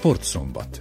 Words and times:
Sportszombat. 0.00 0.80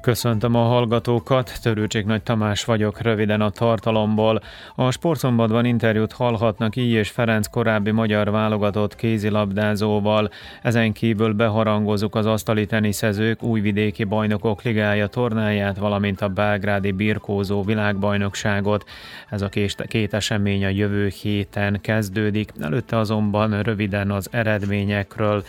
Köszöntöm 0.00 0.54
a 0.54 0.62
hallgatókat, 0.62 1.58
Törőcsik 1.62 2.06
Nagy 2.06 2.22
Tamás 2.22 2.64
vagyok, 2.64 3.00
röviden 3.00 3.40
a 3.40 3.50
tartalomból. 3.50 4.42
A 4.74 4.90
Sportszombatban 4.90 5.64
interjút 5.64 6.12
hallhatnak 6.12 6.76
így 6.76 6.90
és 6.90 7.10
Ferenc 7.10 7.46
korábbi 7.46 7.90
magyar 7.90 8.30
válogatott 8.30 8.94
kézilabdázóval. 8.94 10.30
Ezen 10.62 10.92
kívül 10.92 11.32
beharangozunk 11.32 12.14
az 12.14 12.26
asztali 12.26 12.66
teniszezők 12.66 13.42
újvidéki 13.42 14.04
bajnokok 14.04 14.62
ligája 14.62 15.06
tornáját, 15.06 15.78
valamint 15.78 16.20
a 16.20 16.28
belgrádi 16.28 16.92
birkózó 16.92 17.62
világbajnokságot. 17.62 18.84
Ez 19.30 19.42
a 19.42 19.48
két 19.88 20.14
esemény 20.14 20.64
a 20.64 20.68
jövő 20.68 21.08
héten 21.22 21.80
kezdődik, 21.80 22.52
előtte 22.60 22.98
azonban 22.98 23.62
röviden 23.62 24.10
az 24.10 24.28
eredményekről. 24.30 25.44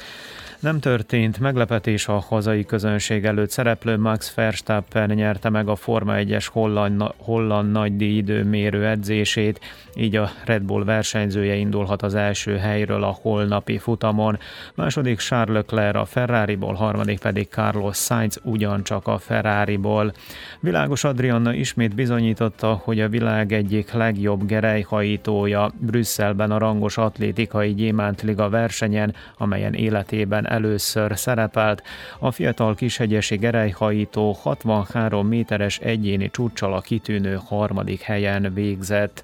Nem 0.64 0.80
történt 0.80 1.40
meglepetés 1.40 2.08
a 2.08 2.20
hazai 2.20 2.66
közönség 2.66 3.26
előtt 3.26 3.50
szereplő 3.50 3.98
Max 3.98 4.34
Verstappen 4.34 5.10
nyerte 5.10 5.50
meg 5.50 5.68
a 5.68 5.76
Forma 5.76 6.14
1-es 6.16 6.48
holland, 6.52 7.04
holland 7.18 7.72
nagydíj 7.72 8.18
időmérő 8.18 8.86
edzését, 8.86 9.60
így 9.96 10.16
a 10.16 10.30
Red 10.46 10.62
Bull 10.62 10.84
versenyzője 10.84 11.56
indulhat 11.56 12.02
az 12.02 12.16
első 12.16 12.58
helyről 12.58 13.04
a 13.04 13.18
holnapi 13.22 13.78
futamon. 13.78 14.40
Második 14.76 15.20
Charles 15.20 15.56
Leclerc 15.56 15.98
a 15.98 16.06
Ferrariból, 16.06 16.74
harmadik 16.74 17.20
pedig 17.20 17.48
Carlos 17.50 17.98
Sainz 17.98 18.40
ugyancsak 18.44 19.08
a 19.08 19.18
Ferrariból. 19.18 20.14
Világos 20.60 21.04
Adrianna 21.04 21.54
ismét 21.54 21.96
bizonyította, 21.96 22.82
hogy 22.84 23.00
a 23.00 23.10
világ 23.10 23.52
egyik 23.52 23.92
legjobb 23.92 24.46
gerejhajítója 24.46 25.72
Brüsszelben 25.78 26.52
a 26.52 26.58
rangos 26.58 26.98
atlétikai 26.98 27.74
gyémántliga 27.74 28.50
versenyen, 28.50 29.16
amelyen 29.38 29.74
életében 29.74 30.52
először 30.54 31.18
szerepelt. 31.18 31.84
A 32.20 32.32
fiatal 32.32 32.76
kishegyesi 32.76 33.36
gerejhajító 33.36 34.32
63 34.32 35.28
méteres 35.28 35.80
egyéni 35.80 36.30
csúccsal 36.30 36.74
a 36.74 36.82
kitűnő 36.82 37.40
harmadik 37.46 38.02
helyen 38.02 38.52
végzett. 38.54 39.24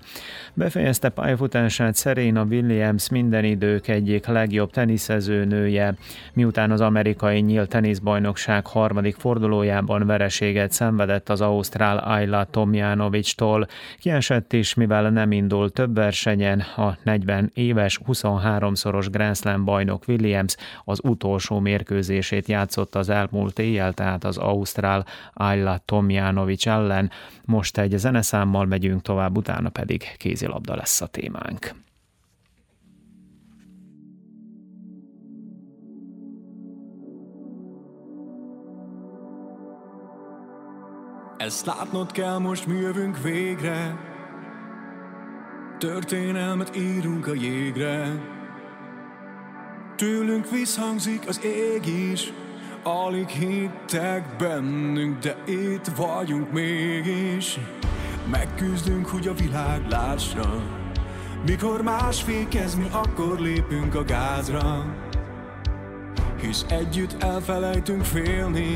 Befejezte 0.53 1.09
pályafutását 1.09 1.97
Serena 1.97 2.43
Williams 2.43 3.09
minden 3.09 3.43
idők 3.43 3.87
egyik 3.87 4.25
legjobb 4.25 4.71
teniszező 4.71 5.45
nője, 5.45 5.95
miután 6.33 6.71
az 6.71 6.81
amerikai 6.81 7.39
nyílt 7.39 7.69
teniszbajnokság 7.69 8.67
harmadik 8.67 9.15
fordulójában 9.15 10.05
vereséget 10.05 10.71
szenvedett 10.71 11.29
az 11.29 11.41
ausztrál 11.41 11.97
Ayla 11.97 12.43
Tomjanovics-tól. 12.43 13.67
Kiesett 13.99 14.53
is, 14.53 14.73
mivel 14.73 15.09
nem 15.09 15.31
indult 15.31 15.73
több 15.73 15.95
versenyen, 15.95 16.59
a 16.59 16.97
40 17.03 17.51
éves 17.53 17.99
23-szoros 18.07 19.07
Grand 19.11 19.35
Slam 19.35 19.65
bajnok 19.65 20.03
Williams 20.07 20.55
az 20.83 20.99
utolsó 21.19 21.59
mérkőzését 21.59 22.47
játszott 22.47 22.95
az 22.95 23.09
elmúlt 23.09 23.59
éjjel, 23.59 23.93
tehát 23.93 24.23
az 24.23 24.37
Ausztrál 24.37 25.05
Ayla 25.33 25.77
Tomjanovics 25.85 26.67
ellen. 26.67 27.11
Most 27.45 27.77
egy 27.77 27.97
zeneszámmal 27.97 28.65
megyünk 28.65 29.01
tovább, 29.01 29.37
utána 29.37 29.69
pedig 29.69 30.03
kézilabda 30.17 30.75
lesz 30.75 31.01
a 31.01 31.07
témánk. 31.07 31.73
Ezt 41.37 41.65
látnod 41.65 42.11
kell, 42.11 42.37
most 42.37 42.67
mi 42.67 42.75
jövünk 42.75 43.21
végre 43.21 44.07
Történelmet 45.77 46.75
írunk 46.75 47.27
a 47.27 47.33
jégre 47.33 48.37
Tőlünk 49.99 50.49
visszhangzik 50.49 51.27
az 51.27 51.41
ég 51.43 51.85
is. 52.11 52.33
Alig 52.83 53.27
hittek 53.27 54.35
bennünk, 54.37 55.19
de 55.19 55.35
itt 55.45 55.85
vagyunk 55.95 56.51
mégis. 56.51 57.59
Megküzdünk, 58.31 59.07
hogy 59.07 59.27
a 59.27 59.33
világ 59.33 59.87
lássa. 59.89 60.63
Mikor 61.45 61.81
más 61.81 62.21
fékez, 62.21 62.75
mi 62.75 62.87
akkor 62.91 63.39
lépünk 63.39 63.95
a 63.95 64.03
gázra. 64.03 64.95
Hisz 66.41 66.65
együtt 66.69 67.23
elfelejtünk 67.23 68.03
félni 68.03 68.75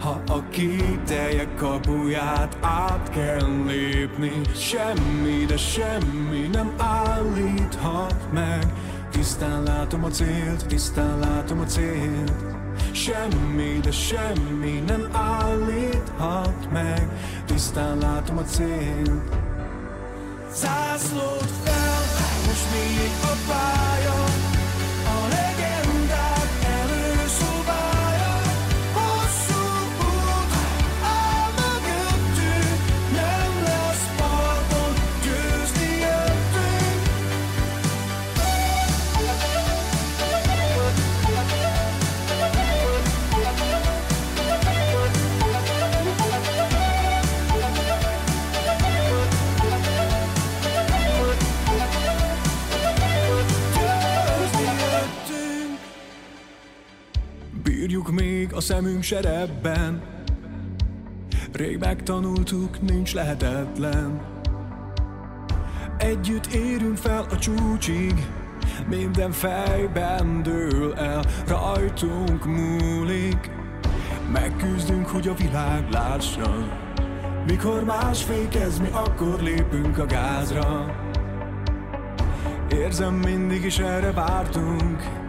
ha 0.00 0.22
a 0.26 0.48
kételjek 0.48 1.54
kapuját 1.54 2.56
át 2.60 3.10
kell 3.10 3.64
lépni. 3.66 4.32
Semmi, 4.54 5.44
de 5.46 5.56
semmi 5.56 6.48
nem 6.52 6.74
állíthat 6.78 8.32
meg 8.32 8.72
Tisztán 9.14 9.62
látom 9.62 10.04
a 10.04 10.08
célt, 10.08 10.66
tisztán 10.66 11.18
látom 11.18 11.60
a 11.60 11.64
célt. 11.64 12.32
Semmi, 12.92 13.78
de 13.82 13.90
semmi 13.90 14.82
nem 14.86 15.08
állíthat 15.12 16.72
meg. 16.72 17.08
Tisztán 17.46 17.98
látom 17.98 18.38
a 18.38 18.42
célt. 18.42 19.10
Zászlót 20.54 21.50
fel, 21.64 22.02
most 22.46 22.66
még 22.72 23.10
a 23.22 23.34
pálya 23.46 24.43
a 58.56 58.60
szemünk 58.60 59.02
serebben. 59.02 60.02
Rég 61.52 61.78
megtanultuk, 61.78 62.80
nincs 62.80 63.14
lehetetlen. 63.14 64.20
Együtt 65.98 66.46
érünk 66.46 66.96
fel 66.96 67.26
a 67.30 67.38
csúcsig 67.38 68.26
Minden 68.88 69.32
fejben 69.32 70.42
dől 70.42 70.94
el, 70.94 71.24
rajtunk 71.46 72.44
múlik. 72.44 73.50
Megküzdünk, 74.32 75.06
hogy 75.06 75.28
a 75.28 75.34
világ 75.34 75.90
lássa 75.90 76.82
Mikor 77.46 77.84
más 77.84 78.22
fékez, 78.22 78.78
mi 78.78 78.88
akkor 78.92 79.42
lépünk 79.42 79.98
a 79.98 80.06
gázra. 80.06 80.94
Érzem, 82.70 83.14
mindig 83.14 83.64
is 83.64 83.78
erre 83.78 84.12
vártunk 84.12 85.23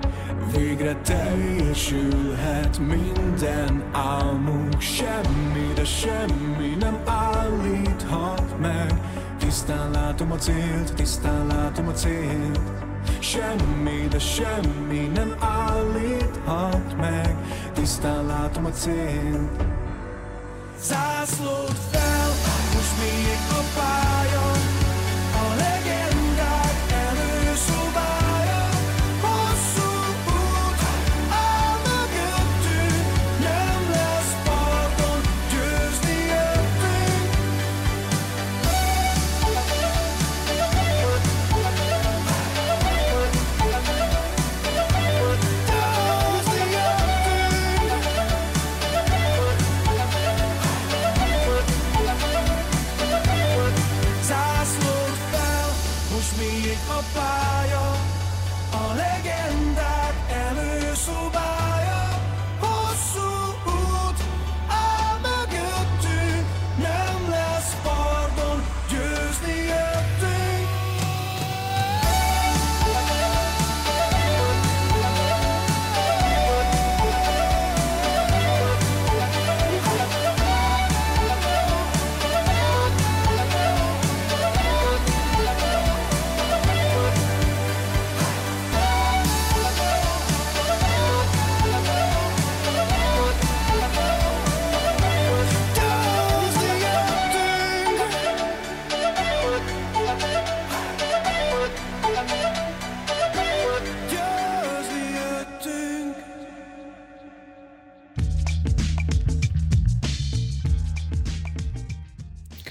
Végre 0.55 0.95
teljesülhet 0.95 2.79
minden 2.79 3.83
álmunk. 3.91 4.81
Semmi, 4.81 5.73
de 5.75 5.85
semmi 5.85 6.75
nem 6.79 6.99
állíthat 7.05 8.59
meg. 8.59 8.93
Tisztán 9.39 9.91
látom 9.91 10.31
a 10.31 10.35
célt, 10.35 10.93
tisztán 10.93 11.47
látom 11.47 11.87
a 11.87 11.91
célt. 11.91 12.59
Semmi, 13.19 14.07
de 14.09 14.19
semmi 14.19 15.11
nem 15.13 15.35
állíthat 15.39 16.97
meg. 16.97 17.35
Tisztán 17.73 18.25
látom 18.25 18.65
a 18.65 18.71
célt. 18.71 19.63
Zászlót 20.81 21.77
fel, 21.91 22.29
most 22.73 22.97
még 22.99 23.37
a 23.49 23.61
pálya 23.75 24.55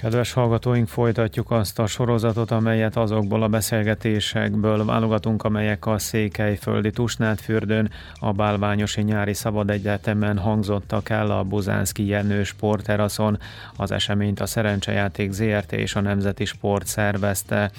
Kedves 0.05 0.33
hallgatóink, 0.33 0.87
folytatjuk 0.87 1.51
azt 1.51 1.79
a 1.79 1.87
sorozatot, 1.87 2.51
amelyet 2.51 2.95
azokból 2.95 3.43
a 3.43 3.47
beszélgetésekből 3.47 4.85
válogatunk, 4.85 5.43
amelyek 5.43 5.85
a 5.85 5.97
Székelyföldi 5.97 6.91
Tusnádfürdőn, 6.91 7.91
a 8.19 8.31
Bálványosi 8.31 9.01
Nyári 9.01 9.33
Szabad 9.33 9.69
Egyetemen 9.69 10.37
hangzottak 10.37 11.09
el 11.09 11.31
a 11.31 11.43
Buzánszki 11.43 12.05
Jenő 12.05 12.43
sportteraszon. 12.43 13.39
Az 13.75 13.91
eseményt 13.91 14.39
a 14.39 14.45
Szerencsejáték 14.45 15.31
ZRT 15.31 15.71
és 15.71 15.95
a 15.95 16.01
Nemzeti 16.01 16.45
Sport 16.45 16.87
szervezte. 16.87 17.71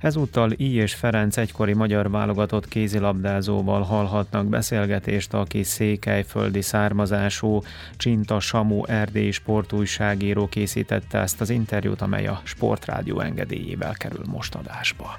Ezúttal 0.00 0.50
I. 0.56 0.74
és 0.74 0.94
Ferenc 0.94 1.36
egykori 1.36 1.72
magyar 1.72 2.10
válogatott 2.10 2.68
kézilabdázóval 2.68 3.82
hallhatnak 3.82 4.46
beszélgetést, 4.46 5.34
aki 5.34 5.62
székelyföldi 5.62 6.62
származású 6.62 7.62
Csinta 7.96 8.40
Samu 8.40 8.84
erdélyi 8.86 9.30
sportújságíró 9.30 10.48
készítette 10.48 11.18
ezt 11.18 11.40
az 11.40 11.50
interjút, 11.50 11.72
amely 11.98 12.26
a 12.26 12.40
Sportrádió 12.44 13.20
engedélyével 13.20 13.94
kerül 13.94 14.24
most 14.26 14.54
adásba. 14.54 15.18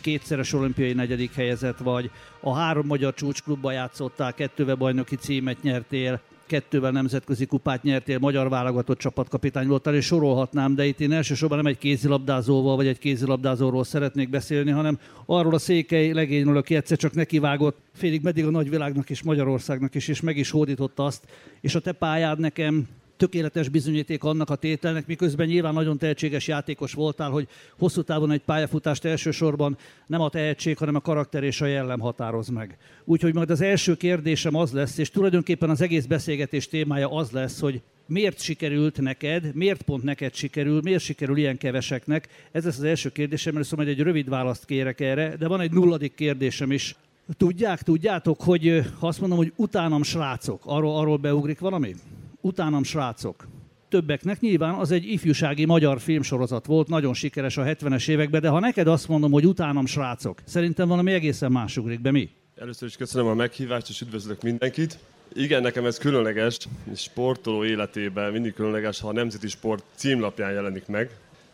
Kétszeres 0.00 0.52
olimpiai 0.52 0.92
negyedik 0.92 1.34
helyezett 1.34 1.78
vagy, 1.78 2.10
a 2.40 2.54
három 2.54 2.86
magyar 2.86 3.14
csúcsklubba 3.14 3.72
játszottál, 3.72 4.34
kettővel 4.34 4.74
bajnoki 4.74 5.16
címet 5.16 5.62
nyertél, 5.62 6.20
kettővel 6.50 6.90
nemzetközi 6.90 7.46
kupát 7.46 7.82
nyertél, 7.82 8.18
magyar 8.18 8.48
válogatott 8.48 8.98
csapatkapitány 8.98 9.66
voltál, 9.66 9.94
és 9.94 10.04
sorolhatnám, 10.04 10.74
de 10.74 10.86
itt 10.86 11.00
én 11.00 11.12
elsősorban 11.12 11.56
nem 11.56 11.66
egy 11.66 11.78
kézilabdázóval 11.78 12.76
vagy 12.76 12.86
egy 12.86 12.98
kézilabdázóról 12.98 13.84
szeretnék 13.84 14.30
beszélni, 14.30 14.70
hanem 14.70 14.98
arról 15.26 15.54
a 15.54 15.58
székely 15.58 16.12
legényről, 16.12 16.56
aki 16.56 16.74
egyszer 16.74 16.98
csak 16.98 17.14
nekivágott 17.14 17.78
félig 17.92 18.22
meddig 18.22 18.46
a 18.46 18.50
nagyvilágnak 18.50 19.10
és 19.10 19.22
Magyarországnak 19.22 19.94
is, 19.94 20.08
és 20.08 20.20
meg 20.20 20.36
is 20.36 20.50
hódította 20.50 21.04
azt, 21.04 21.24
és 21.60 21.74
a 21.74 21.80
te 21.80 21.92
pályád 21.92 22.38
nekem 22.38 22.88
tökéletes 23.20 23.68
bizonyíték 23.68 24.24
annak 24.24 24.50
a 24.50 24.54
tételnek, 24.54 25.06
miközben 25.06 25.46
nyilván 25.46 25.74
nagyon 25.74 25.98
tehetséges 25.98 26.48
játékos 26.48 26.92
voltál, 26.92 27.30
hogy 27.30 27.48
hosszú 27.78 28.02
távon 28.02 28.30
egy 28.30 28.40
pályafutást 28.40 29.04
elsősorban 29.04 29.76
nem 30.06 30.20
a 30.20 30.28
tehetség, 30.28 30.78
hanem 30.78 30.94
a 30.94 31.00
karakter 31.00 31.42
és 31.42 31.60
a 31.60 31.66
jellem 31.66 32.00
határoz 32.00 32.48
meg. 32.48 32.76
Úgyhogy 33.04 33.34
majd 33.34 33.50
az 33.50 33.60
első 33.60 33.96
kérdésem 33.96 34.54
az 34.54 34.72
lesz, 34.72 34.98
és 34.98 35.10
tulajdonképpen 35.10 35.70
az 35.70 35.80
egész 35.80 36.04
beszélgetés 36.04 36.68
témája 36.68 37.10
az 37.10 37.30
lesz, 37.30 37.60
hogy 37.60 37.80
miért 38.06 38.40
sikerült 38.40 39.00
neked, 39.00 39.54
miért 39.54 39.82
pont 39.82 40.02
neked 40.02 40.34
sikerül, 40.34 40.80
miért 40.82 41.02
sikerül 41.02 41.36
ilyen 41.36 41.58
keveseknek. 41.58 42.28
Ez 42.52 42.64
lesz 42.64 42.78
az 42.78 42.84
első 42.84 43.08
kérdésem, 43.08 43.54
mert 43.54 43.66
szóval 43.66 43.86
egy 43.86 44.00
rövid 44.00 44.28
választ 44.28 44.64
kérek 44.64 45.00
erre, 45.00 45.36
de 45.36 45.48
van 45.48 45.60
egy 45.60 45.72
nulladik 45.72 46.14
kérdésem 46.14 46.72
is. 46.72 46.96
Tudják, 47.36 47.82
tudjátok, 47.82 48.40
hogy 48.40 48.82
ha 48.98 49.06
azt 49.06 49.20
mondom, 49.20 49.38
hogy 49.38 49.52
utánam 49.56 50.02
srácok, 50.02 50.62
arról, 50.64 50.98
arról 50.98 51.16
beugrik 51.16 51.58
valami? 51.58 51.94
Utánam 52.40 52.82
srácok. 52.82 53.48
Többeknek 53.88 54.40
nyilván 54.40 54.74
az 54.74 54.90
egy 54.90 55.04
ifjúsági 55.04 55.64
magyar 55.64 56.00
filmsorozat 56.00 56.66
volt, 56.66 56.88
nagyon 56.88 57.14
sikeres 57.14 57.56
a 57.56 57.62
70-es 57.62 58.08
években, 58.08 58.40
de 58.40 58.48
ha 58.48 58.58
neked 58.58 58.86
azt 58.86 59.08
mondom, 59.08 59.32
hogy 59.32 59.46
utánam 59.46 59.86
srácok, 59.86 60.38
szerintem 60.44 60.88
valami 60.88 61.12
egészen 61.12 61.52
más 61.52 61.76
ugrik 61.76 62.00
be. 62.00 62.10
Mi? 62.10 62.30
Először 62.56 62.88
is 62.88 62.96
köszönöm 62.96 63.26
a 63.26 63.34
meghívást, 63.34 63.88
és 63.88 64.00
üdvözlök 64.00 64.42
mindenkit. 64.42 64.98
Igen, 65.32 65.62
nekem 65.62 65.84
ez 65.84 65.98
különleges, 65.98 66.56
sportoló 66.94 67.64
életében 67.64 68.32
mindig 68.32 68.54
különleges, 68.54 69.00
ha 69.00 69.08
a 69.08 69.12
Nemzeti 69.12 69.48
Sport 69.48 69.84
címlapján 69.94 70.52
jelenik 70.52 70.86
meg. 70.86 71.10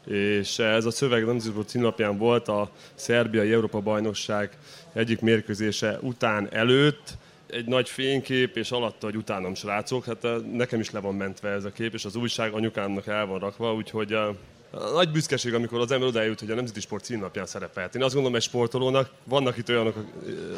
És 0.06 0.58
ez 0.58 0.84
a 0.84 0.90
szöveg 0.90 1.22
a 1.22 1.26
Nemzeti 1.26 1.50
Sport 1.50 1.68
címlapján 1.68 2.18
volt 2.18 2.48
a 2.48 2.70
szerbiai 2.94 3.52
Európa 3.52 3.80
bajnokság 3.80 4.58
egyik 4.92 5.20
mérkőzése 5.20 5.98
után 6.02 6.48
előtt, 6.50 7.16
egy 7.50 7.66
nagy 7.66 7.88
fénykép, 7.88 8.56
és 8.56 8.70
alatta, 8.70 9.06
hogy 9.06 9.16
utánam 9.16 9.54
srácok, 9.54 10.04
hát 10.04 10.24
eh, 10.24 10.36
nekem 10.52 10.80
is 10.80 10.90
le 10.90 11.00
van 11.00 11.14
mentve 11.14 11.48
ez 11.48 11.64
a 11.64 11.72
kép, 11.72 11.94
és 11.94 12.04
az 12.04 12.16
újság 12.16 12.52
anyukámnak 12.52 13.06
el 13.06 13.26
van 13.26 13.38
rakva, 13.38 13.74
úgyhogy 13.74 14.12
a, 14.12 14.28
eh, 14.28 14.80
nagy 14.92 15.10
büszkeség, 15.10 15.54
amikor 15.54 15.80
az 15.80 15.90
ember 15.90 16.08
odájut, 16.08 16.40
hogy 16.40 16.50
a 16.50 16.54
Nemzeti 16.54 16.80
Sport 16.80 17.04
címnapján 17.04 17.46
szerepelt. 17.46 17.94
Én 17.94 18.02
azt 18.02 18.14
gondolom, 18.14 18.36
egy 18.36 18.42
sportolónak 18.42 19.10
vannak 19.24 19.56
itt 19.56 19.68
olyanok, 19.68 19.96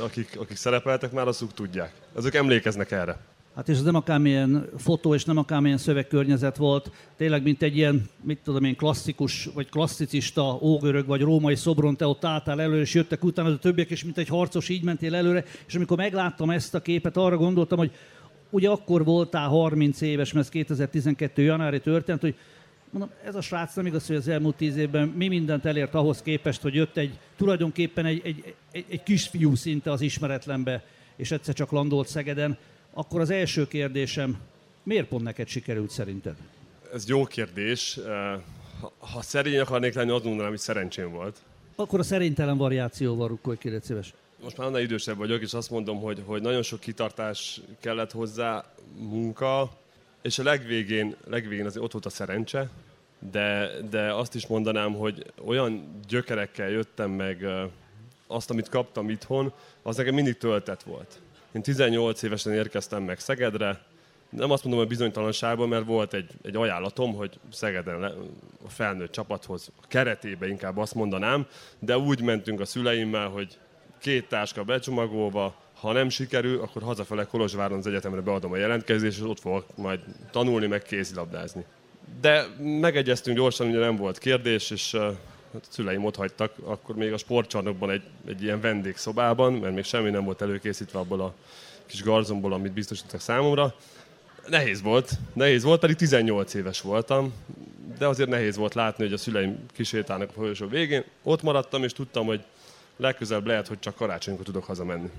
akik, 0.02 0.36
akik 0.40 0.56
szerepeltek 0.56 1.12
már, 1.12 1.26
azok 1.26 1.54
tudják. 1.54 1.92
Azok 2.14 2.34
emlékeznek 2.34 2.90
erre. 2.90 3.18
Hát 3.58 3.68
és 3.68 3.76
ez 3.76 3.82
nem 3.82 3.94
akármilyen 3.94 4.68
fotó, 4.76 5.14
és 5.14 5.24
nem 5.24 5.36
akármilyen 5.36 5.78
szövegkörnyezet 5.78 6.56
volt, 6.56 6.90
tényleg 7.16 7.42
mint 7.42 7.62
egy 7.62 7.76
ilyen, 7.76 8.08
mit 8.22 8.38
tudom 8.44 8.64
én, 8.64 8.76
klasszikus, 8.76 9.48
vagy 9.54 9.68
klasszicista, 9.68 10.58
ógörög, 10.62 11.06
vagy 11.06 11.20
római 11.20 11.54
szobron, 11.54 11.96
te 11.96 12.06
ott 12.06 12.24
álltál 12.24 12.60
előre, 12.60 12.80
és 12.80 12.94
jöttek 12.94 13.24
utána 13.24 13.48
a 13.48 13.58
többiek, 13.58 13.90
és 13.90 14.04
mint 14.04 14.18
egy 14.18 14.28
harcos 14.28 14.68
így 14.68 14.82
mentél 14.82 15.14
előre, 15.14 15.44
és 15.66 15.74
amikor 15.74 15.96
megláttam 15.96 16.50
ezt 16.50 16.74
a 16.74 16.80
képet, 16.80 17.16
arra 17.16 17.36
gondoltam, 17.36 17.78
hogy 17.78 17.90
ugye 18.50 18.68
akkor 18.68 19.04
voltál 19.04 19.48
30 19.48 20.00
éves, 20.00 20.32
mert 20.32 20.46
ez 20.46 20.52
2012. 20.52 21.42
januári 21.42 21.80
történt, 21.80 22.20
hogy 22.20 22.34
mondom, 22.90 23.10
ez 23.24 23.34
a 23.34 23.40
srác 23.40 23.74
nem 23.74 23.86
igaz, 23.86 24.06
hogy 24.06 24.16
az 24.16 24.28
elmúlt 24.28 24.56
tíz 24.56 24.76
évben 24.76 25.08
mi 25.08 25.28
mindent 25.28 25.64
elért 25.64 25.94
ahhoz 25.94 26.22
képest, 26.22 26.62
hogy 26.62 26.74
jött 26.74 26.96
egy, 26.96 27.18
tulajdonképpen 27.36 28.06
egy, 28.06 28.20
egy, 28.24 28.54
egy, 28.72 28.84
egy 28.88 29.02
kisfiú 29.02 29.54
szinte 29.54 29.90
az 29.90 30.00
ismeretlenbe, 30.00 30.84
és 31.16 31.30
egyszer 31.30 31.54
csak 31.54 31.70
landolt 31.70 32.08
Szegeden 32.08 32.58
akkor 32.92 33.20
az 33.20 33.30
első 33.30 33.66
kérdésem, 33.66 34.38
miért 34.82 35.08
pont 35.08 35.22
neked 35.22 35.48
sikerült 35.48 35.90
szerinted? 35.90 36.36
Ez 36.92 37.08
jó 37.08 37.24
kérdés. 37.24 37.98
Ha, 38.80 38.92
ha 38.98 39.22
szerény 39.22 39.58
akarnék 39.58 39.94
lenni, 39.94 40.10
azt 40.10 40.24
mondanám, 40.24 40.50
hogy 40.50 40.58
szerencsém 40.58 41.10
volt. 41.10 41.36
Akkor 41.76 41.98
a 41.98 42.02
szerénytelen 42.02 42.56
variációval 42.56 43.28
rukkolj, 43.28 43.56
kérlek 43.56 43.84
szíves. 43.84 44.14
Most 44.42 44.56
már 44.56 44.66
annál 44.66 44.80
idősebb 44.80 45.16
vagyok, 45.16 45.42
és 45.42 45.52
azt 45.52 45.70
mondom, 45.70 46.00
hogy, 46.00 46.22
hogy 46.26 46.42
nagyon 46.42 46.62
sok 46.62 46.80
kitartás 46.80 47.60
kellett 47.80 48.12
hozzá, 48.12 48.64
munka, 48.98 49.70
és 50.22 50.38
a 50.38 50.42
legvégén, 50.42 51.16
legvégén 51.24 51.66
azért 51.66 51.84
ott 51.84 51.92
volt 51.92 52.06
a 52.06 52.10
szerencse, 52.10 52.70
de, 53.30 53.70
de 53.90 54.12
azt 54.12 54.34
is 54.34 54.46
mondanám, 54.46 54.92
hogy 54.92 55.32
olyan 55.44 56.00
gyökerekkel 56.08 56.68
jöttem 56.68 57.10
meg 57.10 57.46
azt, 58.26 58.50
amit 58.50 58.68
kaptam 58.68 59.10
itthon, 59.10 59.52
az 59.82 59.96
nekem 59.96 60.14
mindig 60.14 60.36
töltett 60.36 60.82
volt. 60.82 61.20
Én 61.58 61.64
18 61.64 62.22
évesen 62.22 62.52
érkeztem 62.52 63.02
meg 63.02 63.18
Szegedre, 63.18 63.80
nem 64.30 64.50
azt 64.50 64.62
mondom, 64.62 64.80
hogy 64.80 64.88
bizonytalanságban, 64.88 65.68
mert 65.68 65.84
volt 65.84 66.14
egy, 66.14 66.30
egy 66.42 66.56
ajánlatom, 66.56 67.14
hogy 67.14 67.38
Szegeden 67.52 68.00
le, 68.00 68.12
a 68.66 68.68
felnőtt 68.68 69.12
csapathoz, 69.12 69.70
a 69.82 69.86
keretébe 69.88 70.48
inkább 70.48 70.76
azt 70.76 70.94
mondanám, 70.94 71.46
de 71.78 71.98
úgy 71.98 72.22
mentünk 72.22 72.60
a 72.60 72.64
szüleimmel, 72.64 73.28
hogy 73.28 73.58
két 74.00 74.28
táska 74.28 74.64
becsomagolva, 74.64 75.54
ha 75.80 75.92
nem 75.92 76.08
sikerül, 76.08 76.60
akkor 76.60 76.82
hazafele 76.82 77.24
Kolozsváron 77.24 77.78
az 77.78 77.86
egyetemre 77.86 78.20
beadom 78.20 78.52
a 78.52 78.56
jelentkezést, 78.56 79.18
és 79.18 79.24
ott 79.24 79.40
fogok 79.40 79.76
majd 79.76 80.00
tanulni, 80.30 80.66
meg 80.66 80.82
kézilabdázni. 80.82 81.64
De 82.20 82.46
megegyeztünk 82.58 83.36
gyorsan, 83.36 83.68
ugye 83.68 83.78
nem 83.78 83.96
volt 83.96 84.18
kérdés, 84.18 84.70
és 84.70 84.96
hát 85.58 85.68
a 85.70 85.74
szüleim 85.74 86.04
ott 86.04 86.16
hagytak, 86.16 86.52
akkor 86.64 86.94
még 86.94 87.12
a 87.12 87.16
sportcsarnokban 87.16 87.90
egy, 87.90 88.02
egy 88.26 88.42
ilyen 88.42 88.60
vendégszobában, 88.60 89.52
mert 89.52 89.74
még 89.74 89.84
semmi 89.84 90.10
nem 90.10 90.24
volt 90.24 90.42
előkészítve 90.42 90.98
abból 90.98 91.20
a 91.20 91.34
kis 91.86 92.02
garzomból, 92.02 92.52
amit 92.52 92.72
biztosítottak 92.72 93.20
számomra. 93.20 93.74
Nehéz 94.48 94.82
volt, 94.82 95.10
nehéz 95.32 95.62
volt, 95.62 95.80
pedig 95.80 95.96
18 95.96 96.54
éves 96.54 96.80
voltam, 96.80 97.32
de 97.98 98.06
azért 98.06 98.28
nehéz 98.28 98.56
volt 98.56 98.74
látni, 98.74 99.04
hogy 99.04 99.12
a 99.12 99.16
szüleim 99.16 99.58
kisétálnak 99.72 100.28
a 100.28 100.32
folyosó 100.32 100.66
végén. 100.66 101.04
Ott 101.22 101.42
maradtam, 101.42 101.84
és 101.84 101.92
tudtam, 101.92 102.26
hogy 102.26 102.44
legközelebb 102.96 103.46
lehet, 103.46 103.68
hogy 103.68 103.78
csak 103.78 103.94
karácsonykor 103.94 104.44
tudok 104.44 104.64
hazamenni. 104.64 105.10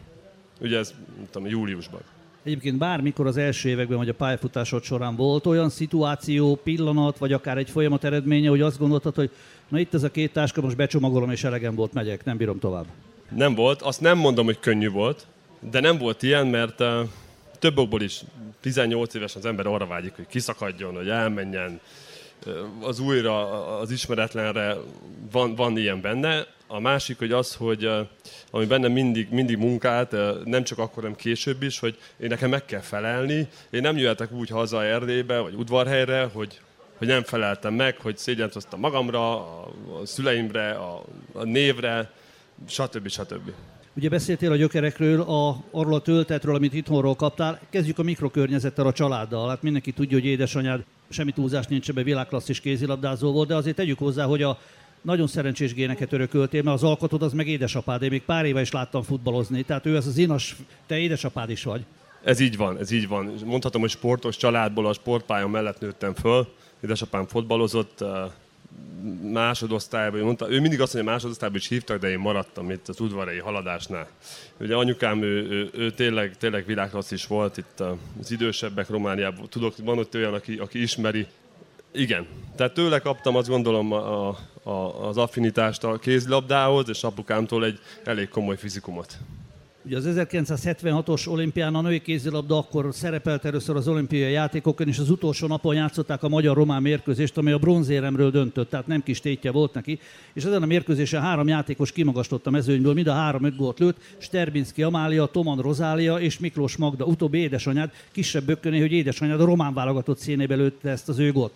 Ugye 0.62 0.78
ez, 0.78 0.94
tudom, 1.32 1.48
júliusban. 1.48 2.02
Egyébként 2.44 2.78
bármikor 2.78 3.28
az 3.28 3.38
első 3.38 3.70
években, 3.70 3.98
vagy 3.98 4.10
a 4.10 4.14
pályafutásod 4.14 4.84
során 4.84 5.16
volt 5.16 5.46
olyan 5.46 5.70
szituáció, 5.70 6.56
pillanat, 6.56 7.18
vagy 7.18 7.34
akár 7.34 7.58
egy 7.58 7.70
folyamat 7.70 8.04
eredménye, 8.04 8.50
hogy 8.50 8.62
azt 8.62 8.78
gondoltad, 8.78 9.16
hogy 9.16 9.32
na 9.70 9.80
itt 9.80 9.94
ez 9.94 10.04
a 10.04 10.12
két 10.12 10.34
táska, 10.34 10.62
most 10.62 10.76
becsomagolom 10.76 11.32
és 11.32 11.44
elegem 11.44 11.76
volt, 11.76 11.94
megyek, 11.94 12.26
nem 12.26 12.38
bírom 12.38 12.60
tovább. 12.60 12.86
Nem 13.36 13.56
volt, 13.56 13.82
azt 13.82 14.02
nem 14.02 14.18
mondom, 14.18 14.46
hogy 14.46 14.60
könnyű 14.60 14.90
volt, 14.90 15.28
de 15.60 15.80
nem 15.80 15.98
volt 15.98 16.24
ilyen, 16.24 16.48
mert 16.48 16.80
uh, 16.80 17.00
több 17.60 17.78
okból 17.78 18.02
is 18.02 18.22
18 18.62 19.14
éves 19.14 19.36
az 19.36 19.46
ember 19.46 19.68
arra 19.68 19.88
vágyik, 19.88 20.16
hogy 20.16 20.28
kiszakadjon, 20.28 20.96
hogy 20.96 21.10
elmenjen, 21.10 21.80
az 22.82 23.00
újra, 23.00 23.66
az 23.80 23.92
ismeretlenre 23.92 24.76
van, 25.32 25.56
van 25.56 25.78
ilyen 25.78 26.02
benne. 26.02 26.48
A 26.68 26.80
másik, 26.80 27.18
hogy 27.18 27.32
az, 27.32 27.56
hogy 27.56 27.90
ami 28.52 28.66
bennem 28.66 28.92
mindig, 28.92 29.30
mindig 29.30 29.58
munkált, 29.58 30.16
nem 30.46 30.64
csak 30.64 30.78
akkor, 30.78 31.04
hanem 31.04 31.16
később 31.16 31.64
is, 31.64 31.80
hogy 31.80 31.98
én 32.18 32.28
nekem 32.28 32.50
meg 32.50 32.66
kell 32.66 32.80
felelni. 32.80 33.48
Én 33.70 33.82
nem 33.82 33.98
jöhetek 33.98 34.32
úgy 34.32 34.50
haza 34.50 34.84
Erdélybe, 34.84 35.40
vagy 35.40 35.54
udvarhelyre, 35.54 36.30
hogy, 36.34 36.60
hogy 37.00 37.08
nem 37.08 37.24
feleltem 37.24 37.74
meg, 37.74 37.98
hogy 38.02 38.18
szégyent 38.18 38.54
hoztam 38.54 38.80
magamra, 38.80 39.32
a, 39.32 39.68
a 40.02 40.06
szüleimre, 40.06 40.72
a, 40.72 41.04
a 41.34 41.44
névre, 41.44 42.12
stb. 42.68 43.08
stb. 43.08 43.52
Ugye 43.94 44.10
beszéltél 44.10 44.52
a 44.52 44.56
gyökerekről, 44.56 45.22
a, 45.22 45.64
arról 45.72 45.94
a 45.94 46.02
töltetről, 46.02 46.56
amit 46.56 46.74
itthonról 46.74 47.16
kaptál. 47.16 47.60
Kezdjük 47.70 48.00
a 48.00 48.04
mikrokörnyezettel, 48.04 48.86
a 48.86 48.94
családdal. 48.94 49.50
Hát 49.50 49.62
mindenki 49.62 49.92
tudja, 49.92 50.18
hogy 50.18 50.26
édesanyád 50.26 50.84
semmi 51.10 51.32
túlzás 51.32 51.68
nincs 51.68 51.90
ebbe 51.90 52.04
világklasszis 52.04 52.60
kézilabdázó 52.60 53.32
volt, 53.32 53.48
de 53.48 53.56
azért 53.56 53.76
tegyük 53.76 54.00
hozzá, 54.00 54.26
hogy 54.26 54.44
a 54.44 54.60
nagyon 55.02 55.28
szerencsés 55.28 55.74
géneket 55.74 56.14
örököltél, 56.14 56.64
mert 56.64 56.76
az 56.76 56.84
alkotod 56.84 57.22
az 57.22 57.34
meg 57.34 57.48
édesapád. 57.48 58.02
Én 58.02 58.10
még 58.10 58.22
pár 58.22 58.46
éve 58.46 58.62
is 58.62 58.72
láttam 58.72 59.02
futballozni, 59.02 59.64
tehát 59.64 59.86
ő 59.86 59.96
ez 59.96 60.08
az 60.08 60.18
inas, 60.18 60.56
te 60.88 60.98
édesapád 60.98 61.50
is 61.50 61.64
vagy. 61.64 61.86
Ez 62.24 62.40
így 62.40 62.58
van, 62.58 62.78
ez 62.78 62.92
így 62.92 63.08
van. 63.08 63.34
Mondhatom, 63.46 63.82
hogy 63.82 63.90
sportos 63.90 64.38
családból 64.38 64.88
a 64.88 64.94
sportpálya 64.94 65.48
mellett 65.48 65.80
nőttem 65.80 66.14
föl. 66.14 66.48
Édesapám 66.84 67.26
fotbalozott, 67.26 68.04
másodosztályban, 69.32 70.20
mondta, 70.20 70.52
ő 70.52 70.60
mindig 70.60 70.82
azt 70.82 70.94
mondja, 70.94 71.12
másodosztályban 71.12 71.58
is 71.58 71.68
hívtak, 71.68 72.00
de 72.00 72.10
én 72.10 72.20
maradtam 72.20 72.72
itt 72.72 72.88
az 72.88 73.00
udvarai 73.00 73.38
haladásnál. 73.38 74.08
Ugye 74.60 74.76
anyukám, 74.76 75.22
ő, 75.22 75.50
ő, 75.50 75.70
ő 75.74 75.92
tényleg, 75.92 76.38
tényleg 76.38 76.66
világklassz 76.66 77.12
is 77.12 77.28
volt 77.28 77.58
itt 77.58 77.80
az 77.80 78.32
idősebbek 78.32 78.90
Romániában. 78.90 79.50
Tudok, 79.50 79.76
van 79.78 79.98
ott 79.98 80.16
olyan, 80.16 80.34
aki, 80.34 80.58
aki 80.58 80.82
ismeri. 80.82 81.28
Igen. 81.92 82.28
Tehát 82.56 82.74
tőle 82.74 83.00
kaptam 83.00 83.36
azt 83.36 83.50
gondolom 83.50 83.92
a, 83.92 84.38
a, 84.64 85.08
az 85.08 85.18
affinitást 85.18 85.84
a 85.84 85.98
kézlabdához, 85.98 86.90
és 86.90 87.04
apukámtól 87.04 87.66
egy 87.66 87.80
elég 88.04 88.30
komoly 88.30 88.58
fizikumot. 88.58 89.18
Ugye 89.90 89.98
az 89.98 90.16
1976-os 90.16 91.28
olimpián 91.28 91.76
a 91.76 91.82
női 91.82 92.02
kézilabda 92.02 92.58
akkor 92.58 92.88
szerepelt 92.92 93.46
először 93.46 93.76
az 93.76 93.88
olimpiai 93.88 94.32
játékokon, 94.32 94.88
és 94.88 95.00
az 95.00 95.10
utolsó 95.10 95.48
napon 95.48 95.76
játszották 95.76 96.24
a 96.24 96.30
magyar-román 96.30 96.82
mérkőzést, 96.82 97.38
amely 97.38 97.54
a 97.54 97.58
bronzéremről 97.58 98.32
döntött, 98.32 98.70
tehát 98.70 98.88
nem 98.88 99.04
kis 99.04 99.20
tétje 99.20 99.52
volt 99.52 99.74
neki. 99.74 100.00
És 100.34 100.44
ezen 100.44 100.64
a 100.64 100.66
mérkőzésen 100.66 101.22
három 101.22 101.48
játékos 101.48 101.92
kimagaslott 101.92 102.48
a 102.48 102.50
mezőnyből, 102.50 102.94
mind 102.94 103.08
a 103.08 103.14
három 103.14 103.44
öt 103.44 103.56
gólt 103.56 103.80
lőtt, 103.80 103.98
Sterbinski 104.18 104.84
Amália, 104.84 105.26
Toman 105.26 105.62
Rozália 105.62 106.20
és 106.20 106.40
Miklós 106.40 106.78
Magda, 106.78 107.06
utóbbi 107.06 107.38
édesanyád, 107.38 107.92
kisebb 108.12 108.44
bökköné, 108.44 108.80
hogy 108.80 108.92
édesanyád 108.92 109.42
a 109.42 109.46
román 109.46 109.74
válogatott 109.74 110.18
színébe 110.18 110.56
lőtte 110.56 110.90
ezt 110.90 111.10
az 111.10 111.20
ő 111.20 111.32
gólt 111.32 111.54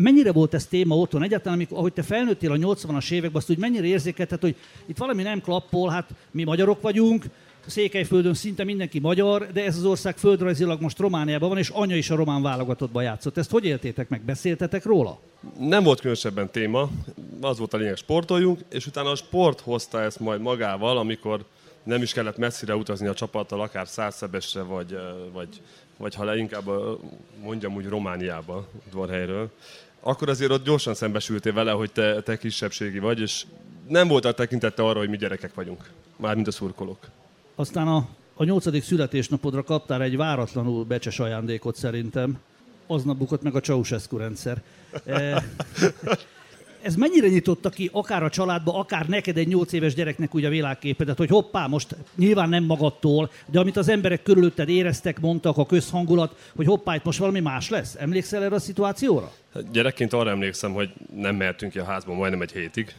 mennyire 0.00 0.32
volt 0.32 0.54
ez 0.54 0.66
téma 0.66 0.96
otthon? 0.96 1.22
Egyáltalán, 1.22 1.54
amikor, 1.54 1.78
ahogy 1.78 1.92
te 1.92 2.02
felnőttél 2.02 2.52
a 2.52 2.56
80-as 2.56 3.10
években, 3.10 3.36
azt 3.36 3.50
úgy 3.50 3.58
mennyire 3.58 3.86
érzékelted, 3.86 4.40
hogy 4.40 4.56
itt 4.86 4.96
valami 4.96 5.22
nem 5.22 5.40
klappol, 5.40 5.90
hát 5.90 6.10
mi 6.30 6.44
magyarok 6.44 6.80
vagyunk, 6.80 7.24
Székelyföldön 7.66 8.34
szinte 8.34 8.64
mindenki 8.64 8.98
magyar, 8.98 9.46
de 9.52 9.64
ez 9.64 9.76
az 9.76 9.84
ország 9.84 10.16
földrajzilag 10.16 10.80
most 10.80 10.98
Romániában 10.98 11.48
van, 11.48 11.58
és 11.58 11.68
anya 11.68 11.96
is 11.96 12.10
a 12.10 12.16
román 12.16 12.42
válogatottban 12.42 13.02
játszott. 13.02 13.36
Ezt 13.36 13.50
hogy 13.50 13.64
éltétek 13.64 14.08
meg? 14.08 14.20
Beszéltetek 14.20 14.84
róla? 14.84 15.20
Nem 15.58 15.82
volt 15.82 16.00
különösebben 16.00 16.50
téma, 16.50 16.90
az 17.40 17.58
volt 17.58 17.74
a 17.74 17.76
lényeg, 17.76 17.96
sportoljunk, 17.96 18.60
és 18.70 18.86
utána 18.86 19.10
a 19.10 19.14
sport 19.14 19.60
hozta 19.60 20.02
ezt 20.02 20.20
majd 20.20 20.40
magával, 20.40 20.98
amikor 20.98 21.44
nem 21.82 22.02
is 22.02 22.12
kellett 22.12 22.36
messzire 22.36 22.76
utazni 22.76 23.06
a 23.06 23.14
csapattal, 23.14 23.60
akár 23.60 23.88
százszebesre, 23.88 24.62
vagy, 24.62 24.98
vagy, 25.32 25.60
vagy 25.96 26.14
ha 26.14 26.36
inkább 26.36 26.70
mondjam 27.42 27.74
úgy 27.74 27.86
Romániába, 27.86 28.68
udvarhelyről, 28.86 29.50
akkor 30.00 30.28
azért 30.28 30.50
ott 30.50 30.64
gyorsan 30.64 30.94
szembesültél 30.94 31.52
vele, 31.52 31.70
hogy 31.70 31.92
te, 31.92 32.22
te 32.22 32.38
kisebbségi 32.38 32.98
vagy, 32.98 33.20
és 33.20 33.44
nem 33.88 34.08
volt 34.08 34.24
a 34.24 34.32
tekintette 34.32 34.82
arra, 34.82 34.98
hogy 34.98 35.08
mi 35.08 35.16
gyerekek 35.16 35.54
vagyunk, 35.54 35.90
mármint 36.16 36.46
a 36.46 36.50
szurkolók. 36.50 36.98
Aztán 37.58 37.88
a, 37.88 38.08
a 38.34 38.44
nyolcadik 38.44 38.82
születésnapodra 38.82 39.62
kaptál 39.62 40.02
egy 40.02 40.16
váratlanul 40.16 40.84
becses 40.84 41.18
ajándékot 41.18 41.76
szerintem. 41.76 42.38
Aznap 42.86 43.16
bukott 43.16 43.42
meg 43.42 43.54
a 43.54 43.60
Ceausescu 43.60 44.16
rendszer. 44.16 44.62
E, 45.06 45.44
ez 46.82 46.94
mennyire 46.94 47.28
nyitotta 47.28 47.70
ki 47.70 47.90
akár 47.92 48.22
a 48.22 48.30
családba, 48.30 48.78
akár 48.78 49.08
neked 49.08 49.36
egy 49.36 49.48
nyolc 49.48 49.72
éves 49.72 49.94
gyereknek 49.94 50.34
úgy 50.34 50.44
a 50.44 50.48
világképedet, 50.48 51.16
hogy 51.16 51.28
hoppá, 51.28 51.66
most 51.66 51.96
nyilván 52.16 52.48
nem 52.48 52.64
magadtól, 52.64 53.30
de 53.46 53.58
amit 53.58 53.76
az 53.76 53.88
emberek 53.88 54.22
körülötted 54.22 54.68
éreztek, 54.68 55.20
mondtak 55.20 55.56
a 55.56 55.66
közhangulat, 55.66 56.50
hogy 56.56 56.66
hoppá, 56.66 56.94
itt 56.94 57.04
most 57.04 57.18
valami 57.18 57.40
más 57.40 57.70
lesz. 57.70 57.94
Emlékszel 57.98 58.42
erre 58.42 58.54
a 58.54 58.60
szituációra? 58.60 59.32
Hát 59.54 59.70
gyerekként 59.70 60.12
arra 60.12 60.30
emlékszem, 60.30 60.72
hogy 60.72 60.90
nem 61.14 61.36
mehetünk 61.36 61.72
ki 61.72 61.78
a 61.78 61.84
házban 61.84 62.16
majdnem 62.16 62.42
egy 62.42 62.52
hétig 62.52 62.94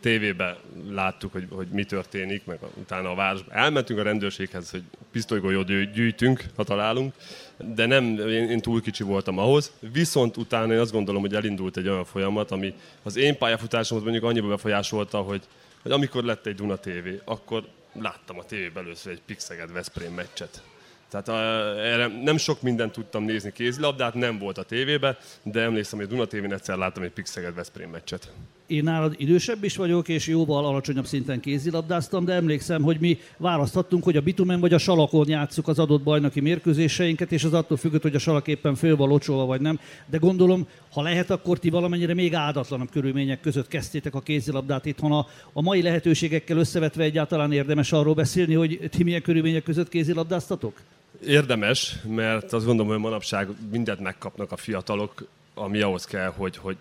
tévében 0.00 0.56
láttuk, 0.90 1.32
hogy, 1.32 1.46
hogy 1.50 1.66
mi 1.68 1.84
történik, 1.84 2.44
meg 2.44 2.58
utána 2.74 3.10
a 3.10 3.14
városban. 3.14 3.56
Elmentünk 3.56 3.98
a 3.98 4.02
rendőrséghez, 4.02 4.70
hogy 4.70 4.82
pisztolygolyót 5.12 5.92
gyűjtünk, 5.92 6.44
ha 6.56 6.64
találunk, 6.64 7.14
de 7.56 7.86
nem, 7.86 8.04
én, 8.18 8.50
én 8.50 8.60
túl 8.60 8.82
kicsi 8.82 9.02
voltam 9.02 9.38
ahhoz. 9.38 9.72
Viszont 9.92 10.36
utána 10.36 10.72
én 10.72 10.78
azt 10.78 10.92
gondolom, 10.92 11.20
hogy 11.20 11.34
elindult 11.34 11.76
egy 11.76 11.88
olyan 11.88 12.04
folyamat, 12.04 12.50
ami 12.50 12.74
az 13.02 13.16
én 13.16 13.38
pályafutásomat 13.38 14.02
mondjuk 14.02 14.24
annyiba 14.24 14.48
befolyásolta, 14.48 15.18
hogy, 15.18 15.42
hogy 15.82 15.90
amikor 15.90 16.24
lett 16.24 16.46
egy 16.46 16.54
Duna 16.54 16.76
TV, 16.76 17.08
akkor 17.24 17.64
láttam 17.92 18.38
a 18.38 18.44
tévében 18.44 18.84
először 18.84 19.12
egy 19.12 19.22
Pixeged 19.26 19.72
Veszprém 19.72 20.12
meccset. 20.12 20.62
Tehát 21.08 21.28
a, 21.28 21.38
erre 21.80 22.06
nem 22.06 22.36
sok 22.36 22.62
mindent 22.62 22.92
tudtam 22.92 23.24
nézni 23.24 23.52
kézilabdát, 23.52 24.14
nem 24.14 24.38
volt 24.38 24.58
a 24.58 24.62
tévébe, 24.62 25.18
de 25.42 25.60
emlékszem, 25.60 25.98
hogy 25.98 26.06
a 26.08 26.10
Duna 26.10 26.24
tévén 26.24 26.52
egyszer 26.52 26.76
láttam 26.76 27.02
egy 27.02 27.10
Pixeged 27.10 27.54
Veszprém 27.54 27.90
meccset 27.90 28.32
én 28.66 28.82
nálad 28.82 29.14
idősebb 29.16 29.64
is 29.64 29.76
vagyok, 29.76 30.08
és 30.08 30.26
jóval 30.26 30.66
alacsonyabb 30.66 31.06
szinten 31.06 31.40
kézilabdáztam, 31.40 32.24
de 32.24 32.32
emlékszem, 32.32 32.82
hogy 32.82 33.00
mi 33.00 33.18
választhattunk, 33.36 34.04
hogy 34.04 34.16
a 34.16 34.20
bitumen 34.20 34.60
vagy 34.60 34.72
a 34.72 34.78
salakon 34.78 35.28
játsszuk 35.28 35.68
az 35.68 35.78
adott 35.78 36.02
bajnoki 36.02 36.40
mérkőzéseinket, 36.40 37.32
és 37.32 37.44
az 37.44 37.52
attól 37.52 37.76
függött, 37.76 38.02
hogy 38.02 38.14
a 38.14 38.18
salak 38.18 38.48
éppen 38.48 38.74
föl 38.74 38.96
van 38.96 39.08
locsolva 39.08 39.44
vagy 39.44 39.60
nem. 39.60 39.80
De 40.06 40.16
gondolom, 40.16 40.66
ha 40.92 41.02
lehet, 41.02 41.30
akkor 41.30 41.58
ti 41.58 41.70
valamennyire 41.70 42.14
még 42.14 42.34
áldatlanabb 42.34 42.90
körülmények 42.90 43.40
között 43.40 43.68
kezdtétek 43.68 44.14
a 44.14 44.20
kézilabdát 44.20 44.86
itthon. 44.86 45.12
A, 45.12 45.26
a 45.52 45.62
mai 45.62 45.82
lehetőségekkel 45.82 46.56
összevetve 46.56 47.02
egyáltalán 47.02 47.52
érdemes 47.52 47.92
arról 47.92 48.14
beszélni, 48.14 48.54
hogy 48.54 48.88
ti 48.90 49.02
milyen 49.02 49.22
körülmények 49.22 49.62
között 49.62 49.88
kézilabdáztatok? 49.88 50.80
Érdemes, 51.26 51.96
mert 52.08 52.52
azt 52.52 52.66
gondolom, 52.66 52.92
hogy 52.92 53.00
manapság 53.00 53.48
mindent 53.70 54.00
megkapnak 54.00 54.52
a 54.52 54.56
fiatalok, 54.56 55.24
ami 55.54 55.80
ahhoz 55.80 56.04
kell, 56.04 56.32
hogy, 56.36 56.56
hogy 56.56 56.76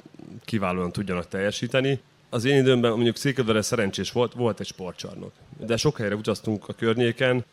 kiválóan 0.45 0.91
tudjanak 0.91 1.27
teljesíteni. 1.27 1.99
Az 2.29 2.45
én 2.45 2.57
időmben 2.57 2.91
mondjuk 2.91 3.15
Székelyvedre 3.15 3.61
szerencsés 3.61 4.11
volt, 4.11 4.33
volt 4.33 4.59
egy 4.59 4.67
sportcsarnok. 4.67 5.31
De 5.57 5.77
sok 5.77 5.97
helyre 5.97 6.15
utaztunk 6.15 6.69
a 6.69 6.73
környéken, 6.73 7.45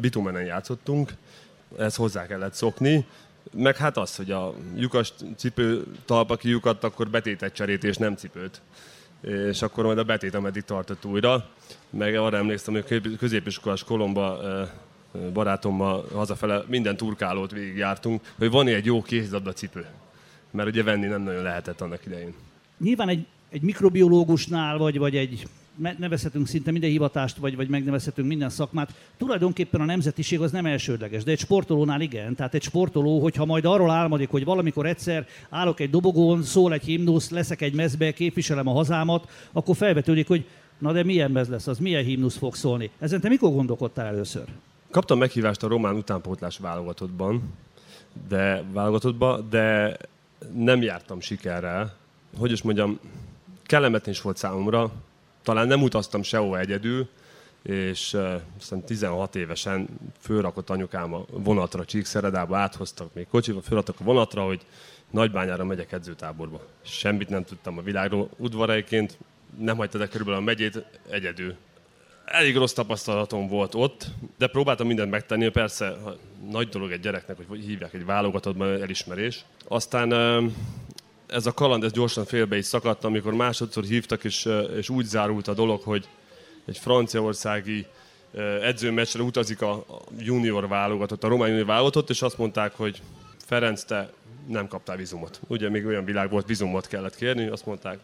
bitumenen 0.00 0.44
játszottunk, 0.44 1.12
ezt 1.78 1.96
hozzá 1.96 2.26
kellett 2.26 2.54
szokni, 2.54 3.06
meg 3.52 3.76
hát 3.76 3.96
az, 3.96 4.16
hogy 4.16 4.30
a 4.30 4.54
lyukas 4.76 5.12
cipő 5.36 5.84
talpa 6.04 6.36
kiukadt, 6.36 6.84
akkor 6.84 7.08
betétet 7.08 7.54
cserét 7.54 7.84
és 7.84 7.96
nem 7.96 8.16
cipőt. 8.16 8.60
És 9.20 9.62
akkor 9.62 9.84
majd 9.84 9.98
a 9.98 10.04
betét, 10.04 10.34
ameddig 10.34 10.62
tartott 10.62 11.04
újra. 11.04 11.48
Meg 11.90 12.14
arra 12.14 12.36
emlékszem, 12.36 12.74
hogy 12.74 13.16
középiskolás 13.18 13.84
kolomba 13.84 14.40
barátommal 15.32 16.06
hazafele 16.12 16.62
minden 16.66 16.96
turkálót 16.96 17.50
végigjártunk, 17.50 18.32
hogy 18.38 18.50
van 18.50 18.66
egy 18.66 18.84
jó 18.84 19.02
kézlabda 19.02 19.52
cipő 19.52 19.86
mert 20.50 20.68
ugye 20.68 20.82
venni 20.82 21.06
nem 21.06 21.22
nagyon 21.22 21.42
lehetett 21.42 21.80
annak 21.80 22.06
idején. 22.06 22.34
Nyilván 22.78 23.08
egy, 23.08 23.26
egy 23.48 23.62
mikrobiológusnál, 23.62 24.78
vagy, 24.78 24.98
vagy 24.98 25.16
egy 25.16 25.46
nevezhetünk 25.98 26.46
szinte 26.46 26.70
minden 26.70 26.90
hivatást, 26.90 27.36
vagy, 27.36 27.56
vagy 27.56 27.68
megnevezhetünk 27.68 28.28
minden 28.28 28.50
szakmát. 28.50 28.94
Tulajdonképpen 29.16 29.80
a 29.80 29.84
nemzetiség 29.84 30.40
az 30.40 30.50
nem 30.50 30.66
elsődleges, 30.66 31.24
de 31.24 31.30
egy 31.30 31.38
sportolónál 31.38 32.00
igen. 32.00 32.34
Tehát 32.34 32.54
egy 32.54 32.62
sportoló, 32.62 33.20
hogyha 33.20 33.44
majd 33.44 33.64
arról 33.64 33.90
álmodik, 33.90 34.28
hogy 34.28 34.44
valamikor 34.44 34.86
egyszer 34.86 35.26
állok 35.50 35.80
egy 35.80 35.90
dobogón, 35.90 36.42
szól 36.42 36.72
egy 36.72 36.84
himnusz, 36.84 37.30
leszek 37.30 37.60
egy 37.60 37.74
mezbe, 37.74 38.12
képviselem 38.12 38.66
a 38.66 38.72
hazámat, 38.72 39.30
akkor 39.52 39.76
felvetődik, 39.76 40.26
hogy 40.26 40.46
na 40.78 40.92
de 40.92 41.04
milyen 41.04 41.30
mez 41.30 41.48
lesz 41.48 41.66
az, 41.66 41.78
milyen 41.78 42.04
himnusz 42.04 42.36
fog 42.36 42.54
szólni. 42.54 42.90
Ezen 42.98 43.20
te 43.20 43.28
mikor 43.28 43.52
gondolkodtál 43.52 44.06
először? 44.06 44.44
Kaptam 44.90 45.18
meghívást 45.18 45.62
a 45.62 45.68
román 45.68 45.94
utánpótlás 45.94 46.58
válogatottban, 46.58 47.42
de 48.28 48.62
válogatottba, 48.72 49.40
de 49.40 49.96
nem 50.54 50.82
jártam 50.82 51.20
sikerrel. 51.20 51.96
Hogy 52.38 52.52
is 52.52 52.62
mondjam, 52.62 53.00
kellemetlen 53.66 54.14
is 54.14 54.20
volt 54.20 54.36
számomra. 54.36 54.92
Talán 55.42 55.66
nem 55.66 55.82
utaztam 55.82 56.22
sehova 56.22 56.58
egyedül, 56.58 57.08
és 57.62 58.12
uh, 58.12 58.40
aztán 58.58 58.84
16 58.84 59.36
évesen 59.36 59.88
fölrakott 60.20 60.70
anyukám 60.70 61.14
a 61.14 61.24
vonatra 61.30 61.84
Csíkszeredába, 61.84 62.56
áthoztak 62.56 63.14
még 63.14 63.26
kocsiba, 63.28 63.60
fölraktak 63.60 64.00
a 64.00 64.04
vonatra, 64.04 64.42
hogy 64.42 64.66
Nagybányára 65.10 65.64
megyek 65.64 65.92
edzőtáborba. 65.92 66.60
Semmit 66.82 67.28
nem 67.28 67.44
tudtam 67.44 67.78
a 67.78 67.82
világról. 67.82 68.28
Udvaraiként 68.36 69.18
nem 69.58 69.76
hagytad 69.76 70.00
el 70.00 70.08
körülbelül 70.08 70.40
a 70.40 70.44
megyét 70.44 70.84
egyedül. 71.10 71.56
Elég 72.30 72.56
rossz 72.56 72.72
tapasztalatom 72.72 73.48
volt 73.48 73.74
ott, 73.74 74.06
de 74.38 74.46
próbáltam 74.46 74.86
mindent 74.86 75.10
megtenni. 75.10 75.48
Persze 75.48 75.96
nagy 76.50 76.68
dolog 76.68 76.90
egy 76.90 77.00
gyereknek, 77.00 77.36
hogy 77.48 77.64
hívják 77.64 77.94
egy 77.94 78.04
válogatottban 78.04 78.82
elismerés. 78.82 79.44
Aztán 79.68 80.12
ez 81.26 81.46
a 81.46 81.52
kaland 81.52 81.84
ez 81.84 81.92
gyorsan 81.92 82.24
félbe 82.24 82.56
is 82.56 82.64
szakadt, 82.64 83.04
amikor 83.04 83.34
másodszor 83.34 83.84
hívtak, 83.84 84.24
és, 84.24 84.48
és 84.76 84.88
úgy 84.88 85.04
zárult 85.04 85.48
a 85.48 85.54
dolog, 85.54 85.82
hogy 85.82 86.08
egy 86.64 86.78
franciaországi 86.78 87.86
edzőmeccsre 88.62 89.22
utazik 89.22 89.62
a 89.62 89.84
junior 90.18 90.68
válogatott, 90.68 91.24
a 91.24 91.28
román 91.28 91.48
junior 91.48 91.66
válogatott, 91.66 92.10
és 92.10 92.22
azt 92.22 92.38
mondták, 92.38 92.72
hogy 92.76 93.02
Ferenc, 93.46 93.82
te 93.82 94.12
nem 94.46 94.68
kaptál 94.68 94.96
vizumot. 94.96 95.40
Ugye 95.46 95.68
még 95.68 95.86
olyan 95.86 96.04
világ 96.04 96.30
volt, 96.30 96.46
vizumot 96.46 96.86
kellett 96.86 97.16
kérni, 97.16 97.46
azt 97.46 97.66
mondták, 97.66 97.98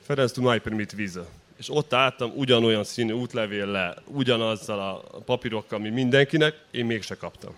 Ferenc, 0.00 0.32
tu 0.32 0.42
mai 0.42 0.58
permit 0.58 0.92
visa. 0.92 1.26
És 1.62 1.70
ott 1.70 1.92
álltam 1.92 2.32
ugyanolyan 2.36 2.84
színű 2.84 3.12
útlevélle, 3.12 3.94
ugyanazzal 4.06 4.78
a 4.80 5.18
papírokkal, 5.18 5.78
mi 5.78 5.88
mindenkinek, 5.88 6.64
én 6.70 6.86
mégse 6.86 7.14
kaptam. 7.14 7.54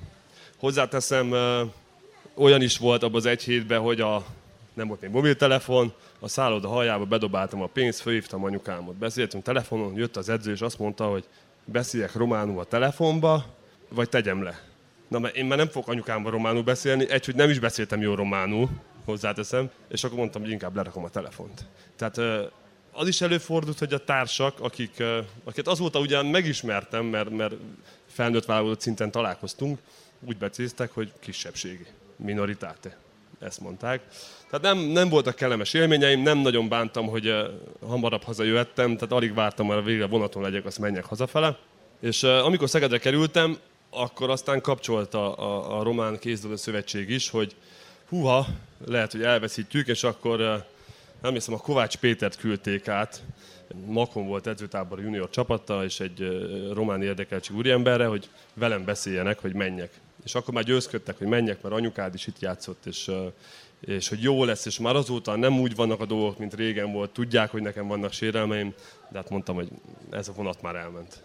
Hozzáteszem, 0.56 1.34
olyan 2.34 2.62
is 2.62 2.78
volt 2.78 3.02
abban 3.02 3.16
az 3.16 3.26
egy 3.26 3.42
hétben, 3.42 3.80
hogy 3.80 4.00
a, 4.00 4.25
nem 4.75 4.88
volt 4.88 5.00
még 5.00 5.11
mobiltelefon, 5.11 5.92
a 6.20 6.28
szálloda 6.28 6.68
hajába 6.68 7.04
bedobáltam 7.04 7.62
a 7.62 7.66
pénzt, 7.66 8.00
fölhívtam 8.00 8.44
anyukámot, 8.44 8.94
beszéltünk 8.94 9.44
telefonon, 9.44 9.96
jött 9.96 10.16
az 10.16 10.28
edző, 10.28 10.52
és 10.52 10.61
azt 10.61 10.78
mondta, 10.78 11.04
hogy 11.04 11.25
beszéljek 11.64 12.14
románul 12.14 12.58
a 12.61 12.64
telefonba, 12.64 13.44
vagy 13.88 14.08
tegyem 14.08 14.42
le. 14.42 14.61
Na, 15.08 15.18
mert 15.18 15.37
én 15.37 15.44
már 15.44 15.58
nem 15.58 15.68
fogok 15.68 15.88
anyukámban 15.88 16.32
románul 16.32 16.62
beszélni, 16.62 17.11
egy, 17.11 17.25
hogy 17.25 17.34
nem 17.34 17.50
is 17.50 17.58
beszéltem 17.58 18.00
jó 18.00 18.14
románul, 18.14 18.68
hozzáteszem, 19.04 19.70
és 19.88 20.04
akkor 20.04 20.18
mondtam, 20.18 20.42
hogy 20.42 20.50
inkább 20.50 20.76
lerakom 20.76 21.04
a 21.04 21.08
telefont. 21.08 21.64
Tehát 21.96 22.20
az 22.94 23.08
is 23.08 23.20
előfordult, 23.20 23.78
hogy 23.78 23.92
a 23.92 24.04
társak, 24.04 24.60
akik, 24.60 25.02
akiket 25.44 25.68
azóta 25.68 25.98
ugyan 25.98 26.26
megismertem, 26.26 27.04
mert, 27.04 27.30
mert 27.30 27.54
felnőtt 28.06 28.44
válogatott 28.44 28.80
szinten 28.80 29.10
találkoztunk, 29.10 29.78
úgy 30.20 30.36
becéztek, 30.36 30.90
hogy 30.92 31.12
kisebbségi, 31.20 31.86
minoritáte. 32.16 32.96
Ezt 33.40 33.60
mondták. 33.60 34.00
Tehát 34.50 34.76
nem, 34.76 34.78
nem 34.78 35.08
voltak 35.08 35.34
kellemes 35.34 35.74
élményeim, 35.74 36.22
nem 36.22 36.38
nagyon 36.38 36.68
bántam, 36.68 37.06
hogy 37.06 37.34
hamarabb 37.86 38.22
hazajöttem, 38.22 38.94
tehát 38.94 39.12
alig 39.12 39.34
vártam, 39.34 39.66
hogy 39.66 39.84
végre 39.84 40.06
vonaton 40.06 40.42
legyek, 40.42 40.66
azt 40.66 40.78
menjek 40.78 41.04
hazafele. 41.04 41.58
És 42.00 42.22
amikor 42.22 42.68
Szegedre 42.68 42.98
kerültem, 42.98 43.58
akkor 43.90 44.30
aztán 44.30 44.60
kapcsolta 44.60 45.34
a, 45.34 45.78
a 45.78 45.82
Román 45.82 46.18
Kézdobó 46.18 46.56
Szövetség 46.56 47.10
is, 47.10 47.30
hogy 47.30 47.54
húha, 48.08 48.46
lehet, 48.86 49.12
hogy 49.12 49.22
elveszítjük, 49.22 49.86
és 49.86 50.02
akkor 50.02 50.40
uh, 50.40 50.62
nem 51.25 51.33
hiszem, 51.33 51.54
a 51.54 51.59
Kovács 51.59 51.97
Pétert 51.97 52.37
küldték 52.37 52.88
át, 52.88 53.23
Makon 53.87 54.26
volt 54.26 54.47
edzőtábor 54.47 55.00
junior 55.00 55.31
csapatta, 55.31 55.85
és 55.85 56.00
egy 56.00 56.28
román 56.73 57.02
érdekeltség 57.02 57.57
úriemberre, 57.57 58.07
hogy 58.07 58.28
velem 58.54 58.85
beszéljenek, 58.85 59.38
hogy 59.38 59.54
menjek. 59.54 59.90
És 60.25 60.35
akkor 60.35 60.54
már 60.54 60.64
győzködtek, 60.64 61.19
hogy 61.19 61.26
menjek, 61.26 61.62
mert 61.62 61.75
anyukád 61.75 62.14
is 62.14 62.26
itt 62.26 62.40
játszott, 62.40 62.87
és, 62.87 63.11
és 63.81 64.09
hogy 64.09 64.23
jó 64.23 64.45
lesz, 64.45 64.66
és 64.66 64.78
már 64.78 64.97
azóta 64.97 65.37
nem 65.37 65.61
úgy 65.61 65.75
vannak 65.75 66.00
a 66.00 66.07
dolgok, 66.07 66.38
mint 66.38 66.54
régen 66.54 66.93
volt, 66.93 67.11
tudják, 67.11 67.50
hogy 67.50 67.62
nekem 67.62 67.87
vannak 67.87 68.12
sérelmeim, 68.12 68.75
de 69.11 69.19
hát 69.19 69.31
mondtam, 69.31 69.54
hogy 69.54 69.69
ez 70.11 70.28
a 70.28 70.33
vonat 70.33 70.62
már 70.62 70.75
elment. 70.75 71.23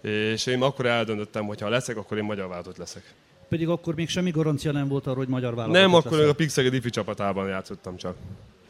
És 0.00 0.46
én 0.46 0.62
akkor 0.62 0.86
eldöntöttem, 0.86 1.46
hogy 1.46 1.60
ha 1.60 1.68
leszek, 1.68 1.96
akkor 1.96 2.16
én 2.16 2.24
magyar 2.24 2.48
válogatott 2.48 2.76
leszek. 2.76 3.14
Pedig 3.48 3.68
akkor 3.68 3.94
még 3.94 4.08
semmi 4.08 4.30
garancia 4.30 4.72
nem 4.72 4.88
volt 4.88 5.06
arra, 5.06 5.16
hogy 5.16 5.28
magyar 5.28 5.54
válogatott 5.54 5.82
Nem, 5.82 5.94
akkor 5.94 6.20
a 6.20 6.32
Pixeged 6.32 6.74
ifi 6.74 6.90
csapatában 6.90 7.48
játszottam 7.48 7.96
csak. 7.96 8.16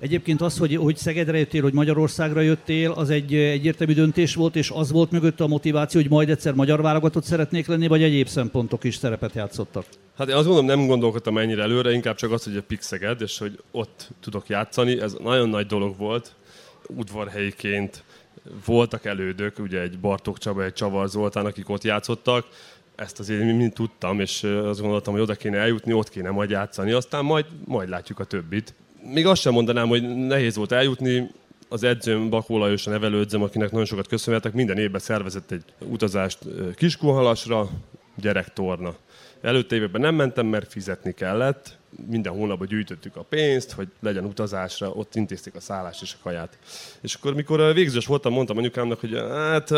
Egyébként 0.03 0.41
az, 0.41 0.59
hogy, 0.59 0.77
hogy 0.77 0.97
Szegedre 0.97 1.39
jöttél, 1.39 1.63
hogy 1.63 1.73
Magyarországra 1.73 2.41
jöttél, 2.41 2.91
az 2.91 3.11
egy 3.11 3.35
egyértelmű 3.35 3.93
döntés 3.93 4.35
volt, 4.35 4.57
és 4.57 4.71
az 4.71 4.91
volt 4.91 5.11
mögött 5.11 5.41
a 5.41 5.47
motiváció, 5.47 6.01
hogy 6.01 6.11
majd 6.11 6.31
egyszer 6.31 6.55
magyar 6.55 6.83
válogatott 6.83 7.25
szeretnék 7.25 7.67
lenni, 7.67 7.87
vagy 7.87 8.03
egyéb 8.03 8.27
szempontok 8.27 8.85
is 8.85 8.95
szerepet 8.95 9.35
játszottak? 9.35 9.85
Hát 10.17 10.29
én 10.29 10.35
azt 10.35 10.47
gondolom, 10.47 10.79
nem 10.79 10.87
gondolkodtam 10.87 11.39
ennyire 11.39 11.63
előre, 11.63 11.93
inkább 11.93 12.17
csak 12.17 12.33
az, 12.33 12.45
hogy 12.45 12.57
a 12.57 12.63
Pixeged, 12.63 13.21
és 13.21 13.39
hogy 13.39 13.59
ott 13.71 14.09
tudok 14.21 14.49
játszani, 14.49 15.01
ez 15.01 15.17
nagyon 15.23 15.49
nagy 15.49 15.67
dolog 15.67 15.97
volt, 15.97 16.35
udvarhelyiként 16.89 18.05
voltak 18.65 19.05
elődök, 19.05 19.59
ugye 19.59 19.81
egy 19.81 19.99
Bartók 19.99 20.39
Csaba, 20.39 20.65
egy 20.65 20.73
Csavar 20.73 21.09
Zoltán, 21.09 21.47
akik 21.47 21.69
ott 21.69 21.83
játszottak, 21.83 22.47
ezt 22.95 23.19
azért 23.19 23.57
mind 23.57 23.73
tudtam, 23.73 24.21
és 24.21 24.43
azt 24.43 24.81
gondoltam, 24.81 25.13
hogy 25.13 25.23
oda 25.23 25.35
kéne 25.35 25.59
eljutni, 25.59 25.93
ott 25.93 26.09
kéne 26.09 26.31
majd 26.31 26.51
játszani, 26.51 26.93
aztán 26.93 27.25
majd, 27.25 27.47
majd 27.65 27.89
látjuk 27.89 28.19
a 28.19 28.25
többit 28.25 28.75
még 29.05 29.27
azt 29.27 29.41
sem 29.41 29.53
mondanám, 29.53 29.89
hogy 29.89 30.17
nehéz 30.17 30.57
volt 30.57 30.73
eljutni. 30.73 31.31
Az 31.69 31.83
edzőm, 31.83 32.31
Bakó 32.31 32.59
Lajos, 32.59 32.87
a 32.87 32.91
nevelődzem, 32.91 33.43
akinek 33.43 33.71
nagyon 33.71 33.87
sokat 33.87 34.07
köszönhetek, 34.07 34.53
minden 34.53 34.79
évben 34.79 35.01
szervezett 35.01 35.51
egy 35.51 35.65
utazást 35.79 36.39
Kiskunhalasra, 36.75 37.71
gyerektorna. 38.17 38.95
Előtte 39.41 39.77
években 39.77 40.01
nem 40.01 40.15
mentem, 40.15 40.47
mert 40.47 40.73
fizetni 40.73 41.13
kellett. 41.13 41.79
Minden 42.09 42.33
hónapban 42.33 42.67
gyűjtöttük 42.67 43.17
a 43.17 43.23
pénzt, 43.23 43.73
hogy 43.73 43.89
legyen 44.01 44.25
utazásra, 44.25 44.91
ott 44.91 45.15
intézték 45.15 45.55
a 45.55 45.61
szállást 45.61 46.03
és 46.03 46.13
a 46.13 46.23
kaját. 46.23 46.59
És 47.01 47.15
akkor, 47.15 47.35
mikor 47.35 47.75
végzős 47.75 48.07
voltam, 48.07 48.33
mondtam 48.33 48.57
anyukámnak, 48.57 49.01
hogy 49.01 49.15
hát 49.31 49.73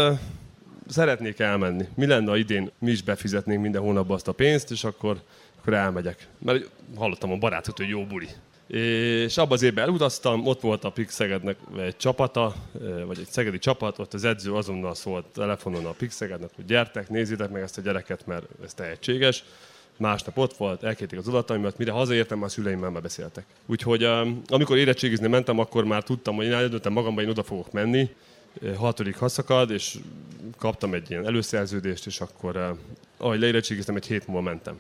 szeretnék 0.89 1.39
elmenni. 1.39 1.85
Mi 1.95 2.07
lenne, 2.07 2.31
ha 2.31 2.37
idén 2.37 2.71
mi 2.79 2.91
is 2.91 3.03
befizetnénk 3.03 3.63
minden 3.63 3.83
hónapban 3.83 4.17
azt 4.17 4.29
a 4.29 4.33
pénzt, 4.33 4.71
és 4.71 4.85
akkor, 4.85 5.21
akkor 5.61 5.75
elmegyek. 5.75 6.27
Mert 6.39 6.71
hallottam 6.97 7.33
a 7.33 7.37
barátot, 7.37 7.77
hogy 7.77 7.89
jó 7.89 8.07
buli. 8.07 8.29
És 8.67 9.37
abban 9.37 9.53
az 9.53 9.63
évben 9.63 9.85
elutaztam, 9.85 10.47
ott 10.47 10.61
volt 10.61 10.85
a 10.85 10.91
Pixegednek 10.91 11.57
egy 11.79 11.97
csapata, 11.97 12.55
vagy 13.07 13.19
egy 13.19 13.29
szegedi 13.29 13.59
csapat, 13.59 13.99
ott 13.99 14.15
az 14.15 14.25
edző 14.25 14.55
azonnal 14.55 14.95
szólt 14.95 15.25
telefonon 15.25 15.87
a 15.87 15.91
Pixegednek, 15.91 16.51
hogy 16.55 16.65
gyertek, 16.65 17.09
nézzétek 17.09 17.51
meg 17.51 17.63
ezt 17.63 17.79
a 17.79 17.81
gyereket, 17.81 18.27
mert 18.27 18.47
ez 18.65 18.75
tehetséges. 18.75 19.45
Másnap 19.97 20.39
ott 20.39 20.57
volt, 20.57 20.83
elkérték 20.83 21.19
az 21.19 21.29
adataimat, 21.29 21.79
mire 21.79 21.93
hazaértem, 21.93 22.39
már 22.39 22.47
a 22.47 22.51
szüleimmel 22.51 22.91
már 22.91 23.03
beszéltek. 23.03 23.45
Úgyhogy 23.67 24.05
amikor 24.47 24.77
érettségizni 24.77 25.29
mentem, 25.29 25.59
akkor 25.59 25.85
már 25.85 26.03
tudtam, 26.03 26.37
hogy 26.37 26.45
én 26.45 26.53
eldöntöttem 26.53 26.93
magamban, 26.93 27.25
én 27.25 27.31
oda 27.31 27.43
fogok 27.43 27.73
menni, 27.73 28.09
hatodik 28.77 29.17
haszakad, 29.17 29.71
és 29.71 29.97
kaptam 30.59 30.95
egy 30.95 31.11
ilyen 31.11 31.27
előszerződést, 31.27 32.07
és 32.07 32.21
akkor, 32.21 32.77
ahogy 33.17 33.39
leérettségiztem, 33.39 33.97
egy 33.97 34.07
hét 34.07 34.27
múlva 34.27 34.43
mentem. 34.43 34.79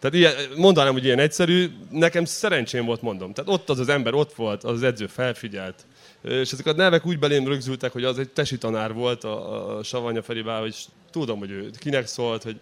Tehát 0.00 0.16
ilyen, 0.16 0.32
mondanám, 0.56 0.92
hogy 0.92 1.04
ilyen 1.04 1.18
egyszerű, 1.18 1.70
nekem 1.90 2.24
szerencsém 2.24 2.84
volt, 2.84 3.02
mondom. 3.02 3.32
Tehát 3.32 3.50
ott 3.50 3.68
az 3.70 3.78
az 3.78 3.88
ember 3.88 4.14
ott 4.14 4.34
volt, 4.34 4.64
az, 4.64 4.82
edző 4.82 5.06
felfigyelt. 5.06 5.86
És 6.22 6.52
ezek 6.52 6.66
a 6.66 6.72
nevek 6.72 7.06
úgy 7.06 7.18
belém 7.18 7.46
rögzültek, 7.46 7.92
hogy 7.92 8.04
az 8.04 8.18
egy 8.18 8.28
tesi 8.28 8.58
tanár 8.58 8.92
volt, 8.92 9.24
a, 9.24 9.76
a 9.78 9.82
Savanya 9.82 10.22
Feribá, 10.22 10.60
hogy 10.60 10.76
tudom, 11.10 11.38
hogy 11.38 11.50
ő 11.50 11.70
kinek 11.78 12.06
szólt, 12.06 12.42
hogy 12.42 12.60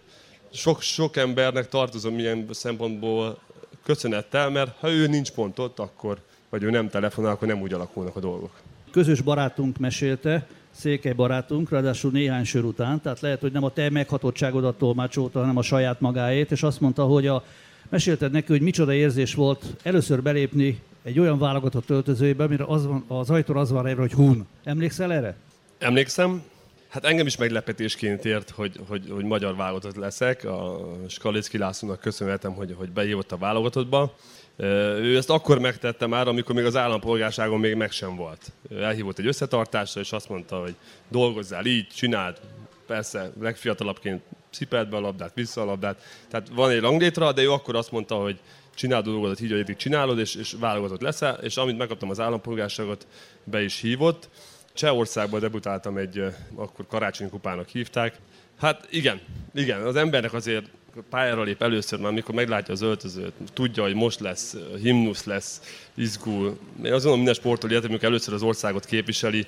sok, 0.53 0.81
sok 0.81 1.17
embernek 1.17 1.69
tartozom 1.69 2.19
ilyen 2.19 2.47
szempontból 2.51 3.39
köszönettel, 3.83 4.49
mert 4.49 4.75
ha 4.79 4.91
ő 4.91 5.07
nincs 5.07 5.31
pont 5.31 5.59
ott, 5.59 5.79
akkor, 5.79 6.17
vagy 6.49 6.63
ő 6.63 6.69
nem 6.69 6.89
telefonál, 6.89 7.31
akkor 7.31 7.47
nem 7.47 7.61
úgy 7.61 7.73
alakulnak 7.73 8.15
a 8.15 8.19
dolgok. 8.19 8.51
Közös 8.91 9.21
barátunk 9.21 9.77
mesélte, 9.77 10.47
székely 10.79 11.13
barátunk, 11.13 11.69
ráadásul 11.69 12.11
néhány 12.11 12.43
sör 12.43 12.63
után, 12.63 13.01
tehát 13.01 13.19
lehet, 13.19 13.39
hogy 13.39 13.51
nem 13.51 13.63
a 13.63 13.69
te 13.69 13.89
meghatottságodat 13.89 14.77
tolmácsolta, 14.77 15.39
hanem 15.39 15.57
a 15.57 15.61
saját 15.61 15.99
magáét, 15.99 16.51
és 16.51 16.63
azt 16.63 16.79
mondta, 16.79 17.03
hogy 17.03 17.27
a, 17.27 17.43
mesélted 17.89 18.31
neki, 18.31 18.51
hogy 18.51 18.61
micsoda 18.61 18.93
érzés 18.93 19.33
volt 19.33 19.65
először 19.83 20.21
belépni 20.21 20.79
egy 21.03 21.19
olyan 21.19 21.39
válogatott 21.39 21.89
öltözőjébe, 21.89 22.43
amire 22.43 22.63
az, 22.67 22.85
van, 22.85 23.03
az 23.07 23.29
ajtó 23.29 23.55
az 23.55 23.71
van 23.71 23.87
erre, 23.87 23.99
hogy 23.99 24.13
hun. 24.13 24.47
Emlékszel 24.63 25.13
erre? 25.13 25.35
Emlékszem. 25.77 26.43
Hát 26.89 27.05
engem 27.05 27.25
is 27.25 27.37
meglepetésként 27.37 28.25
ért, 28.25 28.49
hogy, 28.49 28.79
hogy, 28.87 29.09
hogy 29.09 29.23
magyar 29.23 29.55
válogatott 29.55 29.95
leszek. 29.95 30.43
A 30.43 30.79
Skalicki 31.07 31.57
Lászlónak 31.57 31.99
köszönhetem, 31.99 32.53
hogy, 32.53 32.75
hogy 32.77 32.91
beívott 32.91 33.31
a 33.31 33.37
válogatottba. 33.37 34.15
Ő 34.57 35.17
ezt 35.17 35.29
akkor 35.29 35.59
megtette 35.59 36.07
már, 36.07 36.27
amikor 36.27 36.55
még 36.55 36.65
az 36.65 36.75
állampolgárságon 36.75 37.59
még 37.59 37.75
meg 37.75 37.91
sem 37.91 38.15
volt. 38.15 38.51
Elhívott 38.79 39.19
egy 39.19 39.27
összetartásra, 39.27 40.01
és 40.01 40.11
azt 40.11 40.29
mondta, 40.29 40.59
hogy 40.59 40.75
dolgozzál 41.09 41.65
így, 41.65 41.87
csináld. 41.87 42.39
Persze, 42.87 43.31
legfiatalabbként 43.39 44.21
szipelt 44.49 44.89
be 44.89 44.97
a 44.97 44.99
labdát, 44.99 45.33
vissza 45.33 45.61
a 45.61 45.65
labdát. 45.65 46.01
Tehát 46.29 46.49
van 46.49 46.69
egy 46.69 46.79
ranglétra, 46.79 47.31
de 47.31 47.41
ő 47.41 47.51
akkor 47.51 47.75
azt 47.75 47.91
mondta, 47.91 48.15
hogy 48.15 48.39
csináld 48.75 49.07
a 49.07 49.11
dolgodat 49.11 49.41
így, 49.41 49.51
hogy 49.51 49.75
csinálod, 49.75 50.19
és, 50.19 50.35
és 50.35 50.55
válogatott 50.59 51.01
leszel, 51.01 51.39
és 51.41 51.57
amit 51.57 51.77
megkaptam 51.77 52.09
az 52.09 52.19
állampolgárságot, 52.19 53.07
be 53.43 53.61
is 53.61 53.79
hívott. 53.79 54.29
Csehországban 54.79 55.39
debutáltam 55.39 55.97
egy, 55.97 56.23
akkor 56.55 56.87
karácsonyi 56.87 57.29
kupának 57.29 57.67
hívták. 57.67 58.19
Hát 58.59 58.87
igen, 58.91 59.19
igen, 59.53 59.81
az 59.81 59.95
embernek 59.95 60.33
azért 60.33 60.65
pályára 61.09 61.43
lép 61.43 61.61
először, 61.61 61.99
már 61.99 62.11
mikor 62.11 62.35
meglátja 62.35 62.73
az 62.73 62.81
öltözőt, 62.81 63.33
tudja, 63.53 63.83
hogy 63.83 63.93
most 63.93 64.19
lesz, 64.19 64.55
himnusz 64.81 65.23
lesz, 65.23 65.61
izgul. 65.93 66.45
Én 66.77 66.83
azt 66.83 66.91
gondolom, 66.91 67.15
minden 67.15 67.33
sportoló 67.33 67.71
ilyet, 67.71 67.85
amikor 67.85 68.03
először 68.03 68.33
az 68.33 68.41
országot 68.41 68.85
képviseli, 68.85 69.45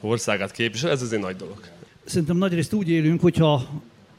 országát 0.00 0.50
képviseli, 0.50 0.92
ez 0.92 1.02
azért 1.02 1.22
nagy 1.22 1.36
dolog. 1.36 1.60
Szerintem 2.04 2.36
nagyrészt 2.36 2.72
úgy 2.72 2.90
élünk, 2.90 3.20
hogyha 3.20 3.68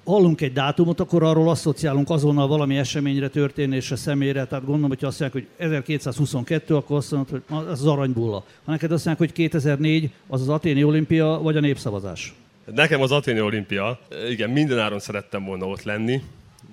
hallunk 0.08 0.42
egy 0.42 0.54
dátumot, 0.54 1.00
akkor 1.00 1.24
arról 1.24 1.50
asszociálunk 1.50 2.10
azonnal 2.10 2.48
valami 2.48 2.78
eseményre, 2.78 3.30
történésre, 3.30 3.96
személyre. 3.96 4.46
Tehát 4.46 4.66
gondolom, 4.66 4.90
hogy 4.90 5.06
azt 5.06 5.20
mondják, 5.20 5.44
hogy 5.44 5.66
1222, 5.66 6.76
akkor 6.76 6.98
azt 6.98 7.12
mondod, 7.12 7.42
hogy 7.50 7.68
az 7.68 7.86
aranybulla. 7.86 8.44
Ha 8.66 8.72
neked 8.72 8.92
azt 8.92 9.06
mondják, 9.06 9.30
hogy 9.30 9.38
2004, 9.38 10.12
az 10.28 10.42
az 10.42 10.50
aténi 10.50 10.84
olimpia, 10.84 11.40
vagy 11.42 11.58
a 11.58 11.60
népszavazás? 11.60 12.34
Nekem 12.76 13.02
az 13.02 13.12
aténi 13.12 13.42
olimpia. 13.42 14.00
Igen, 14.30 14.50
mindenáron 14.50 15.00
szerettem 15.00 15.46
volna 15.46 15.66
ott 15.66 15.84
lenni. 15.84 16.22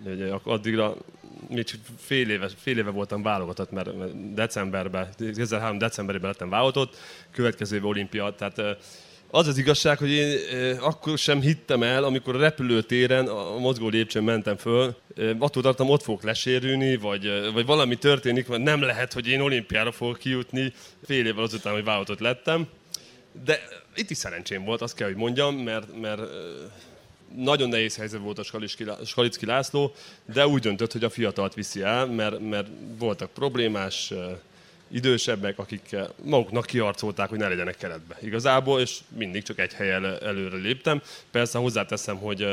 Ugye, 0.05 0.27
addigra 0.43 0.97
még 1.49 1.65
csak 1.65 1.81
fél 1.97 2.31
éve, 2.31 2.49
fél 2.57 2.79
éve 2.79 2.91
voltam 2.91 3.23
válogatott, 3.23 3.71
mert 3.71 3.91
decemberben, 4.35 5.09
2003 5.19 5.79
decemberében 5.79 6.31
lettem 6.31 6.49
válogatott, 6.49 6.97
következő 7.31 7.77
év 7.77 7.87
olimpia, 7.87 8.35
tehát 8.39 8.63
az 9.35 9.47
az 9.47 9.59
igazság, 9.59 9.99
hogy 9.99 10.11
én 10.11 10.39
akkor 10.81 11.19
sem 11.19 11.41
hittem 11.41 11.83
el, 11.83 12.05
amikor 12.05 12.35
a 12.35 12.39
repülőtéren, 12.39 13.27
a 13.27 13.59
mozgó 13.59 13.89
lépcsőn 13.89 14.25
mentem 14.25 14.57
föl, 14.57 14.97
attól 15.39 15.63
tartom, 15.63 15.91
ott 15.91 16.03
fogok 16.03 16.23
lesérülni, 16.23 16.97
vagy, 16.97 17.53
vagy 17.53 17.67
valami 17.67 17.97
történik, 17.97 18.49
mert 18.49 18.63
nem 18.63 18.81
lehet, 18.81 19.13
hogy 19.13 19.29
én 19.29 19.41
olimpiára 19.41 19.93
fogok 19.93 20.19
kijutni 20.19 20.73
fél 21.07 21.27
évvel 21.27 21.43
azután, 21.43 21.73
hogy 21.73 21.85
válogatott 21.85 22.19
lettem. 22.19 22.67
De 23.45 23.61
itt 23.95 24.11
is 24.11 24.17
szerencsém 24.17 24.65
volt, 24.65 24.83
azt 24.83 24.95
kell, 24.95 25.07
hogy 25.07 25.17
mondjam, 25.17 25.55
mert, 25.57 26.01
mert 26.01 26.21
nagyon 27.37 27.69
nehéz 27.69 27.97
helyzet 27.97 28.21
volt 28.21 28.39
a 28.39 29.05
Skalicki 29.05 29.47
László, 29.47 29.95
de 30.33 30.47
úgy 30.47 30.63
döntött, 30.63 30.93
hogy 30.93 31.05
a 31.05 31.11
fiatalt 31.11 31.55
viszi 31.55 31.83
el, 31.83 32.07
mert, 32.07 32.49
mert 32.49 32.69
voltak 32.99 33.31
problémás 33.31 34.13
idősebbek, 34.95 35.59
akik 35.59 35.97
maguknak 36.23 36.67
kiarcolták, 36.67 37.29
hogy 37.29 37.39
ne 37.39 37.49
legyenek 37.49 37.77
keretbe. 37.77 38.19
Igazából, 38.21 38.81
és 38.81 38.99
mindig 39.17 39.43
csak 39.43 39.59
egy 39.59 39.73
hely 39.73 39.91
el, 39.91 40.19
előre 40.19 40.57
léptem. 40.57 41.03
Persze 41.31 41.59
hozzáteszem, 41.59 42.17
hogy, 42.17 42.47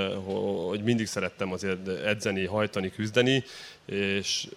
hogy 0.68 0.84
mindig 0.84 1.08
szerettem 1.08 1.52
azért 1.52 1.88
edzeni, 1.88 2.46
hajtani, 2.46 2.92
küzdeni, 2.92 3.44
és 3.86 4.48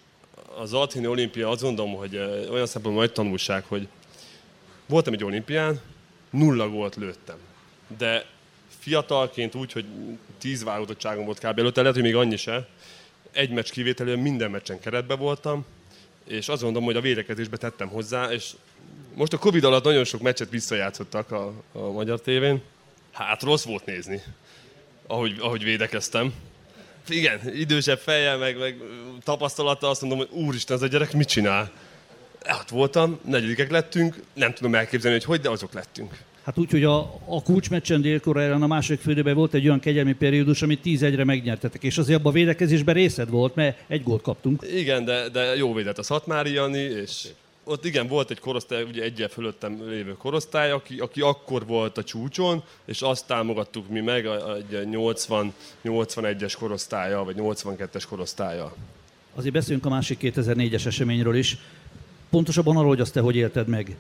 az 0.57 0.73
Athini 0.73 1.07
olimpia 1.07 1.49
azt 1.49 1.63
gondolom, 1.63 1.95
hogy 1.95 2.17
olyan 2.51 2.67
szempontból 2.67 3.05
nagy 3.05 3.13
tanulság, 3.13 3.65
hogy 3.65 3.89
voltam 4.87 5.13
egy 5.13 5.25
olimpián, 5.25 5.81
nulla 6.31 6.69
gólt 6.69 6.97
lőttem. 6.97 7.37
De 7.99 8.25
fiatalként 8.79 9.55
úgy, 9.55 9.73
hogy 9.73 9.85
tíz 10.39 10.65
válogatottságom 10.65 11.25
volt 11.25 11.39
kb. 11.39 11.59
előtte, 11.59 11.81
lehet, 11.81 11.97
hogy 11.97 12.05
még 12.05 12.17
annyi 12.17 12.37
se, 12.37 12.69
egy 13.33 13.51
meccs 13.51 13.71
kivételően 13.71 14.19
minden 14.19 14.51
meccsen 14.51 14.81
keretbe 14.81 15.15
voltam, 15.15 15.65
és 16.27 16.49
azt 16.49 16.63
gondolom, 16.63 16.87
hogy 16.87 16.97
a 16.97 17.01
védekezésbe 17.01 17.57
tettem 17.57 17.89
hozzá, 17.89 18.33
és 18.33 18.51
most 19.15 19.33
a 19.33 19.39
Covid 19.39 19.65
alatt 19.65 19.85
nagyon 19.85 20.05
sok 20.05 20.21
meccset 20.21 20.51
visszajátszottak 20.51 21.31
a, 21.31 21.53
a 21.73 21.91
magyar 21.91 22.21
tévén. 22.21 22.63
Hát 23.13 23.43
rossz 23.43 23.65
volt 23.65 23.87
nézni, 23.87 24.23
ahogy, 25.07 25.37
ahogy 25.39 25.65
védekeztem. 25.65 26.35
Igen, 27.09 27.57
idősebb 27.57 27.99
fejjel, 27.99 28.37
meg, 28.37 28.59
meg 28.59 28.77
tapasztalata 29.23 29.89
azt 29.89 30.01
mondom, 30.01 30.19
hogy 30.19 30.29
úristen, 30.31 30.77
ez 30.77 30.83
a 30.83 30.87
gyerek 30.87 31.13
mit 31.13 31.29
csinál? 31.29 31.73
Hát 32.45 32.71
voltam, 32.71 33.21
negyedikek 33.25 33.71
lettünk, 33.71 34.23
nem 34.33 34.55
tudom 34.55 34.75
elképzelni, 34.75 35.17
hogy 35.17 35.27
hogy, 35.27 35.41
de 35.41 35.51
azok 35.51 35.73
lettünk. 35.73 36.19
Hát 36.45 36.59
úgy, 36.59 36.71
hogy 36.71 36.85
a, 36.85 36.99
a 37.25 37.43
kulcsmeccsen 37.43 38.01
dél 38.01 38.21
a 38.53 38.67
második 38.67 39.01
fődőben 39.01 39.35
volt 39.35 39.55
egy 39.55 39.67
olyan 39.67 39.81
kegyelmi 39.81 40.13
periódus, 40.13 40.63
amit 40.63 40.81
10-1-re 40.85 41.25
megnyertetek, 41.25 41.83
és 41.83 41.99
azért 41.99 42.19
abban 42.19 42.33
a 42.33 42.35
védekezésben 42.35 42.95
részed 42.95 43.31
volt, 43.31 43.55
mert 43.55 43.79
egy 43.87 44.03
gólt 44.03 44.23
kaptunk. 44.23 44.63
Igen, 44.75 45.05
de, 45.05 45.29
de 45.29 45.57
jó 45.57 45.73
védett 45.73 45.99
a 45.99 46.03
Szatmári 46.03 46.53
Jani, 46.53 46.79
és 46.79 47.29
ott 47.65 47.85
igen, 47.85 48.07
volt 48.07 48.31
egy 48.31 48.39
korosztály, 48.39 48.83
ugye 48.83 49.03
egyel 49.03 49.29
fölöttem 49.29 49.89
lévő 49.89 50.13
korosztály, 50.13 50.71
aki, 50.71 50.99
aki 50.99 51.21
akkor 51.21 51.67
volt 51.67 51.99
a 51.99 52.05
csúcson, 52.05 52.63
és 52.85 53.03
azt 53.03 53.27
támogattuk 53.27 53.89
mi 53.89 54.01
meg 54.01 54.27
egy 54.71 54.89
80, 54.89 55.53
81-es 55.85 56.55
korosztálya, 56.59 57.25
vagy 57.25 57.37
82-es 57.39 58.05
korosztálya. 58.09 58.75
Azért 59.35 59.55
beszéljünk 59.55 59.87
a 59.87 59.91
másik 59.91 60.19
2004-es 60.23 60.87
eseményről 60.87 61.37
is. 61.37 61.59
Pontosabban 62.31 62.77
arról, 62.77 62.89
hogy 62.89 63.01
azt 63.01 63.13
te 63.13 63.21
hogy 63.21 63.37
élted 63.37 63.69
meg 63.69 63.97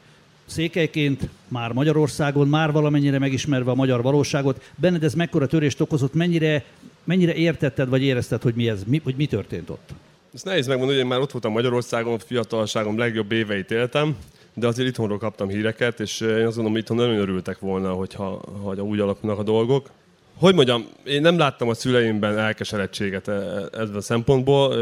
székelyként, 0.46 1.28
már 1.48 1.72
Magyarországon, 1.72 2.48
már 2.48 2.72
valamennyire 2.72 3.18
megismerve 3.18 3.70
a 3.70 3.74
magyar 3.74 4.02
valóságot, 4.02 4.62
benned 4.74 5.04
ez 5.04 5.14
mekkora 5.14 5.46
törést 5.46 5.80
okozott, 5.80 6.14
mennyire, 6.14 6.64
mennyire 7.04 7.34
értetted, 7.34 7.88
vagy 7.88 8.02
érezted, 8.02 8.42
hogy 8.42 8.54
mi 8.54 8.68
ez, 8.68 8.82
mi, 8.86 9.00
hogy 9.04 9.14
mi 9.16 9.26
történt 9.26 9.70
ott? 9.70 9.90
Ezt 10.34 10.44
nehéz 10.44 10.66
megmondani, 10.66 10.98
hogy 10.98 11.06
én 11.06 11.12
már 11.12 11.20
ott 11.20 11.32
voltam 11.32 11.52
Magyarországon, 11.52 12.18
fiatalságom 12.18 12.98
legjobb 12.98 13.32
éveit 13.32 13.70
éltem, 13.70 14.16
de 14.54 14.66
azért 14.66 14.88
itthonról 14.88 15.18
kaptam 15.18 15.48
híreket, 15.48 16.00
és 16.00 16.20
én 16.20 16.28
azt 16.28 16.44
gondolom, 16.44 16.70
hogy 16.72 16.80
itthon 16.80 16.96
nagyon 16.96 17.16
örültek 17.16 17.58
volna, 17.58 17.92
hogyha, 17.92 18.40
hogyha 18.62 18.84
úgy 18.84 19.00
alakulnak 19.00 19.38
a 19.38 19.42
dolgok. 19.42 19.90
Hogy 20.38 20.54
mondjam, 20.54 20.86
én 21.04 21.20
nem 21.20 21.38
láttam 21.38 21.68
a 21.68 21.74
szüleimben 21.74 22.38
elkeserettséget 22.38 23.28
e, 23.28 23.32
e, 23.32 23.68
ezzel 23.72 23.96
a 23.96 24.00
szempontból. 24.00 24.72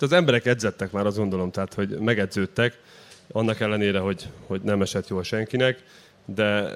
Az 0.00 0.12
emberek 0.12 0.46
edzettek 0.46 0.92
már, 0.92 1.06
azt 1.06 1.16
gondolom, 1.16 1.50
tehát 1.50 1.74
hogy 1.74 1.88
megedződtek, 1.88 2.78
annak 3.32 3.60
ellenére, 3.60 3.98
hogy, 3.98 4.28
hogy 4.46 4.60
nem 4.62 4.82
esett 4.82 5.08
jól 5.08 5.22
senkinek, 5.22 5.82
de 6.24 6.68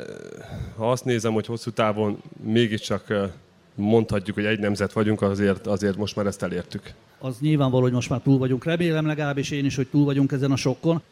ha 0.76 0.90
azt 0.90 1.04
nézem, 1.04 1.32
hogy 1.32 1.46
hosszú 1.46 1.70
távon 1.70 2.22
mégiscsak 2.42 3.30
mondhatjuk, 3.74 4.36
hogy 4.36 4.44
egy 4.44 4.58
nemzet 4.58 4.92
vagyunk, 4.92 5.22
azért, 5.22 5.66
azért 5.66 5.96
most 5.96 6.16
már 6.16 6.26
ezt 6.26 6.42
elértük. 6.42 6.92
Az 7.18 7.36
nyilvánvaló, 7.40 7.82
hogy 7.82 7.92
most 7.92 8.10
már 8.10 8.20
túl 8.20 8.38
vagyunk. 8.38 8.64
Remélem 8.64 9.06
legalábbis 9.06 9.50
én 9.50 9.64
is, 9.64 9.76
hogy 9.76 9.86
túl 9.86 10.04
vagyunk 10.04 10.32
ezen 10.32 10.52
a 10.52 10.56
sokkon. 10.56 11.02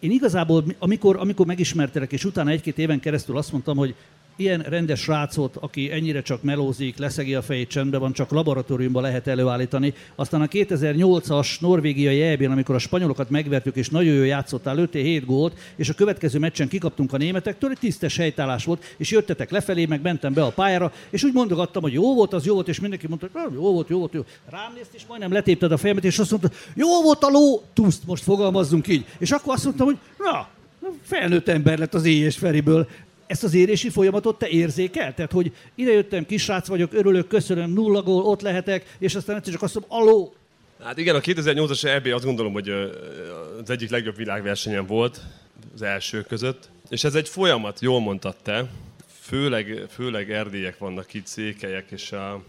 Én 0.00 0.10
igazából, 0.10 0.64
amikor, 0.78 1.16
amikor 1.16 1.46
megismertelek, 1.46 2.12
és 2.12 2.24
utána 2.24 2.50
egy-két 2.50 2.78
éven 2.78 3.00
keresztül 3.00 3.36
azt 3.36 3.52
mondtam, 3.52 3.76
hogy 3.76 3.94
ilyen 4.42 4.60
rendes 4.60 5.00
srácot, 5.00 5.56
aki 5.56 5.92
ennyire 5.92 6.22
csak 6.22 6.42
melózik, 6.42 6.98
leszegi 6.98 7.34
a 7.34 7.42
fejét, 7.42 7.68
csendben 7.68 8.00
van, 8.00 8.12
csak 8.12 8.30
laboratóriumban 8.30 9.02
lehet 9.02 9.26
előállítani. 9.26 9.94
Aztán 10.14 10.40
a 10.40 10.46
2008-as 10.46 11.60
norvégiai 11.60 12.22
eb 12.22 12.40
amikor 12.42 12.74
a 12.74 12.78
spanyolokat 12.78 13.30
megvertük, 13.30 13.76
és 13.76 13.88
nagyon 13.88 14.14
jó 14.14 14.22
játszottál, 14.22 14.74
lőttél 14.74 15.02
7 15.02 15.24
gólt, 15.24 15.58
és 15.76 15.88
a 15.88 15.94
következő 15.94 16.38
meccsen 16.38 16.68
kikaptunk 16.68 17.12
a 17.12 17.16
németektől, 17.16 17.70
egy 17.70 17.78
tisztes 17.78 18.16
helytállás 18.16 18.64
volt, 18.64 18.94
és 18.96 19.10
jöttetek 19.10 19.50
lefelé, 19.50 19.86
meg 19.86 20.02
mentem 20.02 20.32
be 20.32 20.42
a 20.42 20.50
pályára, 20.50 20.92
és 21.10 21.22
úgy 21.24 21.32
mondogattam, 21.32 21.82
hogy 21.82 21.92
jó 21.92 22.14
volt, 22.14 22.32
az 22.32 22.46
jó 22.46 22.54
volt, 22.54 22.68
és 22.68 22.80
mindenki 22.80 23.06
mondta, 23.08 23.28
hogy 23.32 23.52
jó 23.52 23.72
volt, 23.72 23.88
jó 23.88 23.98
volt, 23.98 24.12
jó. 24.12 24.24
Rám 24.50 24.72
nézt, 24.76 24.94
és 24.94 25.02
majdnem 25.08 25.32
letépted 25.32 25.72
a 25.72 25.76
fejemet, 25.76 26.04
és 26.04 26.18
azt 26.18 26.30
mondta, 26.30 26.50
jó 26.74 27.02
volt 27.02 27.22
a 27.22 27.28
ló, 27.28 27.62
tuszt, 27.72 28.06
most 28.06 28.22
fogalmazzunk 28.22 28.88
így. 28.88 29.04
És 29.18 29.30
akkor 29.30 29.54
azt 29.54 29.64
mondtam, 29.64 29.86
hogy 29.86 29.98
na, 30.18 30.48
felnőtt 31.02 31.48
ember 31.48 31.78
lett 31.78 31.94
az 31.94 32.04
éjes 32.04 32.36
Feriből 32.36 32.88
ezt 33.32 33.44
az 33.44 33.54
érési 33.54 33.88
folyamatot 33.88 34.38
te 34.38 34.48
érzékel? 34.48 35.14
Tehát, 35.14 35.32
hogy 35.32 35.52
idejöttem, 35.74 36.26
kisrác 36.26 36.66
vagyok, 36.66 36.92
örülök, 36.92 37.28
köszönöm, 37.28 37.70
nulla 37.70 38.02
gól, 38.02 38.24
ott 38.24 38.40
lehetek, 38.40 38.96
és 38.98 39.14
aztán 39.14 39.36
egyszer 39.36 39.52
csak 39.52 39.62
azt 39.62 39.74
mondom, 39.74 39.98
aló, 39.98 40.34
Hát 40.82 40.98
igen, 40.98 41.14
a 41.14 41.20
2008-as 41.20 41.84
EB 41.84 42.06
azt 42.06 42.24
gondolom, 42.24 42.52
hogy 42.52 42.68
az 42.68 43.70
egyik 43.70 43.90
legjobb 43.90 44.16
világversenyen 44.16 44.86
volt 44.86 45.20
az 45.74 45.82
első 45.82 46.22
között. 46.22 46.68
És 46.88 47.04
ez 47.04 47.14
egy 47.14 47.28
folyamat, 47.28 47.80
jól 47.80 48.00
mondtad 48.00 48.36
te. 48.42 48.66
Főleg, 49.20 49.86
főleg 49.90 50.30
erdélyek 50.30 50.78
vannak 50.78 51.14
itt, 51.14 51.26
székelyek, 51.26 51.90
és 51.90 52.12
a, 52.12 52.42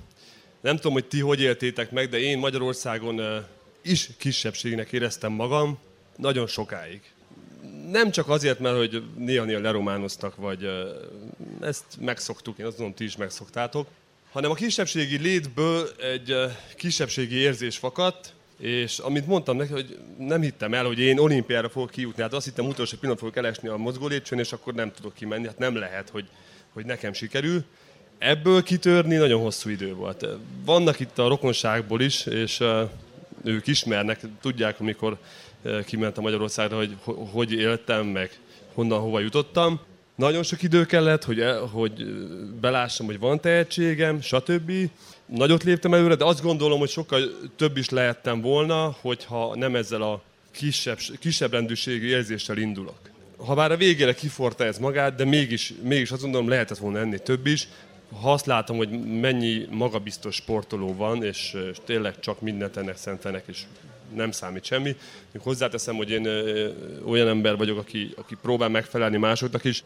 nem 0.62 0.76
tudom, 0.76 0.94
hogy 0.94 1.06
ti 1.06 1.20
hogy 1.20 1.42
éltétek 1.42 1.92
meg, 1.92 2.10
de 2.10 2.20
én 2.20 2.38
Magyarországon 2.38 3.22
is 3.82 4.10
kisebbségnek 4.18 4.92
éreztem 4.92 5.32
magam 5.32 5.78
nagyon 6.18 6.48
sokáig 6.48 7.02
nem 7.94 8.12
csak 8.12 8.30
azért, 8.30 8.60
mert 8.60 8.78
hogy 8.78 9.04
néha-néha 9.18 9.60
lerománoztak, 9.60 10.36
vagy 10.36 10.70
ezt 11.62 11.84
megszoktuk, 12.00 12.58
én 12.58 12.66
azt 12.66 12.78
mondom, 12.78 12.96
ti 12.96 13.04
is 13.04 13.16
megszoktátok, 13.16 13.88
hanem 14.32 14.52
a 14.52 14.54
kisebbségi 14.54 15.18
létből 15.18 15.90
egy 16.02 16.36
kisebbségi 16.76 17.36
érzés 17.36 17.78
fakadt, 17.78 18.34
és 18.60 19.00
amit 19.00 19.28
mondtam 19.28 19.58
neki, 19.58 19.72
hogy 19.72 19.98
nem 20.18 20.42
hittem 20.42 20.74
el, 20.74 20.86
hogy 20.86 21.00
én 21.00 21.18
olimpiára 21.18 21.70
fogok 21.70 21.90
kijutni, 21.90 22.22
hát 22.22 22.34
azt 22.34 22.46
hittem 22.46 22.68
utolsó 22.68 22.98
pillanat 22.98 23.20
fogok 23.20 23.38
elesni 23.38 23.68
a 23.68 23.78
mozgólécsön, 23.78 24.40
és 24.40 24.52
akkor 24.52 24.74
nem 24.74 24.92
tudok 24.92 25.14
kimenni, 25.14 25.46
hát 25.46 25.58
nem 25.58 25.76
lehet, 25.76 26.10
hogy, 26.10 26.26
hogy 26.74 26.86
nekem 26.86 27.14
sikerül. 27.14 27.64
Ebből 28.18 28.64
kitörni 28.64 29.16
nagyon 29.16 29.42
hosszú 29.42 29.70
idő 29.70 29.94
volt. 29.94 30.26
Vannak 30.66 31.00
itt 31.00 31.18
a 31.18 31.28
rokonságból 31.28 32.02
is, 32.02 32.26
és 32.26 32.64
ők 33.44 33.68
ismernek, 33.68 34.20
tudják, 34.42 34.80
amikor 34.80 35.18
a 36.16 36.22
Magyarországra, 36.22 36.78
hogy 36.78 36.96
hogy 37.32 37.52
éltem, 37.54 38.06
meg 38.06 38.40
honnan, 38.74 39.00
hova 39.00 39.20
jutottam. 39.20 39.80
Nagyon 40.16 40.44
sok 40.44 40.64
idő 40.64 40.86
kellett, 40.86 41.24
hogy, 41.24 41.40
el, 41.40 41.60
hogy 41.60 42.06
belássam, 42.62 43.06
hogy 43.06 43.20
van 43.20 43.40
tehetségem, 43.40 44.22
stb. 44.22 44.72
Nagyot 45.26 45.64
léptem 45.64 45.94
előre, 45.94 46.16
de 46.16 46.26
azt 46.26 46.42
gondolom, 46.42 46.80
hogy 46.80 46.90
sokkal 46.90 47.22
több 47.56 47.78
is 47.78 47.90
lehettem 47.90 48.42
volna, 48.42 48.96
hogyha 49.02 49.56
nem 49.56 49.76
ezzel 49.76 50.02
a 50.02 50.22
kisebb, 50.52 50.98
kisebb 51.20 51.52
rendűségi 51.52 52.08
érzéssel 52.08 52.58
indulok. 52.58 53.00
Ha 53.38 53.56
bár 53.56 53.72
a 53.72 53.78
végére 53.78 54.14
kiforta 54.14 54.64
ez 54.64 54.78
magát, 54.78 55.16
de 55.16 55.26
mégis, 55.26 55.74
mégis 55.82 56.12
azt 56.12 56.22
gondolom, 56.22 56.48
lehetett 56.48 56.78
volna 56.78 57.00
ennél 57.00 57.20
több 57.20 57.46
is. 57.46 57.68
Ha 58.22 58.32
azt 58.32 58.46
látom, 58.46 58.78
hogy 58.78 58.90
mennyi 59.20 59.68
magabiztos 59.70 60.36
sportoló 60.36 60.96
van, 60.96 61.24
és, 61.24 61.56
és 61.72 61.78
tényleg 61.86 62.20
csak 62.20 62.42
mindent 62.42 62.78
ennek 62.78 62.98
szentelnek, 62.98 63.44
és 63.48 63.62
nem 64.16 64.32
számít 64.32 64.64
semmi. 64.64 64.96
Még 65.32 65.42
hozzáteszem, 65.42 65.96
hogy 65.96 66.10
én 66.10 66.28
olyan 67.06 67.28
ember 67.28 67.58
vagyok, 67.58 67.78
aki, 67.78 68.14
aki 68.18 68.36
próbál 68.42 68.70
megfelelni 68.70 69.18
másoknak 69.18 69.64
is, 69.64 69.84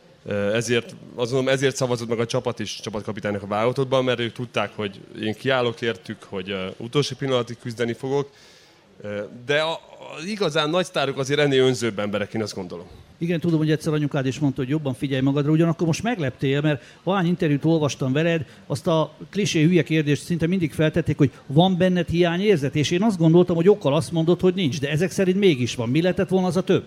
ezért, 0.54 0.96
mondom, 1.16 1.48
ezért 1.48 1.76
szavazott 1.76 2.08
meg 2.08 2.20
a 2.20 2.26
csapat 2.26 2.60
is 2.60 2.80
csapatkapitánynak 2.80 3.44
a 3.44 3.48
válogatottban, 3.48 4.04
mert 4.04 4.20
ők 4.20 4.34
tudták, 4.34 4.72
hogy 4.76 5.00
én 5.22 5.34
kiállok 5.34 5.82
értük, 5.82 6.24
hogy 6.24 6.56
utolsó 6.78 7.16
pillanatig 7.16 7.58
küzdeni 7.60 7.94
fogok, 7.94 8.30
de 9.46 9.62
a, 9.62 9.72
a 9.72 9.80
igazán 10.26 10.70
nagy 10.70 10.86
sztárok 10.86 11.18
azért 11.18 11.40
ennél 11.40 11.64
önzőbb 11.64 12.00
emberek, 12.00 12.34
én 12.34 12.42
azt 12.42 12.56
gondolom. 12.56 12.88
Igen, 13.18 13.40
tudom, 13.40 13.58
hogy 13.58 13.72
egyszer 13.72 13.94
anyukád 13.94 14.26
is 14.26 14.40
mondta, 14.40 14.62
hogy 14.62 14.70
jobban 14.70 14.94
figyelj 14.94 15.22
magadra, 15.22 15.52
ugyanakkor 15.52 15.88
most 15.88 16.04
megleptél, 16.04 16.62
mert 16.62 16.84
ahány 17.04 17.26
interjút 17.26 17.66
olvastam 17.66 18.14
veled, 18.14 18.46
azt 18.68 18.88
a 18.88 19.14
klisé 19.30 19.64
hülye 19.64 19.84
kérdést 19.84 20.24
szinte 20.24 20.48
mindig 20.48 20.74
feltették, 20.74 21.18
hogy 21.18 21.32
van 21.46 21.78
benned 21.78 22.08
hiányérzet, 22.10 22.76
és 22.76 22.92
én 22.92 23.04
azt 23.04 23.18
gondoltam, 23.18 23.56
hogy 23.56 23.70
okkal 23.70 23.96
azt 23.96 24.12
mondod, 24.12 24.40
hogy 24.40 24.54
nincs, 24.54 24.80
de 24.80 24.90
ezek 24.90 25.12
szerint 25.12 25.40
mégis 25.40 25.76
van. 25.76 25.90
Mi 25.90 26.02
lehetett 26.02 26.30
volna 26.30 26.48
az 26.48 26.58
a 26.58 26.64
több? 26.64 26.84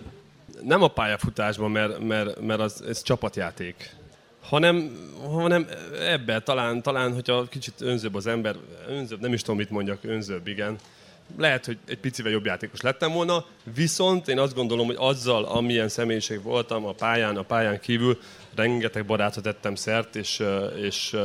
Nem 0.63 0.83
a 0.83 0.87
pályafutásban, 0.87 1.71
mert, 1.71 1.99
mert, 1.99 2.41
mert 2.41 2.59
az, 2.59 2.83
ez 2.87 3.01
csapatjáték 3.01 3.99
hanem, 4.41 4.91
hanem 5.31 5.67
ebben 5.99 6.43
talán, 6.43 6.81
talán, 6.81 7.13
hogyha 7.13 7.43
kicsit 7.43 7.73
önzőbb 7.81 8.15
az 8.15 8.27
ember, 8.27 8.55
önzőbb, 8.87 9.19
nem 9.19 9.33
is 9.33 9.41
tudom, 9.41 9.57
mit 9.57 9.69
mondjak, 9.69 10.03
önzőbb, 10.03 10.47
igen, 10.47 10.77
lehet, 11.37 11.65
hogy 11.65 11.77
egy 11.87 11.99
picivel 11.99 12.31
jobb 12.31 12.45
játékos 12.45 12.81
lettem 12.81 13.11
volna, 13.11 13.45
viszont 13.75 14.27
én 14.27 14.39
azt 14.39 14.55
gondolom, 14.55 14.85
hogy 14.85 14.95
azzal, 14.99 15.43
amilyen 15.43 15.89
személyiség 15.89 16.43
voltam 16.43 16.85
a 16.85 16.91
pályán, 16.91 17.37
a 17.37 17.41
pályán 17.41 17.79
kívül, 17.79 18.19
rengeteg 18.55 19.05
barátot 19.05 19.43
tettem 19.43 19.75
szert, 19.75 20.15
és, 20.15 20.43
és 20.81 21.15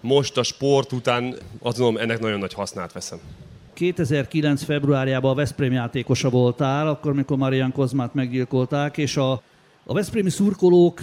most 0.00 0.36
a 0.38 0.42
sport 0.42 0.92
után 0.92 1.24
azt 1.62 1.78
gondolom, 1.78 1.96
ennek 1.96 2.20
nagyon 2.20 2.38
nagy 2.38 2.52
hasznát 2.52 2.92
veszem. 2.92 3.18
2009. 3.74 4.64
februárjában 4.64 5.30
a 5.30 5.34
Veszprém 5.34 5.72
játékosa 5.72 6.30
voltál, 6.30 6.88
akkor, 6.88 7.10
amikor 7.10 7.36
Marian 7.36 7.72
Kozmát 7.72 8.14
meggyilkolták, 8.14 8.96
és 8.96 9.16
a, 9.16 9.32
a 9.84 9.92
Veszprémi 9.92 10.30
szurkolók 10.30 11.00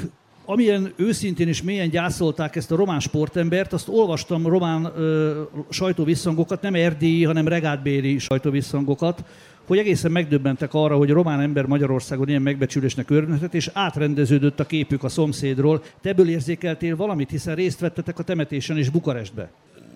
amilyen 0.50 0.94
őszintén 0.96 1.48
és 1.48 1.62
mélyen 1.62 1.90
gyászolták 1.90 2.56
ezt 2.56 2.72
a 2.72 2.76
román 2.76 3.00
sportembert, 3.00 3.74
azt 3.74 3.88
olvastam 3.88 4.48
román 4.48 4.92
ö, 4.96 5.42
sajtóvisszangokat, 5.70 6.62
nem 6.62 6.76
erdélyi, 6.76 7.24
hanem 7.24 7.48
regátbéri 7.48 8.20
sajtóvisszangokat, 8.20 9.24
hogy 9.66 9.78
egészen 9.78 10.12
megdöbbentek 10.12 10.74
arra, 10.74 10.96
hogy 10.96 11.10
román 11.10 11.40
ember 11.40 11.66
Magyarországon 11.66 12.28
ilyen 12.28 12.42
megbecsülésnek 12.42 13.10
örvendett, 13.10 13.54
és 13.54 13.70
átrendeződött 13.74 14.60
a 14.60 14.66
képük 14.66 15.04
a 15.04 15.10
szomszédról. 15.10 15.84
Te 16.02 16.10
ebből 16.10 16.30
érzékeltél 16.30 16.96
valamit, 16.96 17.30
hiszen 17.30 17.56
részt 17.56 17.80
vettetek 17.80 18.20
a 18.20 18.24
temetésen 18.24 18.78
is 18.78 18.90
Bukarestbe. 18.90 19.52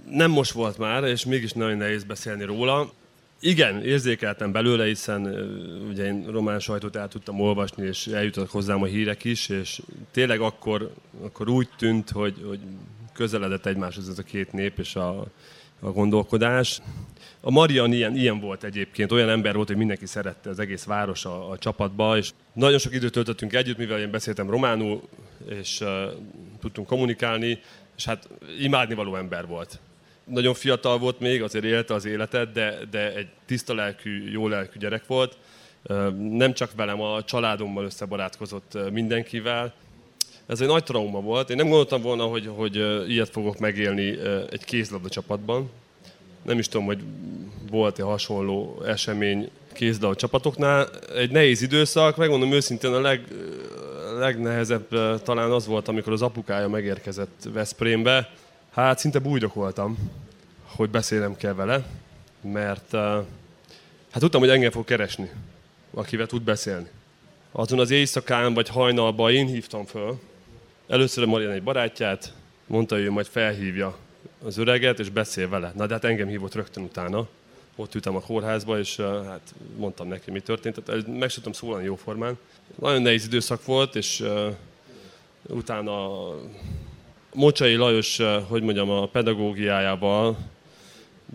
Nem 0.10 0.32
most 0.32 0.52
volt 0.52 0.78
már, 0.78 1.04
és 1.04 1.26
mégis 1.26 1.52
nagyon 1.52 1.78
nehéz 1.78 2.04
beszélni 2.04 2.44
róla. 2.44 2.90
Igen, 3.44 3.84
érzékeltem 3.84 4.52
belőle, 4.52 4.86
hiszen 4.86 5.26
ugye 5.90 6.06
én 6.06 6.26
román 6.32 6.60
sajtót 6.60 6.96
el 6.96 7.08
tudtam 7.08 7.40
olvasni, 7.40 7.86
és 7.86 8.08
eljutott 8.08 8.50
hozzám 8.50 8.82
a 8.82 8.86
hírek 8.86 9.24
is, 9.24 9.50
és 9.50 9.82
tényleg 10.12 10.40
akkor, 10.40 10.94
akkor 11.22 11.50
úgy 11.50 11.70
tűnt, 11.78 12.10
hogy, 12.10 12.36
hogy 12.48 12.60
közeledett 13.14 13.66
egymáshoz 13.66 14.10
ez 14.10 14.20
a 14.20 14.24
két 14.24 14.52
nép 14.52 14.80
és 14.80 14.96
a, 14.96 15.26
a 15.80 15.92
gondolkodás. 15.92 16.82
A 17.40 17.52
Marian 17.52 17.94
ilyen, 17.94 18.16
ilyen 18.16 18.40
volt 18.40 18.64
egyébként, 18.64 19.12
olyan 19.12 19.30
ember 19.30 19.56
volt, 19.56 19.68
hogy 19.68 19.78
mindenki 19.78 20.06
szerette 20.06 20.50
az 20.50 20.60
egész 20.60 20.84
város 20.84 21.26
a, 21.26 21.50
a 21.50 21.58
csapatba, 21.58 22.18
és 22.18 22.32
nagyon 22.54 22.80
sok 22.80 22.94
időt 22.94 23.12
töltöttünk 23.12 23.54
együtt, 23.54 23.78
mivel 23.78 24.00
én 24.00 24.12
beszéltem 24.12 24.50
románul, 24.50 25.02
és 25.50 25.80
uh, 25.80 25.88
tudtunk 26.60 26.88
kommunikálni, 26.88 27.60
és 27.98 28.06
hát 28.06 28.30
imádnivaló 28.60 29.16
ember 29.16 29.48
volt 29.48 29.80
nagyon 30.32 30.54
fiatal 30.54 30.98
volt 30.98 31.20
még, 31.20 31.42
azért 31.42 31.64
élte 31.64 31.94
az 31.94 32.06
életet, 32.06 32.52
de, 32.52 32.78
de 32.92 33.16
egy 33.16 33.28
tiszta 33.46 33.74
lelkű, 33.74 34.32
jó 34.32 34.48
lelkű 34.48 34.80
gyerek 34.80 35.08
volt. 35.08 35.38
Nem 36.18 36.54
csak 36.54 36.72
velem, 36.76 37.02
a 37.02 37.24
családommal 37.24 37.86
összebarátkozott 37.86 38.78
mindenkivel. 38.92 39.74
Ez 40.46 40.62
egy 40.62 40.68
nagy 40.68 40.84
trauma 40.84 41.22
volt. 41.22 41.50
Én 41.50 41.56
nem 41.56 41.68
gondoltam 41.68 42.02
volna, 42.02 42.24
hogy, 42.24 42.50
hogy 42.56 42.76
ilyet 43.10 43.30
fogok 43.30 43.60
megélni 43.60 44.18
egy 44.52 44.64
kézlabda 44.66 45.10
csapatban. 45.10 45.70
Nem 46.42 46.60
is 46.60 46.68
tudom, 46.68 46.86
hogy 46.86 47.04
volt-e 47.70 48.04
hasonló 48.04 48.82
esemény 48.86 49.50
kézlabda 49.74 50.16
csapatoknál. 50.16 50.90
Egy 51.16 51.32
nehéz 51.32 51.62
időszak, 51.62 52.18
megmondom 52.18 52.52
őszintén, 52.52 52.94
a 52.94 53.02
leg, 53.02 53.28
legnehezebb 54.20 54.88
talán 55.24 55.52
az 55.52 55.66
volt, 55.66 55.88
amikor 55.88 56.14
az 56.14 56.22
apukája 56.22 56.68
megérkezett 56.68 57.48
Veszprémbe, 57.54 58.30
Hát 58.72 59.00
szinte 59.00 59.20
bújdok 59.20 59.54
voltam, 59.54 59.98
hogy 60.76 60.90
beszélnem 60.90 61.36
kell 61.36 61.54
vele, 61.54 61.86
mert 62.42 62.94
uh, 62.94 63.00
hát 64.12 64.20
tudtam, 64.20 64.40
hogy 64.40 64.50
engem 64.50 64.72
fog 64.72 64.86
keresni, 64.86 65.30
akivel 65.94 66.28
tud 66.28 66.42
beszélni. 66.42 66.88
Azon 67.52 67.80
az 67.80 67.92
éjszakán 67.92 68.54
vagy 68.54 68.70
hajnalban 68.70 69.32
én 69.32 69.48
hívtam 69.48 69.86
föl. 69.86 70.20
Először 70.88 71.26
Marian 71.26 71.52
egy 71.52 71.64
barátját, 71.64 72.34
mondta, 72.68 72.96
hogy 72.96 73.04
ő 73.04 73.12
majd 73.12 73.26
felhívja 73.26 73.98
az 74.46 74.58
öreget, 74.58 75.00
és 75.00 75.10
beszél 75.10 75.50
vele. 75.50 75.72
Na 75.76 75.86
de 75.86 75.94
hát 75.94 76.04
engem 76.04 76.28
hívott 76.28 76.56
rögtön 76.56 76.84
utána. 76.84 77.28
Ott 77.76 77.96
ültem 77.96 78.16
a 78.16 78.22
kórházba, 78.22 78.80
és 78.80 78.98
uh, 78.98 79.26
hát 79.26 79.54
mondtam 79.78 80.08
neki, 80.08 80.32
mi 80.32 80.40
történt. 80.40 80.84
Tehát 80.84 81.08
meg 81.08 81.30
sem 81.30 81.44
tudtam 81.44 81.52
szólani 81.52 81.84
jóformán. 81.84 82.38
Nagyon 82.76 83.02
nehéz 83.02 83.26
időszak 83.26 83.66
volt, 83.66 83.96
és 83.96 84.20
uh, 84.20 84.56
utána 85.48 86.10
Mocsai 87.34 87.76
Lajos, 87.76 88.20
eh, 88.20 88.44
hogy 88.48 88.62
mondjam, 88.62 88.90
a 88.90 89.06
pedagógiájával 89.06 90.38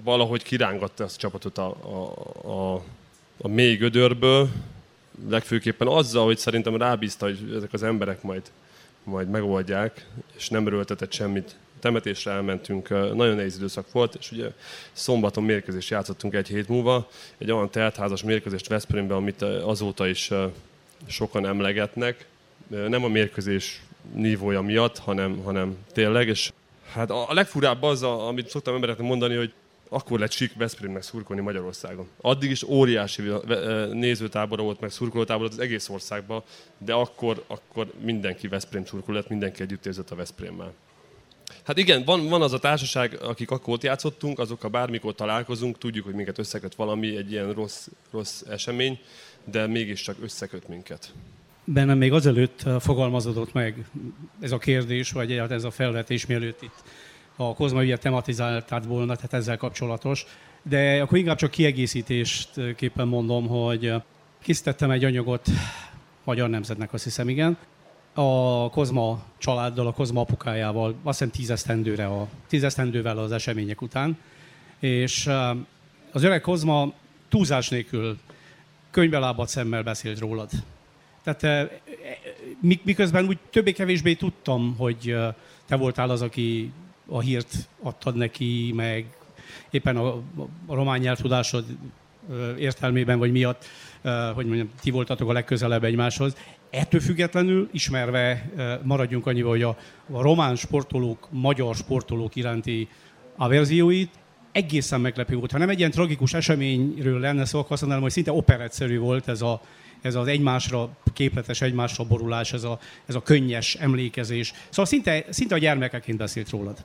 valahogy 0.02 0.42
kirángatta 0.42 1.04
ezt 1.04 1.16
a 1.16 1.20
csapatot 1.20 1.59
a, 1.59 1.76
a, 1.82 2.12
a, 2.50 2.82
a 3.38 3.48
mély 3.48 3.76
gödörből, 3.76 4.48
legfőképpen 5.28 5.88
azzal, 5.88 6.24
hogy 6.24 6.38
szerintem 6.38 6.76
rábízta, 6.76 7.26
hogy 7.26 7.52
ezek 7.56 7.72
az 7.72 7.82
emberek 7.82 8.22
majd, 8.22 8.42
majd 9.04 9.28
megoldják, 9.28 10.06
és 10.37 10.48
nem 10.48 10.66
erőltetett 10.66 11.12
semmit. 11.12 11.56
Temetésre 11.80 12.30
elmentünk, 12.30 12.88
nagyon 12.88 13.37
nehéz 13.37 13.56
időszak 13.56 13.92
volt, 13.92 14.14
és 14.14 14.32
ugye 14.32 14.50
szombaton 14.92 15.44
mérkőzést 15.44 15.90
játszottunk 15.90 16.35
egy 16.35 16.48
hét 16.48 16.68
múlva, 16.68 17.09
egy 17.38 17.50
olyan 17.50 17.70
teltházas 17.70 18.22
mérkőzést 18.22 18.68
Veszprémben, 18.68 19.16
amit 19.16 19.42
azóta 19.42 20.06
is 20.06 20.30
sokan 21.06 21.46
emlegetnek. 21.46 22.26
Nem 22.68 23.04
a 23.04 23.09
mérkőzés 23.09 23.82
nívója 24.14 24.61
miatt, 24.61 24.98
hanem, 24.98 25.42
hanem 25.42 25.76
tényleg. 25.92 26.28
És 26.28 26.52
hát 26.92 27.11
a, 27.11 27.26
legfurább 27.30 27.82
az, 27.82 28.02
amit 28.02 28.48
szoktam 28.48 28.74
embereknek 28.74 29.06
mondani, 29.06 29.35
hogy 29.35 29.52
akkor 29.88 30.18
lett 30.18 30.31
sik 30.31 30.55
Veszprémnek 30.55 31.03
szurkolni 31.03 31.42
Magyarországon. 31.42 32.09
Addig 32.20 32.51
is 32.51 32.62
óriási 32.62 33.22
nézőtábora 33.92 34.62
volt, 34.62 34.81
meg 34.81 34.90
szurkolótábor 34.90 35.46
az 35.46 35.59
egész 35.59 35.88
országban, 35.88 36.42
de 36.79 36.92
akkor, 36.92 37.44
akkor 37.46 37.92
mindenki 38.01 38.49
Veszprém 38.49 38.85
szurkoló 38.85 39.16
lett, 39.16 39.29
mindenki 39.29 39.62
együtt 39.62 39.87
érzett 39.87 40.11
a 40.11 40.14
Veszprémmel. 40.14 40.72
Hát 41.64 41.79
igen, 41.79 42.05
van, 42.05 42.29
van 42.29 42.42
az 42.42 42.53
a 42.53 42.59
társaság, 42.59 43.18
akik 43.22 43.51
akkor 43.51 43.75
ott 43.75 43.83
játszottunk, 43.83 44.38
azokkal 44.38 44.70
bármikor 44.70 45.14
találkozunk, 45.14 45.79
tudjuk, 45.79 46.05
hogy 46.05 46.14
minket 46.14 46.38
összeköt 46.38 46.75
valami, 46.75 47.16
egy 47.16 47.31
ilyen 47.31 47.53
rossz, 47.53 47.88
rossz 48.11 48.42
esemény, 48.42 48.99
de 49.44 49.66
mégiscsak 49.66 50.16
összeköt 50.22 50.68
minket 50.68 51.12
bennem 51.66 51.99
még 51.99 52.12
azelőtt 52.12 52.62
uh, 52.66 52.81
fogalmazódott 52.81 53.53
meg 53.53 53.85
ez 54.40 54.53
a 54.53 54.59
kérdés, 54.59 55.11
vagy 55.11 55.33
ez 55.33 55.64
a 55.64 55.70
felvetés, 55.70 56.27
mielőtt 56.27 56.62
itt 56.62 56.83
a 57.37 57.55
Kozma 57.55 57.83
ügyet 57.83 58.01
tematizáltát 58.01 58.85
volna, 58.85 59.14
tehát 59.14 59.33
ezzel 59.33 59.57
kapcsolatos. 59.57 60.27
De 60.62 61.01
akkor 61.03 61.18
inkább 61.18 61.37
csak 61.37 61.51
kiegészítést 61.51 62.75
képpen 62.77 63.09
mondom, 63.09 63.49
hogy 63.49 63.87
uh, 63.88 64.03
készítettem 64.42 64.90
egy 64.90 65.05
anyagot 65.05 65.46
Magyar 66.25 66.49
Nemzetnek, 66.49 66.92
azt 66.92 67.05
hiszem, 67.05 67.29
igen, 67.29 67.57
a 68.14 68.70
Kozma 68.70 69.22
családdal, 69.38 69.87
a 69.87 69.92
Kozma 69.92 70.20
apukájával, 70.20 70.94
azt 71.03 71.18
hiszem 71.18 71.33
tízesztendőre, 71.33 72.07
a 72.07 72.29
tízesztendővel 72.49 73.18
az 73.18 73.33
események 73.33 73.83
után. 73.83 74.18
És 74.79 75.27
uh, 75.27 75.57
az 76.12 76.22
öreg 76.22 76.40
Kozma 76.40 76.92
túlzás 77.29 77.68
nélkül 77.68 78.18
könyvelábat 78.90 79.49
szemmel 79.49 79.83
beszélt 79.83 80.18
rólad. 80.18 80.51
Tehát 81.22 81.70
miközben 82.83 83.27
úgy 83.27 83.38
többé-kevésbé 83.51 84.14
tudtam, 84.14 84.75
hogy 84.79 85.16
te 85.66 85.77
voltál 85.77 86.11
az, 86.11 86.22
aki 86.22 86.72
a 87.09 87.21
hírt 87.21 87.69
adtad 87.83 88.16
neki, 88.16 88.73
meg 88.75 89.07
éppen 89.71 89.97
a, 89.97 90.07
a 90.66 90.75
román 90.75 90.99
nyelvtudásod 90.99 91.64
értelmében 92.59 93.19
vagy 93.19 93.33
miatt, 93.33 93.64
hogy 94.35 94.47
mondjam, 94.47 94.71
ti 94.81 94.90
voltatok 94.90 95.29
a 95.29 95.33
legközelebb 95.33 95.85
egymáshoz. 95.85 96.37
Ettől 96.71 97.01
függetlenül 97.01 97.69
ismerve 97.73 98.51
maradjunk 98.83 99.27
annyival, 99.27 99.51
hogy 99.51 99.62
a, 99.62 99.77
a 100.12 100.23
román 100.23 100.57
sportolók, 100.57 101.29
magyar 101.31 101.75
sportolók 101.75 102.37
iránti 102.37 102.88
averzióit 103.37 104.11
egészen 104.53 105.01
meglepő 105.01 105.37
volt. 105.37 105.53
Ha 105.53 105.59
nem 105.59 105.69
egy 105.69 105.79
ilyen 105.79 105.90
tragikus 105.90 106.35
eseményről 106.35 107.21
lenne 107.21 107.45
szó, 107.45 107.59
akkor 107.59 107.73
azt 107.73 107.81
mondanám, 107.81 108.05
hogy 108.05 108.12
szinte 108.12 108.33
operetszerű 108.33 108.99
volt 108.99 109.29
ez 109.29 109.42
a, 109.42 109.61
ez 110.07 110.14
az 110.14 110.27
egymásra 110.27 110.97
képletes 111.12 111.61
egymásra 111.61 112.05
borulás, 112.05 112.53
ez 112.53 112.64
a, 112.64 112.79
ez 113.07 113.14
a 113.14 113.23
könnyes 113.23 113.75
emlékezés. 113.75 114.53
Szóval 114.69 114.85
szinte, 114.87 115.25
szinte 115.29 115.55
a 115.55 115.59
gyermekeként 115.59 116.19
beszélt 116.19 116.51
rólad. 116.51 116.85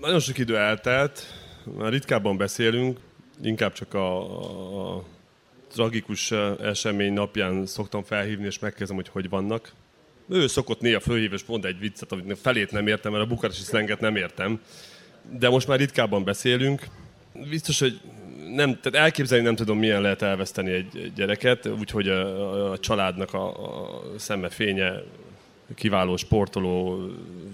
Nagyon 0.00 0.20
sok 0.20 0.38
idő 0.38 0.56
eltelt, 0.56 1.26
már 1.78 1.92
ritkábban 1.92 2.36
beszélünk, 2.36 2.98
inkább 3.42 3.72
csak 3.72 3.94
a, 3.94 4.96
a 4.96 5.04
tragikus 5.72 6.30
esemény 6.62 7.12
napján 7.12 7.66
szoktam 7.66 8.02
felhívni, 8.02 8.46
és 8.46 8.58
megkezdem, 8.58 8.96
hogy 8.96 9.08
hogy 9.08 9.28
vannak. 9.28 9.72
Ő 10.28 10.46
szokott 10.46 10.80
néha 10.80 11.00
fölhív, 11.00 11.32
és 11.32 11.44
mond 11.44 11.64
egy 11.64 11.78
viccet, 11.78 12.12
amit 12.12 12.38
felét 12.38 12.70
nem 12.70 12.86
értem, 12.86 13.12
mert 13.12 13.24
a 13.24 13.28
bukaresi 13.28 13.62
szlenget 13.62 14.00
nem 14.00 14.16
értem. 14.16 14.60
De 15.38 15.48
most 15.48 15.68
már 15.68 15.78
ritkábban 15.78 16.24
beszélünk. 16.24 16.86
Biztos, 17.50 17.78
hogy 17.78 18.00
nem, 18.54 18.80
tehát 18.80 19.04
elképzelni 19.04 19.44
nem 19.44 19.54
tudom, 19.54 19.78
milyen 19.78 20.00
lehet 20.02 20.22
elveszteni 20.22 20.70
egy 20.70 21.12
gyereket, 21.14 21.66
úgyhogy 21.66 22.08
a, 22.08 22.70
a 22.70 22.78
családnak 22.78 23.34
a, 23.34 23.48
a 23.48 24.00
szeme 24.16 24.48
fénye 24.48 25.02
kiváló 25.74 26.16
sportoló, 26.16 27.06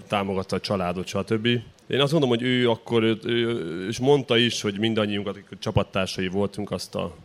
támogatta 0.07 0.55
a 0.55 0.59
családot, 0.59 1.07
stb. 1.07 1.47
Én 1.87 2.01
azt 2.01 2.11
mondom, 2.11 2.29
hogy 2.29 2.41
ő 2.41 2.69
akkor, 2.69 3.03
ő, 3.03 3.87
és 3.87 3.99
mondta 3.99 4.37
is, 4.37 4.61
hogy 4.61 4.79
mindannyiunk, 4.79 5.27
akik 5.27 5.45
csapattársai 5.59 6.27
voltunk, 6.27 6.71
azt 6.71 6.95
a 6.95 7.15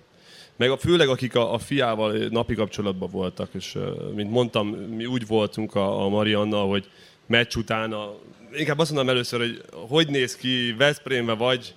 meg 0.56 0.70
a, 0.70 0.76
főleg 0.76 1.08
akik 1.08 1.34
a, 1.34 1.54
a 1.54 1.58
fiával 1.58 2.12
napi 2.12 2.54
kapcsolatban 2.54 3.10
voltak, 3.10 3.48
és 3.52 3.78
mint 4.14 4.30
mondtam, 4.30 4.68
mi 4.68 5.06
úgy 5.06 5.26
voltunk 5.26 5.74
a, 5.74 6.04
a 6.04 6.08
Marianna, 6.08 6.58
hogy 6.58 6.88
meccs 7.26 7.56
után, 7.56 7.92
a, 7.92 8.14
inkább 8.52 8.78
azt 8.78 8.92
mondom 8.92 9.14
először, 9.14 9.40
hogy 9.40 9.62
hogy 9.72 10.08
néz 10.08 10.36
ki, 10.36 10.74
Veszprémbe 10.78 11.32
vagy, 11.32 11.74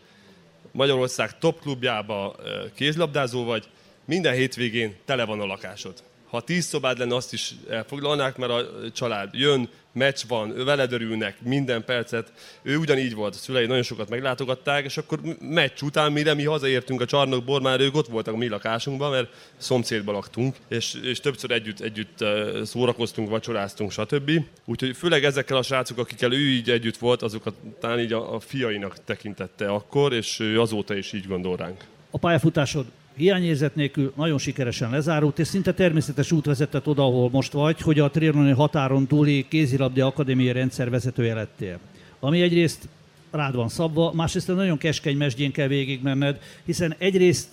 Magyarország 0.78 1.38
top 1.38 1.60
klubjába 1.60 2.36
kézlabdázó 2.76 3.44
vagy, 3.44 3.68
minden 4.06 4.34
hétvégén 4.34 4.96
tele 5.06 5.26
van 5.26 5.40
a 5.40 5.46
lakásod. 5.46 6.04
Ha 6.30 6.42
tíz 6.42 6.66
szobád 6.66 6.98
lenne, 6.98 7.16
azt 7.16 7.34
is 7.34 7.54
elfoglalnák, 7.70 8.38
mert 8.38 8.52
a 8.52 8.92
család 8.92 9.34
jön, 9.34 9.70
meccs 9.98 10.22
van, 10.28 10.66
veled 10.66 10.92
örülnek 10.92 11.42
minden 11.42 11.86
percet. 11.86 12.32
Ő 12.62 12.78
ugyanígy 12.78 13.14
volt, 13.14 13.36
a 13.36 13.38
szülei 13.38 13.66
nagyon 13.66 13.84
sokat 13.84 14.10
meglátogatták, 14.10 14.86
és 14.86 14.98
akkor 14.98 15.20
meccs 15.40 15.82
után, 15.82 16.12
mire 16.12 16.34
mi 16.34 16.44
hazaértünk 16.44 17.02
a 17.02 17.06
csarnokból, 17.06 17.62
már 17.62 17.80
ők 17.80 17.96
ott 17.96 18.08
voltak 18.08 18.34
a 18.34 18.38
mi 18.38 18.48
lakásunkban, 18.48 19.12
mert 19.12 19.30
szomszédban 19.58 20.14
laktunk, 20.14 20.56
és, 20.68 20.94
és 21.04 21.20
többször 21.20 21.52
együtt, 21.52 21.80
együtt 21.80 22.26
szórakoztunk, 22.64 23.30
vacsoráztunk, 23.30 23.92
stb. 23.92 24.32
Úgyhogy 24.66 24.98
főleg 24.98 25.24
ezekkel 25.24 25.58
a 25.58 25.62
srácok, 25.62 25.98
akikkel 25.98 26.34
ő 26.34 26.50
így 26.50 26.70
együtt 26.70 26.98
volt, 26.98 27.22
azokat 27.22 27.54
talán 27.80 28.00
így 28.00 28.14
a, 28.14 28.34
a 28.36 28.40
fiainak 28.40 29.04
tekintette 29.04 29.68
akkor, 29.68 30.14
és 30.14 30.40
azóta 30.58 30.96
is 30.96 31.14
így 31.14 31.28
gondol 31.28 31.56
ránk. 31.56 31.84
A 32.12 32.18
pályafutásod 32.18 32.86
hiányérzet 33.18 33.76
nélkül 33.76 34.14
nagyon 34.16 34.38
sikeresen 34.38 34.90
lezárult, 34.90 35.40
és 35.40 35.48
szinte 35.48 35.74
természetes 35.74 36.32
út 36.32 36.46
vezetett 36.46 36.88
oda, 36.88 37.04
ahol 37.04 37.30
most 37.30 37.52
vagy, 37.52 37.82
hogy 37.82 38.00
a 38.00 38.10
Trianoni 38.10 38.52
határon 38.52 39.08
túli 39.08 39.46
kézilabdi 39.48 40.02
akadémiai 40.02 40.52
rendszer 40.52 40.90
vezetője 40.90 41.34
lettél. 41.34 41.80
Ami 42.20 42.42
egyrészt 42.42 42.88
rád 43.32 43.56
van 43.56 43.70
szabva, 43.70 44.12
másrészt 44.14 44.48
nagyon 44.48 44.78
keskeny 44.78 45.18
mesdjén 45.18 45.52
kell 45.52 45.68
végigmenned, 45.68 46.40
hiszen 46.66 46.96
egyrészt 46.98 47.50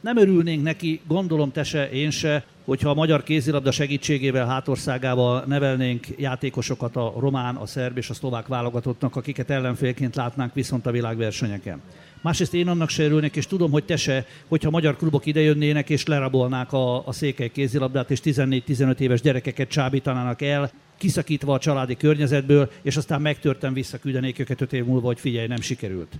nem 0.00 0.16
örülnénk 0.16 0.62
neki, 0.62 1.00
gondolom 1.06 1.52
te 1.52 1.62
se, 1.62 1.90
én 1.90 2.10
se, 2.10 2.44
hogyha 2.64 2.90
a 2.90 2.94
magyar 2.94 3.22
kézilabda 3.22 3.70
segítségével, 3.70 4.46
hátországával 4.46 5.44
nevelnénk 5.46 6.06
játékosokat 6.16 6.96
a 6.96 7.14
román, 7.18 7.56
a 7.56 7.66
szerb 7.66 7.96
és 7.96 8.10
a 8.10 8.14
szlovák 8.14 8.46
válogatottnak, 8.46 9.16
akiket 9.16 9.50
ellenfélként 9.50 10.16
látnánk 10.16 10.54
viszont 10.54 10.86
a 10.86 10.90
világversenyeken. 10.90 11.80
Másrészt 12.20 12.54
én 12.54 12.68
annak 12.68 12.88
se 12.88 13.04
örülnék, 13.04 13.36
és 13.36 13.46
tudom, 13.46 13.70
hogy 13.70 13.84
te 13.84 13.96
se, 13.96 14.26
hogyha 14.48 14.70
magyar 14.70 14.96
klubok 14.96 15.26
idejönnének 15.26 15.90
és 15.90 16.06
lerabolnák 16.06 16.72
a, 16.72 17.06
a 17.06 17.12
székely 17.12 17.50
kézilabdát, 17.50 18.10
és 18.10 18.20
14-15 18.24 18.98
éves 18.98 19.20
gyerekeket 19.20 19.68
csábítanának 19.68 20.42
el, 20.42 20.70
kiszakítva 20.96 21.54
a 21.54 21.58
családi 21.58 21.96
környezetből, 21.96 22.70
és 22.82 22.96
aztán 22.96 23.20
megtörtem 23.20 23.72
visszaküldenék 23.72 24.38
őket 24.38 24.60
öt 24.60 24.72
év 24.72 24.84
múlva, 24.84 25.06
hogy 25.06 25.20
figyelj, 25.20 25.46
nem 25.46 25.60
sikerült. 25.60 26.12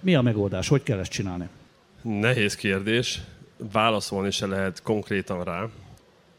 Mi 0.00 0.14
a 0.14 0.22
megoldás? 0.22 0.68
Hogy 0.68 0.82
kell 0.82 0.98
ezt 0.98 1.10
csinálni? 1.10 1.48
Nehéz 2.02 2.54
kérdés. 2.54 3.20
Válaszolni 3.72 4.30
se 4.30 4.46
lehet 4.46 4.82
konkrétan 4.82 5.44
rá. 5.44 5.68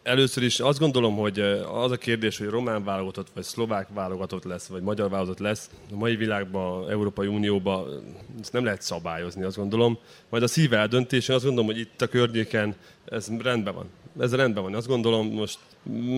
Először 0.04 0.44
is 0.44 0.60
azt 0.60 0.80
gondolom, 0.80 1.16
hogy 1.16 1.40
az 1.74 1.92
a 1.92 1.98
kérdés, 1.98 2.38
hogy 2.38 2.48
román 2.48 2.84
válogatott, 2.84 3.28
vagy 3.34 3.44
szlovák 3.44 3.88
válogatott 3.94 4.44
lesz, 4.44 4.68
vagy 4.68 4.82
magyar 4.82 5.10
válogatott 5.10 5.40
lesz, 5.40 5.70
a 5.92 5.96
mai 5.96 6.16
világban, 6.16 6.90
Európai 6.90 7.28
Unióban 7.28 8.04
ezt 8.42 8.54
nem 8.54 8.64
lehet 8.64 8.82
szabályozni, 8.82 9.44
azt 9.44 9.58
gondolom. 9.58 9.98
Majd 10.30 10.44
a 10.44 10.48
szíve 10.48 10.78
eldöntés, 10.78 11.28
én 11.28 11.36
azt 11.36 11.46
gondolom, 11.46 11.70
hogy 11.70 11.80
itt 11.80 12.02
a 12.02 12.08
környéken 12.08 12.76
ez 13.06 13.28
rendben 13.42 13.74
van. 13.74 13.90
Ez 14.20 14.36
rendben 14.36 14.64
van. 14.64 14.76
Azt 14.76 14.88
gondolom, 14.88 15.28
most 15.28 15.60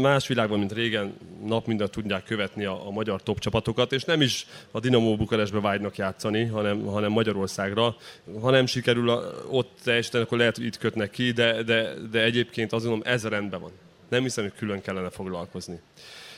más 0.01 0.28
világban, 0.28 0.60
mint 0.60 0.71
régen, 0.71 1.17
nap 1.45 1.67
minden 1.67 1.91
tudják 1.91 2.23
követni 2.23 2.65
a, 2.65 2.88
a 2.88 2.91
magyar 2.91 3.23
top 3.23 3.39
csapatokat, 3.39 3.91
és 3.91 4.04
nem 4.04 4.21
is 4.21 4.47
a 4.71 4.80
Dinamo 4.80 5.15
Bukarestbe 5.15 5.60
vágynak 5.60 5.97
játszani, 5.97 6.45
hanem, 6.45 6.86
hanem 6.86 7.12
Magyarországra. 7.12 7.95
Ha 8.41 8.49
nem 8.49 8.65
sikerül 8.65 9.10
a, 9.10 9.34
ott 9.49 9.78
teljesíteni, 9.84 10.23
akkor 10.23 10.38
lehet, 10.38 10.56
hogy 10.56 10.65
itt 10.65 10.78
kötnek 10.78 11.10
ki, 11.10 11.32
de, 11.32 11.63
de, 11.63 11.93
de 12.12 12.23
egyébként 12.23 12.73
azt 12.73 12.86
gondolom, 12.86 13.13
ez 13.13 13.28
rendben 13.28 13.62
van. 13.62 13.71
Nem 14.10 14.21
hiszem, 14.21 14.43
hogy 14.43 14.54
külön 14.58 14.82
kellene 14.82 15.10
foglalkozni. 15.10 15.80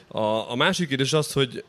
A, 0.07 0.51
a 0.51 0.55
másik 0.55 0.87
kérdés 0.87 1.13
az, 1.13 1.33
hogy 1.33 1.63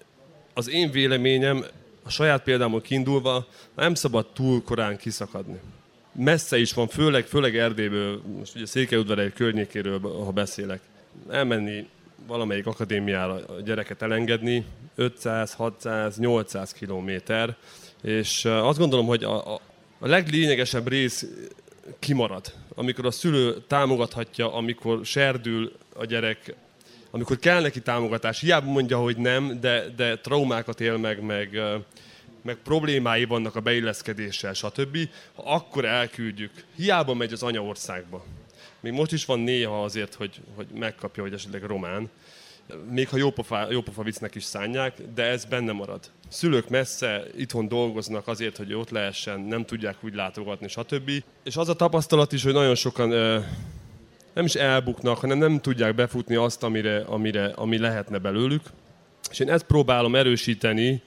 az 0.55 0.71
én 0.71 0.91
véleményem, 0.91 1.65
a 2.03 2.11
saját 2.11 2.43
példámon 2.43 2.81
kiindulva, 2.81 3.47
nem 3.77 3.95
szabad 3.95 4.27
túl 4.33 4.63
korán 4.63 4.97
kiszakadni 4.97 5.61
messze 6.13 6.59
is 6.59 6.73
van, 6.73 6.89
főleg, 6.89 7.25
főleg 7.25 7.57
Erdélyből, 7.57 8.23
most 8.39 8.55
ugye 8.55 8.67
Székelyudvar 8.67 9.33
környékéről, 9.33 10.01
ha 10.01 10.31
beszélek 10.31 10.81
elmenni 11.31 11.87
valamelyik 12.27 12.67
akadémiára 12.67 13.35
a 13.47 13.61
gyereket 13.61 14.03
elengedni, 14.03 14.65
500, 14.95 15.53
600, 15.53 16.19
800 16.19 16.73
kilométer, 16.73 17.57
és 18.03 18.45
azt 18.45 18.79
gondolom, 18.79 19.07
hogy 19.07 19.25
a, 19.25 19.55
a, 19.55 19.61
a 19.99 20.07
leglényegesebb 20.07 20.89
rész 20.89 21.27
kimarad, 21.99 22.53
amikor 22.75 23.07
a 23.07 23.11
szülő 23.11 23.63
támogathatja, 23.67 24.55
amikor 24.55 25.07
serdül 25.07 25.73
a 25.95 26.05
gyerek, 26.05 26.55
amikor 27.11 27.39
kell 27.39 27.61
neki 27.61 27.81
támogatás. 27.81 28.41
Hiába 28.41 28.71
mondja, 28.71 28.99
hogy 28.99 29.17
nem, 29.17 29.61
de, 29.61 29.85
de 29.97 30.17
traumákat 30.17 30.81
él 30.81 30.97
meg, 30.97 31.23
meg, 31.23 31.61
meg 32.43 32.57
problémái 32.57 33.25
vannak 33.25 33.57
a 33.57 33.61
beilleszkedéssel, 33.61 34.53
stb. 34.53 34.99
Akkor 35.35 35.85
elküldjük. 35.85 36.51
Hiába 36.77 37.15
megy 37.15 37.33
az 37.33 37.43
anyaországba. 37.43 38.25
Még 38.81 38.93
most 38.93 39.13
is 39.13 39.25
van 39.25 39.41
néha 39.41 39.83
azért, 39.83 40.15
hogy, 40.15 40.41
hogy 40.55 40.67
megkapja, 40.75 41.23
hogy 41.23 41.33
esetleg 41.33 41.63
román. 41.63 42.11
Még 42.91 43.09
ha 43.09 43.17
jópofa, 43.17 43.71
jópofa 43.71 44.03
viccnek 44.03 44.35
is 44.35 44.45
szánják, 44.45 44.97
de 45.15 45.23
ez 45.23 45.45
benne 45.45 45.73
marad. 45.73 46.11
Szülők 46.29 46.69
messze 46.69 47.23
itthon 47.37 47.69
dolgoznak 47.69 48.29
azért, 48.29 48.57
hogy 48.57 48.75
ott 48.75 48.91
lehessen, 48.91 49.41
nem 49.41 49.65
tudják 49.65 49.97
úgy 50.05 50.15
látogatni, 50.15 50.69
stb. 50.69 51.11
És 51.45 51.57
az 51.57 51.69
a 51.69 51.75
tapasztalat 51.75 52.33
is, 52.33 52.43
hogy 52.43 52.53
nagyon 52.53 52.75
sokan 52.75 53.09
nem 54.35 54.45
is 54.45 54.55
elbuknak, 54.55 55.19
hanem 55.19 55.39
nem 55.39 55.61
tudják 55.61 55.95
befutni 55.95 56.35
azt, 56.35 56.63
amire, 56.63 57.01
amire, 57.01 57.47
ami 57.47 57.79
lehetne 57.79 58.19
belőlük. 58.19 58.63
És 59.31 59.39
én 59.39 59.51
ezt 59.51 59.65
próbálom 59.65 60.15
erősíteni 60.15 61.03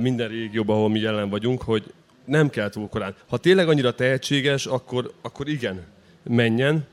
minden 0.00 0.28
régióban, 0.28 0.76
ahol 0.76 0.88
mi 0.88 0.98
jelen 0.98 1.28
vagyunk, 1.28 1.62
hogy 1.62 1.92
nem 2.24 2.50
kell 2.50 2.68
túl 2.68 2.88
korán. 2.88 3.14
Ha 3.28 3.36
tényleg 3.36 3.68
annyira 3.68 3.94
tehetséges, 3.94 4.66
akkor, 4.66 5.12
akkor 5.22 5.48
igen, 5.48 5.84
menjen, 6.28 6.86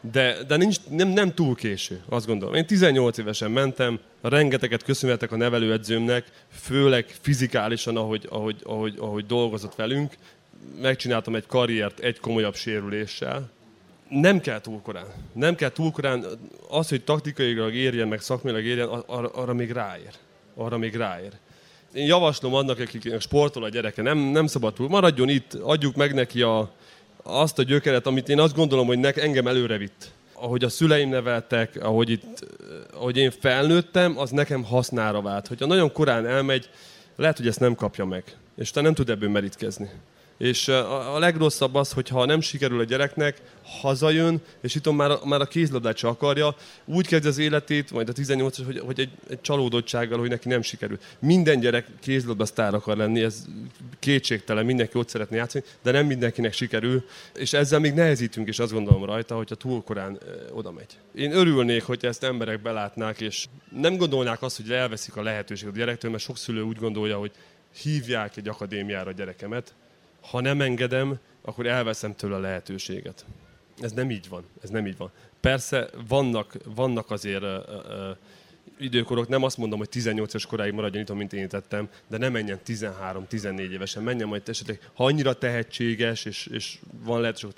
de, 0.00 0.36
de 0.46 0.56
nincs, 0.56 0.76
nem, 0.88 1.08
nem 1.08 1.34
túl 1.34 1.54
késő, 1.54 2.00
azt 2.08 2.26
gondolom. 2.26 2.54
Én 2.54 2.66
18 2.66 3.18
évesen 3.18 3.50
mentem, 3.50 3.98
rengeteget 4.20 4.82
köszönhetek 4.82 5.32
a 5.32 5.36
nevelőedzőmnek, 5.36 6.24
főleg 6.52 7.06
fizikálisan, 7.20 7.96
ahogy, 7.96 8.26
ahogy, 8.30 8.60
ahogy, 8.64 8.94
ahogy 8.98 9.26
dolgozott 9.26 9.74
velünk. 9.74 10.14
Megcsináltam 10.80 11.34
egy 11.34 11.46
karriert 11.46 11.98
egy 11.98 12.20
komolyabb 12.20 12.54
sérüléssel. 12.54 13.50
Nem 14.08 14.40
kell 14.40 14.60
túl 14.60 14.80
korán. 14.82 15.06
Nem 15.32 15.54
kell 15.54 15.70
túl 15.70 15.90
korán. 15.90 16.24
Az, 16.68 16.88
hogy 16.88 17.04
taktikailag 17.04 17.74
érjen, 17.74 18.08
meg 18.08 18.20
szakmailag 18.20 18.64
érjen, 18.64 18.88
arra, 18.88 19.28
arra 19.28 19.52
még 19.52 19.70
ráér. 19.70 20.12
Arra 20.54 20.78
még 20.78 20.94
ráér. 20.94 21.32
Én 21.92 22.06
javaslom 22.06 22.54
annak, 22.54 22.78
akik 22.78 23.20
sportol 23.20 23.64
a 23.64 23.68
gyereke, 23.68 24.02
nem, 24.02 24.18
nem 24.18 24.46
szabad 24.46 24.74
túl. 24.74 24.88
Maradjon 24.88 25.28
itt, 25.28 25.54
adjuk 25.54 25.96
meg 25.96 26.14
neki 26.14 26.42
a, 26.42 26.72
azt 27.30 27.58
a 27.58 27.62
gyökeret, 27.62 28.06
amit 28.06 28.28
én 28.28 28.40
azt 28.40 28.54
gondolom, 28.54 28.86
hogy 28.86 28.98
nek, 28.98 29.16
engem 29.16 29.46
előre 29.46 29.76
vitt. 29.76 30.10
Ahogy 30.32 30.64
a 30.64 30.68
szüleim 30.68 31.08
neveltek, 31.08 31.78
ahogy, 31.82 32.10
itt, 32.10 32.46
ahogy 32.92 33.16
én 33.16 33.30
felnőttem, 33.30 34.18
az 34.18 34.30
nekem 34.30 34.64
hasznára 34.64 35.22
vált. 35.22 35.46
Hogyha 35.46 35.66
nagyon 35.66 35.92
korán 35.92 36.26
elmegy, 36.26 36.70
lehet, 37.16 37.36
hogy 37.36 37.46
ezt 37.46 37.60
nem 37.60 37.74
kapja 37.74 38.04
meg, 38.04 38.24
és 38.56 38.70
te 38.70 38.80
nem 38.80 38.94
tud 38.94 39.10
ebből 39.10 39.28
merítkezni. 39.30 39.90
És 40.40 40.68
a, 40.68 41.18
legrosszabb 41.18 41.74
az, 41.74 41.92
hogyha 41.92 42.24
nem 42.24 42.40
sikerül 42.40 42.80
a 42.80 42.84
gyereknek, 42.84 43.40
hazajön, 43.62 44.40
és 44.60 44.74
itt 44.74 44.92
már, 44.92 45.18
már 45.24 45.40
a 45.40 45.44
kézlabdát 45.44 45.96
csak 45.96 46.10
akarja, 46.10 46.56
úgy 46.84 47.06
kezd 47.06 47.26
az 47.26 47.38
életét, 47.38 47.90
majd 47.90 48.08
a 48.08 48.12
18 48.12 48.64
hogy, 48.64 48.78
hogy 48.78 49.00
egy, 49.00 49.10
egy 49.30 49.40
csalódottsággal, 49.40 50.18
hogy 50.18 50.28
neki 50.28 50.48
nem 50.48 50.62
sikerül. 50.62 50.98
Minden 51.18 51.60
gyerek 51.60 51.86
kézlabda 52.00 52.44
sztár 52.44 52.74
akar 52.74 52.96
lenni, 52.96 53.22
ez 53.22 53.46
kétségtelen, 53.98 54.64
mindenki 54.64 54.98
ott 54.98 55.08
szeretné 55.08 55.36
játszani, 55.36 55.64
de 55.82 55.90
nem 55.90 56.06
mindenkinek 56.06 56.52
sikerül, 56.52 57.04
és 57.34 57.52
ezzel 57.52 57.78
még 57.78 57.94
nehezítünk 57.94 58.48
is 58.48 58.58
azt 58.58 58.72
gondolom 58.72 59.04
rajta, 59.04 59.36
hogyha 59.36 59.54
túl 59.54 59.82
korán 59.82 60.18
oda 60.52 60.70
megy. 60.70 60.98
Én 61.14 61.32
örülnék, 61.32 61.82
hogy 61.82 62.04
ezt 62.04 62.24
emberek 62.24 62.62
belátnák, 62.62 63.20
és 63.20 63.46
nem 63.80 63.96
gondolnák 63.96 64.42
azt, 64.42 64.56
hogy 64.56 64.70
elveszik 64.70 65.16
a 65.16 65.22
lehetőséget 65.22 65.74
a 65.74 65.78
gyerektől, 65.78 66.10
mert 66.10 66.22
sok 66.22 66.36
szülő 66.36 66.62
úgy 66.62 66.78
gondolja, 66.78 67.18
hogy 67.18 67.30
hívják 67.82 68.36
egy 68.36 68.48
akadémiára 68.48 69.10
a 69.10 69.12
gyerekemet, 69.12 69.74
ha 70.20 70.40
nem 70.40 70.60
engedem, 70.60 71.18
akkor 71.42 71.66
elveszem 71.66 72.14
tőle 72.14 72.34
a 72.34 72.38
lehetőséget. 72.38 73.24
Ez 73.80 73.92
nem 73.92 74.10
így 74.10 74.28
van. 74.28 74.44
Ez 74.62 74.68
nem 74.70 74.86
így 74.86 74.96
van. 74.96 75.10
Persze 75.40 75.90
vannak, 76.08 76.56
vannak 76.74 77.10
azért 77.10 77.42
uh, 77.42 77.48
uh, 77.48 78.16
időkorok, 78.78 79.28
nem 79.28 79.42
azt 79.42 79.56
mondom, 79.56 79.78
hogy 79.78 79.88
18 79.88 80.28
éves 80.28 80.46
koráig 80.46 80.72
maradjon 80.72 81.02
itt, 81.02 81.14
mint 81.14 81.32
én 81.32 81.48
tettem, 81.48 81.88
de 82.08 82.18
nem 82.18 82.32
menjen 82.32 82.58
13-14 82.66 83.70
évesen, 83.70 84.02
menjen 84.02 84.28
majd 84.28 84.48
esetleg, 84.48 84.90
ha 84.94 85.04
annyira 85.04 85.32
tehetséges, 85.32 86.24
és, 86.24 86.46
és 86.46 86.78
van 87.04 87.20
lehetőség 87.20 87.50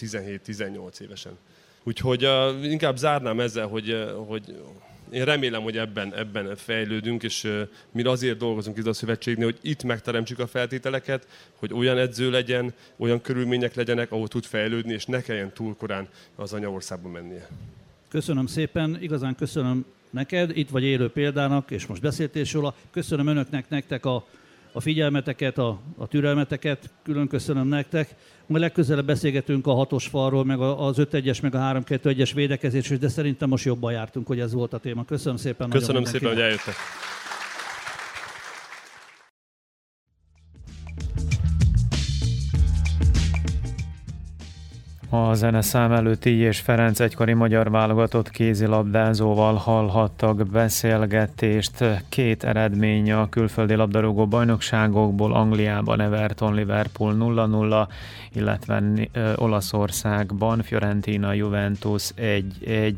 17-18 0.47 1.01
évesen. 1.01 1.39
Úgyhogy 1.83 2.25
uh, 2.25 2.71
inkább 2.71 2.97
zárnám 2.97 3.41
ezzel, 3.41 3.67
hogy, 3.67 3.93
uh, 3.93 4.27
hogy 4.27 4.63
én 5.13 5.25
remélem, 5.25 5.63
hogy 5.63 5.77
ebben, 5.77 6.15
ebben 6.15 6.57
fejlődünk, 6.57 7.23
és 7.23 7.49
mi 7.93 8.03
azért 8.03 8.39
dolgozunk 8.39 8.79
itt 8.79 8.87
a 8.87 8.93
szövetségnél, 8.93 9.45
hogy 9.45 9.59
itt 9.61 9.83
megteremtsük 9.83 10.39
a 10.39 10.47
feltételeket, 10.47 11.27
hogy 11.55 11.73
olyan 11.73 11.99
edző 11.99 12.31
legyen, 12.31 12.73
olyan 12.97 13.21
körülmények 13.21 13.75
legyenek, 13.75 14.13
ahol 14.13 14.29
tud 14.29 14.45
fejlődni, 14.45 14.93
és 14.93 15.07
ne 15.07 15.21
kelljen 15.21 15.53
túl 15.53 15.77
korán 15.77 16.09
az 16.37 16.53
anyaországba 16.53 17.09
mennie. 17.09 17.49
Köszönöm 18.09 18.47
szépen, 18.47 18.99
igazán 19.01 19.35
köszönöm 19.35 19.85
neked, 20.11 20.57
itt 20.57 20.69
vagy 20.69 20.83
élő 20.83 21.11
példának, 21.11 21.71
és 21.71 21.87
most 21.87 22.03
beszéltél 22.03 22.45
róla. 22.53 22.75
Köszönöm 22.91 23.27
önöknek, 23.27 23.69
nektek 23.69 24.05
a, 24.05 24.27
a 24.73 24.81
figyelmeteket, 24.81 25.59
a, 25.59 25.81
a 25.97 26.07
türelmeteket, 26.07 26.91
külön 27.03 27.29
köszönöm 27.29 27.67
nektek. 27.67 28.15
Majd 28.47 28.63
legközelebb 28.63 29.07
beszélgetünk 29.07 29.67
a 29.67 29.73
hatos 29.73 30.07
falról, 30.07 30.45
meg 30.45 30.61
az 30.61 30.97
5-1-es, 30.99 31.43
meg 31.43 31.55
a 31.55 31.59
3-2-1-es 31.59 32.31
védekezésről, 32.35 32.99
de 32.99 33.09
szerintem 33.09 33.49
most 33.49 33.65
jobban 33.65 33.93
jártunk, 33.93 34.27
hogy 34.27 34.41
ez 34.41 34.53
volt 34.53 34.73
a 34.73 34.79
téma. 34.79 35.05
Köszönöm 35.05 35.37
szépen. 35.37 35.71
Köszönöm 35.71 36.05
szépen, 36.05 36.29
hogy 36.29 36.41
eljöttek. 36.41 36.75
A 45.15 45.35
zeneszám 45.35 45.93
előtt 45.93 46.25
így 46.25 46.39
és 46.39 46.61
Ferenc 46.61 47.01
egykori 47.01 47.33
magyar 47.33 47.71
válogatott 47.71 48.31
kézilabdázóval 48.31 49.55
hallhattak 49.55 50.47
beszélgetést. 50.47 51.85
Két 52.09 52.45
eredmény 52.45 53.13
a 53.13 53.29
külföldi 53.29 53.75
labdarúgó 53.75 54.27
bajnokságokból, 54.27 55.33
Angliában 55.33 56.01
Everton, 56.01 56.55
Liverpool 56.55 57.17
0-0, 57.19 57.87
illetve 58.35 58.83
Olaszországban 59.37 60.63
Fiorentina, 60.63 61.33
Juventus 61.33 62.11
1-1. 62.17 62.95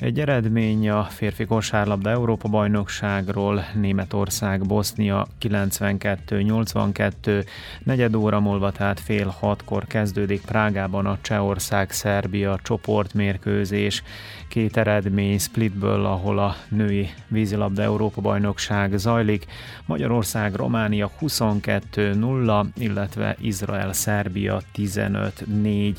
Egy 0.00 0.20
eredmény 0.20 0.88
a 0.88 1.04
férfi 1.04 1.44
kosárlabda 1.44 2.10
Európa 2.10 2.48
bajnokságról, 2.48 3.64
Németország, 3.74 4.66
Bosznia 4.66 5.26
92-82, 5.40 7.46
negyed 7.84 8.14
óra 8.14 8.40
múlva, 8.40 8.72
tehát 8.72 9.00
fél 9.00 9.34
hatkor 9.38 9.86
kezdődik 9.86 10.40
Prágában 10.40 11.06
a 11.06 11.18
Csehország-Szerbia 11.20 12.58
csoportmérkőzés, 12.62 14.02
két 14.48 14.76
eredmény 14.76 15.38
Splitből, 15.38 16.04
ahol 16.04 16.38
a 16.38 16.56
női 16.68 17.10
vízilabda 17.28 17.82
Európa 17.82 18.20
bajnokság 18.20 18.98
zajlik, 18.98 19.46
Magyarország, 19.86 20.54
Románia 20.54 21.10
22-0, 21.20 22.64
illetve 22.76 23.36
Izrael-Szerbia 23.40 24.62
15-4. 24.76 25.94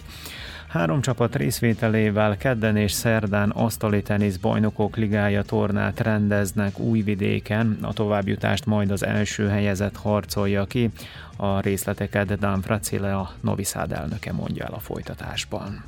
Három 0.71 1.01
csapat 1.01 1.35
részvételével 1.35 2.37
kedden 2.37 2.77
és 2.77 2.91
szerdán 2.91 3.49
asztali 3.49 4.01
tenisz 4.01 4.37
bajnokok 4.37 4.95
ligája 4.95 5.41
tornát 5.41 5.99
rendeznek 5.99 6.79
Újvidéken. 6.79 7.77
A 7.81 7.93
továbbjutást 7.93 8.65
majd 8.65 8.91
az 8.91 9.05
első 9.05 9.47
helyezett 9.47 9.95
harcolja 9.95 10.65
ki. 10.65 10.89
A 11.35 11.59
részleteket 11.59 12.39
Dan 12.39 12.61
Fracile, 12.61 13.15
a 13.15 13.31
Noviszád 13.41 13.91
elnöke 13.91 14.31
mondja 14.31 14.65
el 14.65 14.73
a 14.73 14.79
folytatásban. 14.79 15.83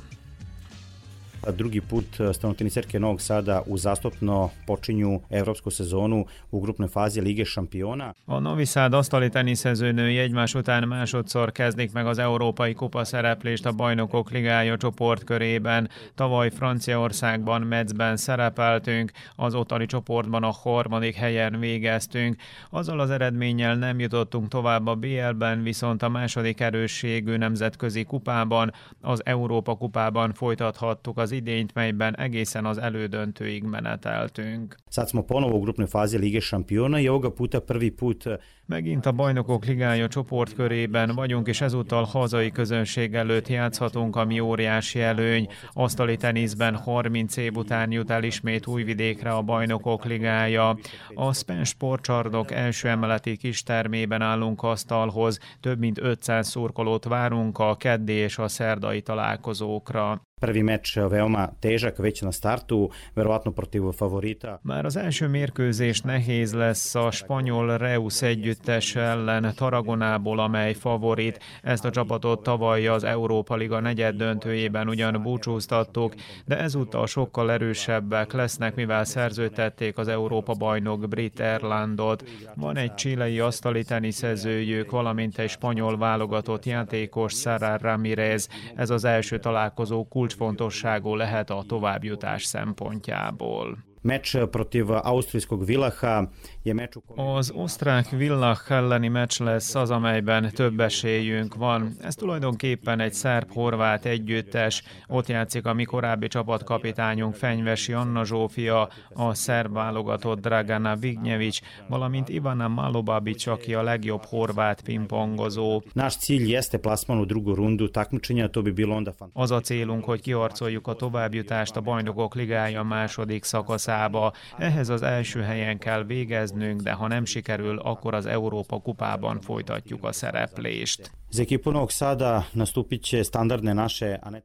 Drugi 1.52 1.80
put 1.80 2.06
stanoteniserke 2.32 2.98
Novog 2.98 3.20
Sada 3.20 3.62
uzastopno 3.66 4.50
počinju 4.66 5.20
evropsku 5.30 5.70
sezonu 5.70 6.26
u 6.50 6.60
grupnoj 6.60 6.88
fazi 6.88 7.20
Lige 7.20 7.44
šampiona. 7.44 8.12
A 8.26 8.40
Novi 8.40 8.66
Sad 8.66 8.94
asztali 8.94 9.28
teniszezőnői 9.28 10.18
egymás 10.18 10.54
után 10.54 10.88
másodszor 10.88 11.52
kezdik 11.52 11.92
meg 11.92 12.06
az 12.06 12.18
Európai 12.18 12.74
Kupa 12.74 13.04
szereplést 13.04 13.66
a 13.66 13.72
Bajnokok 13.72 14.30
Ligája 14.30 14.76
csoportkörében. 14.76 15.88
Tavaly 16.14 16.50
Franciaországban, 16.50 17.62
Metzben 17.62 18.16
szerepeltünk, 18.16 19.12
az 19.36 19.54
ottani 19.54 19.86
csoportban 19.86 20.42
a 20.42 20.50
harmadik 20.50 21.14
helyen 21.14 21.60
végeztünk. 21.60 22.36
Azzal 22.70 23.00
az 23.00 23.10
eredménnyel 23.10 23.76
nem 23.76 23.98
jutottunk 23.98 24.48
tovább 24.48 24.86
a 24.86 24.94
BL-ben, 24.94 25.62
viszont 25.62 26.02
a 26.02 26.08
második 26.08 26.60
erősségű 26.60 27.36
nemzetközi 27.36 28.04
kupában, 28.04 28.72
az 29.00 29.26
Európa 29.26 29.74
kupában 29.76 30.32
folytathattuk 30.32 31.18
az 31.18 31.32
idényt, 31.34 31.74
melyben 31.74 32.16
egészen 32.16 32.64
az 32.64 32.78
elődöntőig 32.78 33.62
meneteltünk. 33.62 34.74
Sad 34.88 35.08
smo 35.08 35.22
ponovo 35.22 35.56
u 35.56 35.60
grupnoj 35.60 35.86
fazi 35.86 36.18
Lige 36.18 36.40
šampiona 36.40 36.98
i 36.98 37.08
ovoga 37.08 37.30
puta 37.30 37.60
prvi 37.60 37.90
put 37.90 38.24
Megint 38.66 39.06
a 39.06 39.12
Bajnokok 39.12 39.64
Ligája 39.64 40.08
csoportkörében 40.08 41.14
vagyunk, 41.14 41.46
és 41.46 41.60
ezúttal 41.60 42.04
hazai 42.04 42.50
közönség 42.50 43.14
előtt 43.14 43.48
játszhatunk, 43.48 44.16
ami 44.16 44.40
óriási 44.40 45.00
előny. 45.00 45.48
Asztali 45.72 46.16
teniszben 46.16 46.76
30 46.76 47.36
év 47.36 47.56
után 47.56 47.92
jut 47.92 48.10
el 48.10 48.22
ismét 48.22 48.66
Újvidékre 48.66 49.30
a 49.30 49.42
Bajnokok 49.42 50.04
Ligája. 50.04 50.78
A 51.14 51.32
Spen 51.32 51.64
sportcsardok 51.64 52.50
első 52.50 52.88
emeleti 52.88 53.36
kis 53.36 53.62
termében 53.62 54.22
állunk 54.22 54.62
asztalhoz, 54.62 55.38
több 55.60 55.78
mint 55.78 55.98
500 56.00 56.48
szurkolót 56.48 57.04
várunk 57.04 57.58
a 57.58 57.76
keddi 57.76 58.12
és 58.12 58.38
a 58.38 58.48
szerdai 58.48 59.00
találkozókra. 59.00 60.22
Prvi 60.40 60.62
meč 60.62 60.94
veoma 60.94 61.52
težak 61.58 61.96
već 61.96 62.20
na 62.20 62.30
startu, 62.30 62.88
verovatno 63.14 63.50
protiv 63.50 63.82
favorita. 63.96 64.60
Már 64.62 64.84
az 64.84 64.96
első 64.96 65.28
mérkőzés 65.28 66.00
nehéz 66.00 66.52
lesz 66.52 66.94
a 66.94 67.10
spanyol 67.10 67.78
Reus 67.78 68.22
együttes 68.54 68.96
ellen 68.96 69.52
Taragonából, 69.54 70.38
amely 70.38 70.72
favorit. 70.72 71.38
Ezt 71.62 71.84
a 71.84 71.90
csapatot 71.90 72.42
tavaly 72.42 72.86
az 72.86 73.04
Európa 73.04 73.54
Liga 73.54 73.80
negyed 73.80 74.16
döntőjében 74.16 74.88
ugyan 74.88 75.22
búcsúztattuk, 75.22 76.14
de 76.44 76.58
ezúttal 76.58 77.06
sokkal 77.06 77.50
erősebbek 77.52 78.32
lesznek, 78.32 78.74
mivel 78.74 79.04
szerződtették 79.04 79.98
az 79.98 80.08
Európa 80.08 80.52
bajnok 80.52 81.08
Brit 81.08 81.40
Erlandot. 81.40 82.24
Van 82.54 82.76
egy 82.76 82.94
csilei 82.94 83.40
asztali 83.40 83.84
teniszezőjük, 83.84 84.90
valamint 84.90 85.38
egy 85.38 85.50
spanyol 85.50 85.98
válogatott 85.98 86.64
játékos 86.64 87.32
Sara 87.32 87.76
Ramirez. 87.80 88.48
Ez 88.74 88.90
az 88.90 89.04
első 89.04 89.38
találkozó 89.38 90.08
kulcs 90.08 90.34
kulcsfontosságú 90.36 91.14
lehet 91.14 91.50
a 91.50 91.64
továbbjutás 91.68 92.44
szempontjából. 92.44 93.93
Meč 94.04 94.36
protiv 94.50 94.90
austrijskog 94.90 95.64
Villacha 95.64 96.28
je 96.62 96.88
Az 97.16 97.50
osztrák 97.50 98.08
Villach 98.10 98.70
elleni 98.70 99.08
meccs 99.08 99.40
lesz 99.40 99.74
az, 99.74 99.90
amelyben 99.90 100.50
több 100.54 100.80
esélyünk 100.80 101.54
van. 101.54 101.92
Ez 102.00 102.14
tulajdonképpen 102.14 103.00
egy 103.00 103.12
szerb-horvát 103.12 104.04
együttes. 104.04 104.82
Ott 105.08 105.26
játszik 105.26 105.66
a 105.66 105.72
mi 105.72 105.84
korábbi 105.84 106.28
csapatkapitányunk 106.28 107.34
Fenyvesi 107.34 107.92
Anna 107.92 108.24
Zsófia, 108.24 108.88
a 109.14 109.34
szerb 109.34 109.72
válogatott 109.72 110.40
Dragana 110.40 110.96
Vignyevics, 110.96 111.60
valamint 111.88 112.28
Ivana 112.28 112.68
Malobabic, 112.68 113.46
aki 113.46 113.74
a 113.74 113.82
legjobb 113.82 114.24
horvát 114.24 114.82
pingpongozó. 114.82 115.82
Naš 115.92 116.16
cilj 116.16 116.50
jeste 116.50 116.78
plasman 116.78 117.18
u 117.18 117.24
drugu 117.24 117.54
rundu 117.54 117.88
takmičenja, 117.90 118.48
to 118.48 118.62
bi 118.62 118.70
bilo 118.70 118.94
onda 118.94 119.14
Az 119.32 119.50
a 119.50 119.60
célunk, 119.60 120.04
hogy 120.04 120.20
kiharcoljuk 120.20 120.86
a 120.86 120.94
továbbjutást 120.94 121.76
a 121.76 121.80
bajnokok 121.80 122.34
ligája 122.34 122.82
második 122.82 123.44
szakaszában 123.44 123.92
hazába. 123.94 124.32
Ehhez 124.58 124.88
az 124.88 125.02
első 125.02 125.40
helyen 125.42 125.78
kell 125.78 126.04
végeznünk, 126.04 126.80
de 126.80 126.92
ha 126.92 127.06
nem 127.08 127.24
sikerül, 127.24 127.78
akkor 127.78 128.14
az 128.14 128.26
Európa 128.26 128.80
kupában 128.80 129.40
folytatjuk 129.40 130.04
a 130.04 130.12
szereplést. 130.12 131.10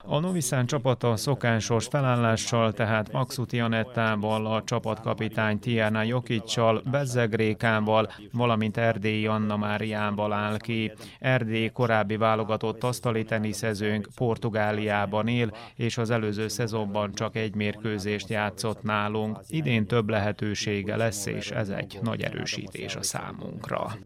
A 0.04 0.20
Noviszán 0.20 0.66
csapata 0.66 1.16
szokásos 1.16 1.86
felállással, 1.86 2.74
tehát 2.74 3.12
Maxuti 3.12 3.60
Anettával, 3.60 4.46
a 4.46 4.64
csapatkapitány 4.64 5.60
Tiana 5.60 6.04
Jokicsal, 6.04 6.82
Bezzegrékával, 6.92 8.12
valamint 8.32 8.78
Erdélyi 8.78 9.26
Anna 9.28 9.58
Máriával 9.58 10.34
áll 10.34 10.58
ki. 10.58 10.92
Erdély 11.20 11.70
korábbi 11.70 12.18
válogatott 12.18 12.84
asztali 12.84 13.24
teniszezőnk 13.24 14.08
Portugáliában 14.16 15.28
él, 15.28 15.52
és 15.76 15.98
az 15.98 16.10
előző 16.10 16.48
szezonban 16.48 17.14
csak 17.14 17.36
egy 17.36 17.56
mérkőzést 17.56 18.30
játszott 18.30 18.84
nálunk. 18.84 19.40
Idén 19.48 19.86
több 19.86 20.10
lehetősége 20.10 20.96
lesz, 20.96 21.26
és 21.26 21.52
ez 21.52 21.70
egy 21.70 22.00
nagy 22.02 22.22
erősítés 22.22 22.96
a 22.96 23.04
számunkra. 23.04 23.98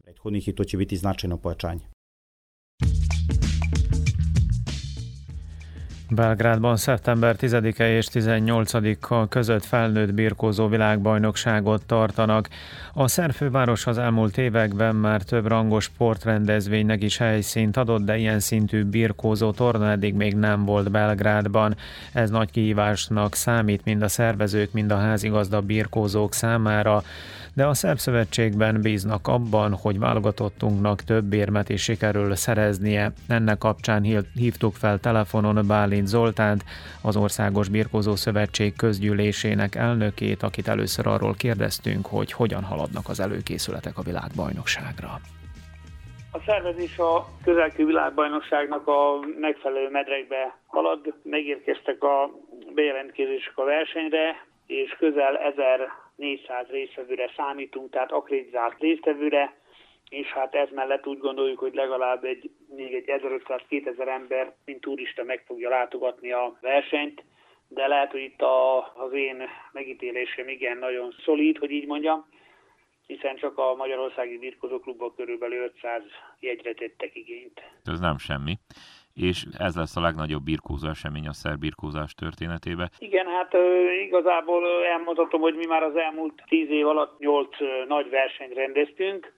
Belgrádban 6.15 6.77
szeptember 6.77 7.35
10-e 7.39 7.95
és 7.97 8.07
18-a 8.13 9.27
között 9.27 9.65
felnőtt 9.65 10.13
birkózó 10.13 10.67
világbajnokságot 10.67 11.85
tartanak. 11.85 12.49
A 12.93 13.07
szerfőváros 13.07 13.87
az 13.87 13.97
elmúlt 13.97 14.37
években 14.37 14.95
már 14.95 15.21
több 15.21 15.47
rangos 15.47 15.83
sportrendezvénynek 15.83 17.03
is 17.03 17.17
helyszínt 17.17 17.77
adott, 17.77 18.01
de 18.01 18.17
ilyen 18.17 18.39
szintű 18.39 18.83
birkózó 18.83 19.51
torna 19.51 19.89
eddig 19.89 20.13
még 20.13 20.35
nem 20.35 20.65
volt 20.65 20.91
Belgrádban. 20.91 21.75
Ez 22.13 22.29
nagy 22.29 22.51
kihívásnak 22.51 23.35
számít 23.35 23.85
mind 23.85 24.01
a 24.01 24.07
szervezők, 24.07 24.71
mind 24.71 24.91
a 24.91 24.97
házigazda 24.97 25.61
birkózók 25.61 26.33
számára 26.33 27.03
de 27.55 27.65
a 27.65 27.73
Szerb 27.73 27.97
Szövetségben 27.97 28.81
bíznak 28.81 29.27
abban, 29.27 29.73
hogy 29.73 29.99
válogatottunknak 29.99 31.01
több 31.01 31.33
érmet 31.33 31.69
is 31.69 31.81
sikerül 31.83 32.35
szereznie. 32.35 33.11
Ennek 33.27 33.57
kapcsán 33.57 34.03
hívtuk 34.35 34.73
fel 34.73 34.99
telefonon 34.99 35.67
Bálint 35.67 36.07
Zoltánt, 36.07 36.63
az 37.03 37.15
Országos 37.17 37.69
Birkózó 37.69 38.15
Szövetség 38.15 38.75
közgyűlésének 38.75 39.75
elnökét, 39.75 40.43
akit 40.43 40.67
először 40.67 41.07
arról 41.07 41.33
kérdeztünk, 41.33 42.05
hogy 42.05 42.31
hogyan 42.31 42.63
haladnak 42.63 43.09
az 43.09 43.19
előkészületek 43.19 43.97
a 43.97 44.01
világbajnokságra. 44.01 45.19
A 46.31 46.39
szervezés 46.45 46.97
a 46.97 47.27
közelkő 47.43 47.85
világbajnokságnak 47.85 48.87
a 48.87 49.19
megfelelő 49.39 49.89
medrekbe 49.89 50.57
halad. 50.65 51.13
Megérkeztek 51.23 52.03
a 52.03 52.29
bejelentkezések 52.75 53.53
a 53.55 53.63
versenyre, 53.63 54.45
és 54.65 54.95
közel 54.99 55.37
ezer 55.37 55.79
400 56.15 56.67
résztvevőre 56.67 57.31
számítunk, 57.35 57.91
tehát 57.91 58.11
akreditált 58.11 58.79
résztvevőre, 58.79 59.61
és 60.09 60.27
hát 60.27 60.55
ez 60.55 60.69
mellett 60.71 61.07
úgy 61.07 61.17
gondoljuk, 61.17 61.59
hogy 61.59 61.73
legalább 61.73 62.23
egy, 62.23 62.51
még 62.75 62.93
egy 62.93 63.05
1500-2000 63.07 64.07
ember, 64.07 64.55
mint 64.65 64.81
turista 64.81 65.23
meg 65.23 65.43
fogja 65.45 65.69
látogatni 65.69 66.31
a 66.31 66.57
versenyt, 66.61 67.23
de 67.67 67.87
lehet, 67.87 68.11
hogy 68.11 68.21
itt 68.21 68.41
a, 68.41 68.77
az 68.95 69.13
én 69.13 69.43
megítélésem 69.71 70.47
igen 70.47 70.77
nagyon 70.77 71.15
szolíd, 71.25 71.57
hogy 71.57 71.71
így 71.71 71.87
mondjam, 71.87 72.25
hiszen 73.07 73.35
csak 73.35 73.57
a 73.57 73.75
Magyarországi 73.75 74.37
Birkozó 74.37 74.79
Klubban 74.79 75.15
körülbelül 75.15 75.63
500 75.63 76.01
jegyre 76.39 76.73
tettek 76.73 77.15
igényt. 77.15 77.61
Ez 77.83 77.99
nem 77.99 78.17
semmi. 78.17 78.57
És 79.13 79.45
ez 79.57 79.75
lesz 79.75 79.95
a 79.95 80.01
legnagyobb 80.01 80.43
birkózó 80.43 80.87
esemény 80.87 81.27
a 81.27 81.33
szerb 81.33 81.59
birkózás 81.59 82.13
történetében. 82.13 82.89
Igen, 82.97 83.25
hát 83.25 83.53
igazából 84.07 84.63
elmondhatom, 84.85 85.41
hogy 85.41 85.55
mi 85.55 85.65
már 85.65 85.83
az 85.83 85.95
elmúlt 85.95 86.43
tíz 86.47 86.69
év 86.69 86.87
alatt 86.87 87.19
nyolc 87.19 87.55
nagy 87.87 88.09
versenyt 88.09 88.53
rendeztünk, 88.53 89.33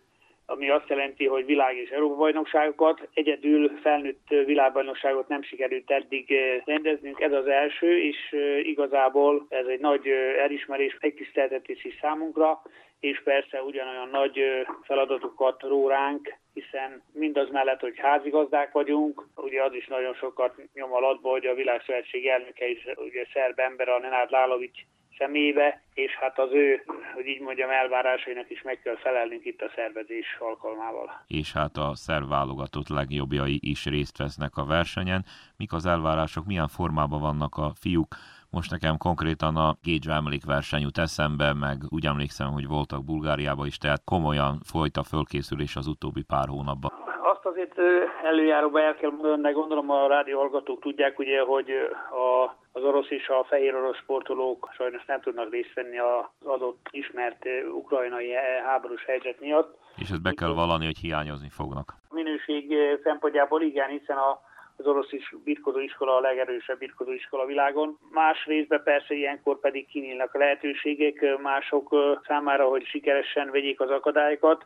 ami 0.46 0.70
azt 0.70 0.90
jelenti, 0.90 1.28
hogy 1.28 1.46
világ 1.46 1.78
és 1.78 1.90
Európa 1.90 2.16
bajnokságokat, 2.16 3.08
egyedül 3.14 3.72
felnőtt 3.82 4.28
világbajnokságot 4.46 5.28
nem 5.28 5.42
sikerült 5.44 5.92
eddig 5.92 6.34
rendeznünk, 6.66 7.20
ez 7.20 7.32
az 7.32 7.48
első, 7.48 8.02
és 8.02 8.36
igazából 8.64 9.46
ez 9.50 9.66
egy 9.66 9.80
nagy 9.80 10.08
elismerés, 10.44 10.98
megtiszteltetés 11.02 11.86
is 11.86 11.98
számunkra, 12.02 12.62
és 13.06 13.22
persze 13.24 13.62
ugyanolyan 13.62 14.10
nagy 14.10 14.40
feladatokat 14.82 15.62
ró 15.62 15.88
ránk, 15.88 16.36
hiszen 16.54 17.04
mindaz 17.14 17.50
mellett, 17.50 17.80
hogy 17.80 17.98
házigazdák 17.98 18.72
vagyunk, 18.72 19.28
ugye 19.36 19.64
az 19.64 19.74
is 19.74 19.88
nagyon 19.88 20.14
sokat 20.14 20.54
nyom 20.74 20.94
alatba, 20.94 21.30
hogy 21.30 21.46
a 21.46 21.54
Világszövetség 21.54 22.28
elnöke 22.28 22.68
is 22.68 22.86
ugye 22.96 23.26
szerb 23.34 23.60
ember, 23.60 23.90
a 23.90 24.00
Nenad 24.00 24.32
Lálovics 24.32 24.80
személybe, 25.18 25.82
és 25.94 26.16
hát 26.16 26.40
az 26.40 26.52
ő, 26.52 26.84
hogy 27.14 27.26
így 27.26 27.42
mondjam, 27.42 27.70
elvárásainak 27.70 28.50
is 28.50 28.62
meg 28.62 28.80
kell 28.84 28.96
felelnünk 28.96 29.46
itt 29.46 29.62
a 29.62 29.72
szervezés 29.76 30.38
alkalmával. 30.40 31.24
És 31.28 31.54
hát 31.54 31.78
a 31.78 31.96
szerv 31.96 32.30
válogatott 32.30 32.88
legjobbjai 32.88 33.60
is 33.62 33.86
részt 33.86 34.18
vesznek 34.18 34.58
a 34.58 34.66
versenyen. 34.66 35.26
Mik 35.58 35.74
az 35.74 35.86
elvárások, 35.86 36.46
milyen 36.46 36.68
formában 36.68 37.22
vannak 37.22 37.56
a 37.58 37.72
fiúk? 37.82 38.16
Most 38.50 38.72
nekem 38.72 38.98
konkrétan 38.98 39.56
a 39.56 39.78
Gage 39.84 40.14
emlékverseny 40.14 40.82
jut 40.82 40.98
eszembe, 40.98 41.54
meg 41.54 41.78
úgy 41.90 42.06
emlékszem, 42.06 42.52
hogy 42.52 42.68
voltak 42.68 43.06
Bulgáriába 43.06 43.66
is, 43.66 43.78
tehát 43.78 44.04
komolyan 44.04 44.60
folyt 44.72 44.98
a 44.98 45.04
fölkészülés 45.04 45.76
az 45.76 45.88
utóbbi 45.88 46.24
pár 46.24 46.48
hónapban. 46.48 46.92
Azt 47.24 47.46
azért 47.46 47.80
előjáróba 48.24 48.82
el 48.82 48.96
kell 48.96 49.12
mondani, 49.12 49.54
gondolom 49.54 49.90
a 49.90 50.08
rádió 50.08 50.40
hallgatók 50.40 50.82
tudják, 50.82 51.20
ugye, 51.20 51.42
hogy 51.42 51.70
a 52.12 52.56
az 52.76 52.84
orosz 52.84 53.10
és 53.10 53.28
a 53.28 53.44
fehér 53.44 53.76
orosz 53.76 53.98
sportolók 53.98 54.70
sajnos 54.74 55.06
nem 55.06 55.22
tudnak 55.22 55.52
részt 55.52 55.74
venni 55.74 56.00
az 56.00 56.46
adott 56.46 56.88
ismert 56.92 57.46
ukrajnai 57.72 58.32
háborús 58.66 59.06
helyzet 59.06 59.40
miatt. 59.40 59.78
És 59.98 60.10
ezt 60.10 60.22
be 60.22 60.34
kell 60.34 60.54
vallani, 60.54 60.86
hogy 60.86 60.98
hiányozni 60.98 61.50
fognak. 61.50 61.94
Minőség 62.10 62.74
szempontjából 63.04 63.62
igen, 63.62 63.90
hiszen 63.90 64.18
a 64.18 64.40
az 64.78 64.86
orosz 64.86 65.12
is 65.12 65.36
birkozóiskola 65.44 66.16
a 66.16 66.20
legerősebb 66.20 66.78
birkozóiskola 66.78 67.44
a 67.44 67.46
világon. 67.46 67.98
Más 68.12 68.46
részben 68.46 68.84
persze 68.84 69.14
ilyenkor 69.14 69.60
pedig 69.60 69.88
kinyílnak 69.88 70.34
a 70.34 70.38
lehetőségek 70.38 71.38
mások 71.42 71.96
számára, 72.28 72.68
hogy 72.68 72.86
sikeresen 72.86 73.52
vegyék 73.52 73.80
az 73.80 73.90
akadályokat 73.90 74.66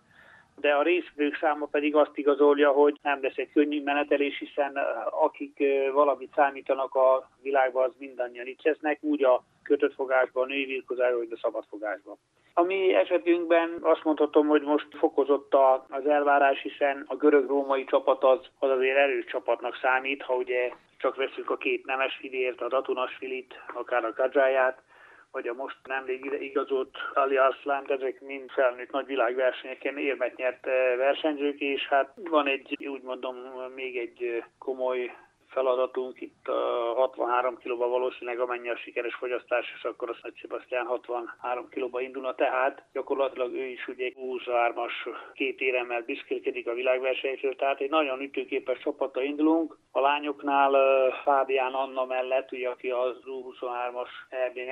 de 0.59 0.73
a 0.73 0.81
részvők 0.81 1.37
száma 1.37 1.65
pedig 1.65 1.95
azt 1.95 2.17
igazolja, 2.17 2.71
hogy 2.71 2.99
nem 3.01 3.19
lesz 3.21 3.37
egy 3.37 3.51
könnyű 3.51 3.83
menetelés, 3.83 4.37
hiszen 4.39 4.77
akik 5.09 5.63
valamit 5.93 6.33
számítanak 6.35 6.95
a 6.95 7.29
világban, 7.41 7.83
az 7.83 7.95
mindannyian 7.97 8.47
itt 8.47 8.63
lesznek, 8.63 8.97
úgy 9.01 9.23
a 9.23 9.43
kötött 9.63 9.93
fogásban, 9.93 10.43
a 10.43 10.47
női 10.47 10.65
virkozásban, 10.65 11.17
vagy 11.17 11.31
a 11.31 11.39
szabadfogásban. 11.41 12.17
A 12.53 12.63
mi 12.63 12.93
esetünkben 12.93 13.77
azt 13.81 14.03
mondhatom, 14.03 14.47
hogy 14.47 14.61
most 14.61 14.87
fokozott 14.97 15.55
az 15.87 16.07
elvárás, 16.07 16.61
hiszen 16.61 17.03
a 17.07 17.15
görög-római 17.15 17.83
csapat 17.85 18.23
az, 18.23 18.39
az 18.59 18.69
azért 18.69 18.97
erős 18.97 19.25
csapatnak 19.25 19.79
számít, 19.81 20.21
ha 20.21 20.35
ugye 20.35 20.71
csak 20.97 21.15
veszünk 21.15 21.49
a 21.49 21.57
két 21.57 21.85
nemes 21.85 22.15
filért, 22.15 22.61
a 22.61 22.67
Datunasfilit, 22.67 23.53
akár 23.73 24.05
a 24.05 24.13
Kadzsáját, 24.13 24.81
vagy 25.31 25.47
a 25.47 25.53
most 25.53 25.77
nemrég 25.87 26.37
igazolt 26.39 26.97
Ali 27.13 27.37
Arslan, 27.37 27.85
ezek 27.91 28.21
mind 28.21 28.49
felnőtt 28.49 28.91
nagy 28.91 29.05
világversenyeken 29.05 29.97
érmet 29.97 30.35
nyert 30.35 30.67
eh, 30.67 30.97
versenyzők, 30.97 31.59
és 31.59 31.87
hát 31.87 32.13
van 32.15 32.47
egy, 32.47 32.87
úgy 32.87 33.01
mondom, 33.01 33.35
még 33.75 33.97
egy 33.97 34.23
eh, 34.23 34.43
komoly 34.57 35.11
feladatunk 35.49 36.21
itt 36.21 36.47
a 36.47 36.93
63 36.95 37.57
kilóba 37.57 37.87
valószínűleg 37.87 38.39
amennyi 38.39 38.69
a 38.69 38.77
sikeres 38.77 39.15
fogyasztás, 39.15 39.73
és 39.75 39.83
akkor 39.83 40.09
azt 40.09 40.23
Nagy 40.23 40.37
Sebastian 40.37 40.85
63 40.85 41.69
kilóba 41.69 42.01
indulna, 42.01 42.35
tehát 42.35 42.83
gyakorlatilag 42.93 43.53
ő 43.53 43.65
is 43.65 43.87
ugye 43.87 44.11
23-as 44.15 44.91
két 45.33 45.61
éremmel 45.61 46.01
büszkélkedik 46.01 46.67
a 46.67 46.73
világversenyről, 46.73 47.55
tehát 47.55 47.79
egy 47.79 47.89
nagyon 47.89 48.21
ütőképes 48.21 48.79
csapata 48.79 49.21
indulunk. 49.21 49.77
A 49.91 49.99
lányoknál 49.99 50.73
Fábián 51.23 51.73
Anna 51.73 52.05
mellett, 52.05 52.51
ugye, 52.51 52.69
aki 52.69 52.89
az 52.89 53.17
U23-as 53.25 54.09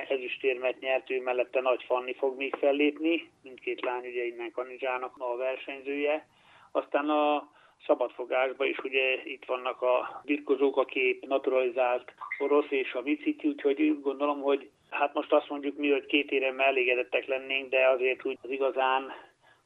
ezüstérmet 0.08 0.80
nyert, 0.80 1.10
ő 1.10 1.22
mellette 1.22 1.60
Nagy 1.60 1.82
Fanni 1.82 2.14
fog 2.14 2.36
még 2.36 2.54
fellépni, 2.54 3.30
mindkét 3.42 3.84
lány 3.84 4.06
ugye 4.06 4.24
innen 4.24 4.52
Kanizsának 4.52 5.14
a 5.18 5.36
versenyzője. 5.36 6.26
Aztán 6.72 7.08
a 7.08 7.48
szabadfogásban 7.86 8.66
is 8.66 8.78
ugye 8.78 9.22
itt 9.24 9.44
vannak 9.44 9.82
a 9.82 10.22
birkozók, 10.24 10.76
aki 10.76 11.18
naturalizált 11.26 12.12
orosz 12.38 12.70
és 12.70 12.92
a 12.92 13.02
viciti, 13.02 13.48
úgyhogy 13.48 14.00
gondolom, 14.00 14.40
hogy 14.40 14.70
hát 14.90 15.14
most 15.14 15.32
azt 15.32 15.48
mondjuk 15.48 15.76
mi, 15.76 15.90
hogy 15.90 16.06
két 16.06 16.30
éremmel 16.30 16.66
elégedettek 16.66 17.26
lennénk, 17.26 17.70
de 17.70 17.88
azért 17.88 18.24
úgy 18.24 18.38
az 18.42 18.50
igazán 18.50 19.12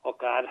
akár 0.00 0.48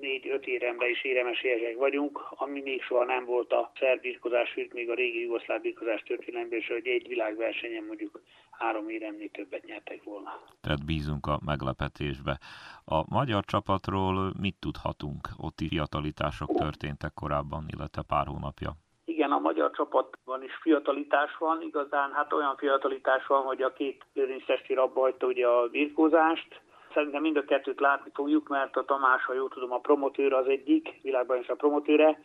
négy-öt 0.00 0.46
éremre 0.46 0.88
is 0.88 1.04
éremességek 1.04 1.76
vagyunk, 1.76 2.26
ami 2.30 2.60
még 2.60 2.82
soha 2.82 3.04
nem 3.04 3.24
volt 3.24 3.52
a 3.52 3.72
szerb 3.78 4.00
birkozás, 4.00 4.54
még 4.72 4.90
a 4.90 4.94
régi 4.94 5.20
jugoszláv 5.20 5.60
birkozás 5.60 6.02
történelemben 6.02 6.58
is, 6.58 6.66
hogy 6.66 6.86
egy 6.86 7.08
világversenyen 7.08 7.84
mondjuk 7.84 8.22
három 8.62 8.88
éremnél 8.88 9.30
többet 9.30 9.64
nyertek 9.64 10.02
volna. 10.04 10.30
Tehát 10.60 10.84
bízunk 10.84 11.26
a 11.26 11.38
meglepetésbe. 11.44 12.38
A 12.84 13.14
magyar 13.16 13.44
csapatról 13.44 14.32
mit 14.40 14.56
tudhatunk? 14.60 15.28
Ott 15.36 15.60
is 15.60 15.68
fiatalitások 15.68 16.50
történtek 16.54 17.12
korábban, 17.14 17.64
illetve 17.74 18.02
pár 18.02 18.26
hónapja. 18.26 18.70
Igen, 19.04 19.30
a 19.32 19.38
magyar 19.38 19.70
csapatban 19.70 20.42
is 20.42 20.54
fiatalitás 20.60 21.36
van, 21.38 21.62
igazán 21.62 22.12
hát 22.12 22.32
olyan 22.32 22.56
fiatalitás 22.56 23.26
van, 23.26 23.42
hogy 23.42 23.62
a 23.62 23.72
két 23.72 24.04
lőrinctestér 24.12 24.78
abba 24.78 25.00
hagyta 25.00 25.26
ugye 25.26 25.46
a 25.46 25.68
birkózást, 25.68 26.60
Szerintem 26.94 27.22
mind 27.22 27.36
a 27.36 27.44
kettőt 27.44 27.80
látni 27.80 28.10
fogjuk, 28.14 28.48
mert 28.48 28.76
a 28.76 28.84
Tamás, 28.84 29.24
ha 29.24 29.34
jól 29.34 29.48
tudom, 29.48 29.72
a 29.72 29.78
promotőr 29.78 30.32
az 30.32 30.46
egyik, 30.46 30.98
világban 31.02 31.38
is 31.38 31.48
a 31.48 31.54
promotőre, 31.54 32.18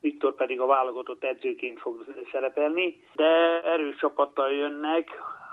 Viktor 0.00 0.34
pedig 0.34 0.60
a 0.60 0.66
válogatott 0.66 1.24
edzőként 1.24 1.78
fog 1.78 2.04
szerepelni, 2.32 3.02
de 3.14 3.62
erős 3.62 3.96
csapattal 3.96 4.52
jönnek, 4.52 5.08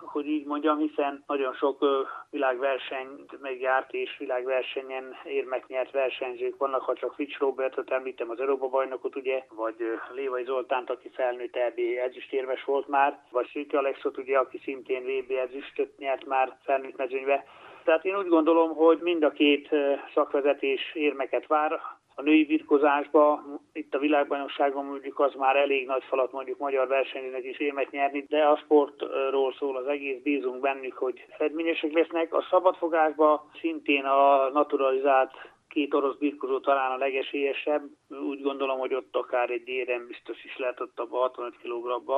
hogy 0.05 0.27
így 0.27 0.45
mondjam, 0.45 0.77
hiszen 0.77 1.23
nagyon 1.27 1.53
sok 1.53 1.85
világversenyt 2.29 3.41
megjárt 3.41 3.93
és 3.93 4.17
világversenyen 4.17 5.15
érmek 5.23 5.67
nyert 5.67 5.91
versenyzők 5.91 6.57
vannak, 6.57 6.81
ha 6.81 6.93
csak 6.93 7.13
Fitch 7.13 7.39
Robertot 7.39 7.91
említem, 7.91 8.29
az 8.29 8.39
Európa 8.39 8.67
bajnokot 8.67 9.15
ugye, 9.15 9.43
vagy 9.55 9.75
Lévai 10.13 10.43
Zoltánt, 10.43 10.89
aki 10.89 11.09
felnőtt 11.09 11.55
EB 11.55 11.79
ezüstérmes 12.07 12.63
volt 12.63 12.87
már, 12.87 13.19
vagy 13.31 13.49
Szűke 13.53 13.77
Alexot 13.77 14.17
ugye, 14.17 14.37
aki 14.37 14.57
szintén 14.63 15.03
VB 15.03 15.31
ezüstöt 15.31 15.97
nyert 15.97 16.25
már 16.25 16.57
felnőtt 16.63 16.97
mezőnybe. 16.97 17.45
Tehát 17.83 18.05
én 18.05 18.17
úgy 18.17 18.27
gondolom, 18.27 18.75
hogy 18.75 18.99
mind 19.01 19.23
a 19.23 19.31
két 19.31 19.69
szakvezetés 20.13 20.91
érmeket 20.93 21.47
vár, 21.47 21.81
a 22.19 22.21
női 22.21 22.45
birkozásba, 22.45 23.43
itt 23.73 23.95
a 23.95 23.99
világbajnokságon 23.99 24.85
mondjuk 24.85 25.19
az 25.19 25.33
már 25.33 25.55
elég 25.55 25.85
nagy 25.85 26.03
falat 26.03 26.31
mondjuk 26.31 26.57
magyar 26.57 26.87
versenyzőnek 26.87 27.43
is 27.43 27.59
érmet 27.59 27.91
nyerni, 27.91 28.25
de 28.27 28.43
a 28.43 28.57
sportról 28.57 29.53
szól 29.53 29.77
az 29.77 29.87
egész, 29.87 30.21
bízunk 30.23 30.59
bennük, 30.59 30.93
hogy 30.93 31.25
eredményesek 31.37 31.91
lesznek. 31.91 32.33
A 32.33 32.45
szabadfogásba 32.49 33.49
szintén 33.59 34.05
a 34.05 34.49
naturalizált 34.49 35.31
két 35.67 35.93
orosz 35.93 36.15
birkozó 36.15 36.59
talán 36.59 36.91
a 36.91 36.97
legesélyesebb. 36.97 37.83
Úgy 38.29 38.41
gondolom, 38.41 38.79
hogy 38.79 38.93
ott 38.93 39.15
akár 39.15 39.49
egy 39.49 39.67
érem 39.67 40.07
biztos 40.07 40.43
is 40.43 40.57
lehet 40.57 40.79
ott 40.79 40.99
abba 40.99 41.17
65 41.17 41.53
kg 41.61 42.11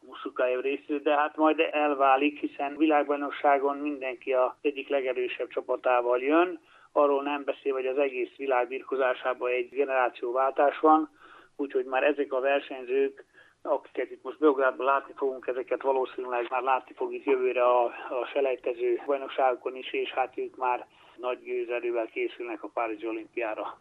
Muszukájev 0.00 0.60
részéről, 0.60 1.00
de 1.02 1.14
hát 1.14 1.36
majd 1.36 1.60
elválik, 1.70 2.38
hiszen 2.38 2.76
világbajnokságon 2.76 3.76
mindenki 3.76 4.32
az 4.32 4.50
egyik 4.60 4.88
legerősebb 4.88 5.48
csapatával 5.48 6.18
jön, 6.22 6.60
arról 6.98 7.22
nem 7.22 7.44
beszél, 7.44 7.72
hogy 7.72 7.86
az 7.86 7.98
egész 7.98 8.36
világ 8.36 8.68
birkozásában 8.68 9.50
egy 9.50 9.68
generációváltás 9.68 10.78
van, 10.80 11.10
úgyhogy 11.56 11.84
már 11.84 12.02
ezek 12.02 12.32
a 12.32 12.40
versenyzők, 12.40 13.24
akiket 13.62 14.10
itt 14.10 14.22
most 14.22 14.38
Beográdban 14.38 14.86
látni 14.86 15.12
fogunk, 15.16 15.46
ezeket 15.46 15.82
valószínűleg 15.82 16.46
már 16.50 16.62
látni 16.62 16.94
fogjuk 16.94 17.24
jövőre 17.24 17.64
a, 17.64 17.84
a 18.20 18.26
selejtező 18.32 19.02
bajnokságokon 19.06 19.76
is, 19.76 19.92
és 19.92 20.10
hát 20.10 20.38
ők 20.38 20.56
már 20.56 20.86
nagy 21.16 21.42
győzelővel 21.42 22.06
készülnek 22.06 22.62
a 22.62 22.70
Párizsi 22.74 23.06
olimpiára 23.06 23.78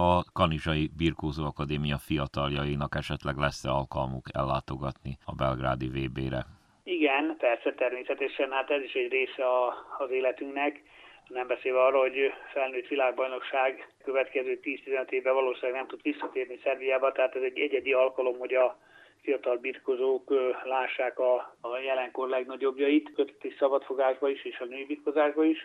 a 0.00 0.24
Kanizsai 0.32 0.90
Birkózó 0.96 1.44
Akadémia 1.44 1.98
fiataljainak 1.98 2.94
esetleg 2.94 3.36
lesz-e 3.36 3.70
alkalmuk 3.70 4.26
ellátogatni 4.32 5.12
a 5.24 5.34
belgrádi 5.34 5.88
VB-re? 5.88 6.42
Igen, 6.84 7.36
persze, 7.38 7.74
természetesen, 7.74 8.50
hát 8.50 8.70
ez 8.70 8.82
is 8.82 8.92
egy 8.92 9.10
része 9.10 9.44
a, 9.44 9.66
az 9.98 10.10
életünknek. 10.10 10.82
Nem 11.28 11.46
beszélve 11.46 11.84
arról, 11.84 12.00
hogy 12.00 12.32
felnőtt 12.52 12.86
világbajnokság 12.88 13.92
következő 14.04 14.60
10-15 14.62 15.10
évben 15.10 15.34
valószínűleg 15.34 15.76
nem 15.76 15.86
tud 15.86 16.02
visszatérni 16.02 16.60
Szerbiába, 16.62 17.12
tehát 17.12 17.36
ez 17.36 17.42
egy 17.42 17.58
egyedi 17.58 17.92
alkalom, 17.92 18.38
hogy 18.38 18.54
a 18.54 18.78
fiatal 19.22 19.56
birkozók 19.56 20.34
lássák 20.64 21.18
a, 21.18 21.56
a 21.60 21.78
jelenkor 21.78 22.28
legnagyobbjait, 22.28 23.12
kötött 23.14 23.54
szabadfogásba 23.58 24.28
is, 24.28 24.44
és 24.44 24.58
a 24.58 24.64
női 24.64 24.84
birkozásba 24.84 25.44
is. 25.44 25.58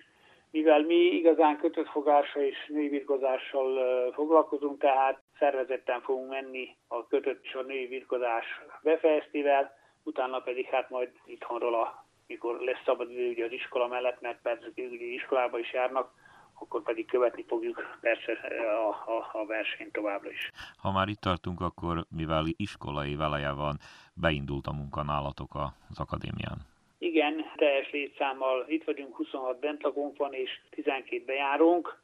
Mivel 0.51 0.82
mi 0.82 0.95
igazán 0.95 1.57
kötött 1.57 1.88
fogásra 1.88 2.41
és 2.41 2.66
női 2.68 2.89
birkozással 2.89 4.11
foglalkozunk, 4.11 4.80
tehát 4.80 5.22
szervezetten 5.39 6.01
fogunk 6.01 6.30
menni 6.30 6.76
a 6.88 7.07
kötött 7.07 7.43
és 7.43 7.53
a 7.53 7.61
női 7.61 7.86
virkozás 7.86 8.45
befejeztével, 8.82 9.78
utána 10.03 10.39
pedig 10.39 10.66
hát 10.66 10.89
majd 10.89 11.09
itthonról, 11.26 11.74
a, 11.74 12.03
mikor 12.34 12.59
lesz 12.59 12.84
szabad 12.86 13.11
idő 13.11 13.29
ugye 13.29 13.45
az 13.45 13.51
iskola 13.51 13.88
mellett, 13.88 14.21
mert 14.21 14.41
persze 14.41 14.65
ugye 14.75 15.05
iskolába 15.05 15.59
is 15.59 15.73
járnak, 15.73 16.11
akkor 16.59 16.84
pedig 16.84 17.05
követni 17.05 17.43
fogjuk 17.47 17.97
persze 18.01 18.31
a, 18.31 18.89
a, 18.89 19.39
a 19.41 19.45
versenyt 19.45 19.91
továbbra 19.91 20.29
is. 20.29 20.51
Ha 20.77 20.91
már 20.91 21.07
itt 21.07 21.19
tartunk, 21.19 21.61
akkor 21.61 22.05
mivel 22.09 22.45
iskolai 22.55 23.15
veleje 23.15 23.51
van, 23.51 23.75
beindult 24.13 24.67
a 24.67 24.71
munka 24.71 25.03
nálatok 25.03 25.51
az 25.89 25.99
akadémián. 25.99 26.57
Igen, 26.97 27.34
teljes 27.55 27.91
létszámmal 27.91 28.65
itt 28.67 28.84
vagyunk, 28.84 29.15
26 29.15 29.59
bentlakónk 29.59 30.17
van 30.17 30.34
és 30.34 30.61
12 30.69 31.23
bejárunk, 31.25 32.01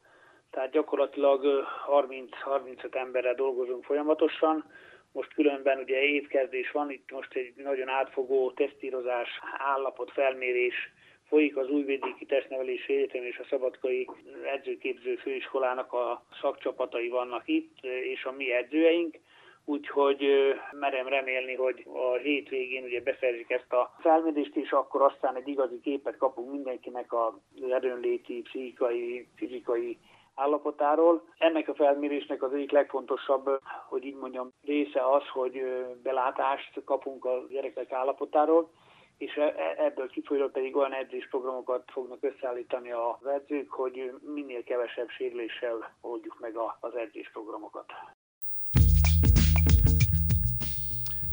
tehát 0.50 0.70
gyakorlatilag 0.70 1.66
30-35 1.86 2.94
emberrel 2.94 3.34
dolgozunk 3.34 3.84
folyamatosan. 3.84 4.64
Most 5.12 5.34
különben 5.34 5.78
ugye 5.78 6.02
étkezdés 6.02 6.70
van, 6.70 6.90
itt 6.90 7.10
most 7.10 7.34
egy 7.34 7.52
nagyon 7.56 7.88
átfogó 7.88 8.50
tesztírozás, 8.50 9.28
állapot, 9.58 10.10
felmérés 10.10 10.74
folyik 11.28 11.56
az 11.56 11.68
Újvédéki 11.68 12.26
Testnevelési 12.26 12.96
Egyetem 12.96 13.22
és 13.22 13.38
a 13.38 13.46
Szabadkai 13.50 14.08
Edzőképző 14.54 15.16
Főiskolának 15.16 15.92
a 15.92 16.24
szakcsapatai 16.40 17.08
vannak 17.08 17.42
itt, 17.48 17.84
és 18.12 18.24
a 18.24 18.32
mi 18.32 18.52
edzőeink. 18.52 19.18
Úgyhogy 19.64 20.24
merem 20.72 21.06
remélni, 21.06 21.54
hogy 21.54 21.84
a 21.86 22.16
hétvégén 22.16 22.84
ugye 22.84 23.00
beszerzik 23.00 23.50
ezt 23.50 23.72
a 23.72 23.94
felmérést, 24.00 24.56
és 24.56 24.70
akkor 24.70 25.02
aztán 25.02 25.36
egy 25.36 25.48
igazi 25.48 25.80
képet 25.80 26.16
kapunk 26.16 26.50
mindenkinek 26.50 27.12
az 27.12 27.32
erőnléti, 27.70 28.40
pszichikai, 28.42 29.26
fizikai 29.36 29.98
állapotáról. 30.40 31.22
Ennek 31.38 31.68
a 31.68 31.74
felmérésnek 31.74 32.42
az 32.42 32.52
egyik 32.52 32.70
legfontosabb, 32.70 33.60
hogy 33.88 34.04
így 34.04 34.16
mondjam, 34.16 34.52
része 34.62 35.10
az, 35.10 35.28
hogy 35.32 35.62
belátást 36.02 36.84
kapunk 36.84 37.24
a 37.24 37.46
gyerekek 37.48 37.92
állapotáról, 37.92 38.70
és 39.20 39.36
e, 39.36 39.42
e, 39.42 39.74
ebből 39.84 40.08
kifolyólag 40.08 40.50
pedig 40.50 40.76
olyan 40.76 40.92
edzésprogramokat 40.92 41.90
fognak 41.90 42.22
összeállítani 42.22 42.90
az 42.90 43.26
edzők, 43.26 43.70
hogy 43.70 44.12
minél 44.20 44.62
kevesebb 44.62 45.08
sérüléssel 45.08 45.94
oldjuk 46.00 46.40
meg 46.40 46.56
az 46.80 46.94
edzésprogramokat. 46.94 47.92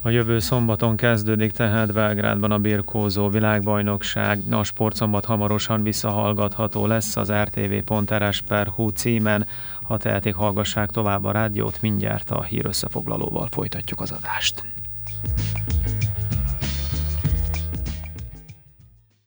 A 0.07 0.09
jövő 0.09 0.39
szombaton 0.39 0.95
kezdődik 0.95 1.51
tehát 1.51 1.93
Belgrádban 1.93 2.51
a 2.51 2.57
birkózó 2.57 3.29
világbajnokság. 3.29 4.39
A 4.49 4.63
sportszombat 4.63 5.25
hamarosan 5.25 5.83
visszahallgatható 5.83 6.85
lesz 6.85 7.15
az 7.15 7.31
rtv.rs.hu 7.31 8.89
címen. 8.89 9.47
Ha 9.81 9.97
tehetik, 9.97 10.35
hallgassák 10.35 10.89
tovább 10.89 11.23
a 11.23 11.31
rádiót, 11.31 11.81
mindjárt 11.81 12.31
a 12.31 12.43
hír 12.43 12.65
összefoglalóval 12.65 13.47
folytatjuk 13.51 14.01
az 14.01 14.11
adást. 14.11 14.63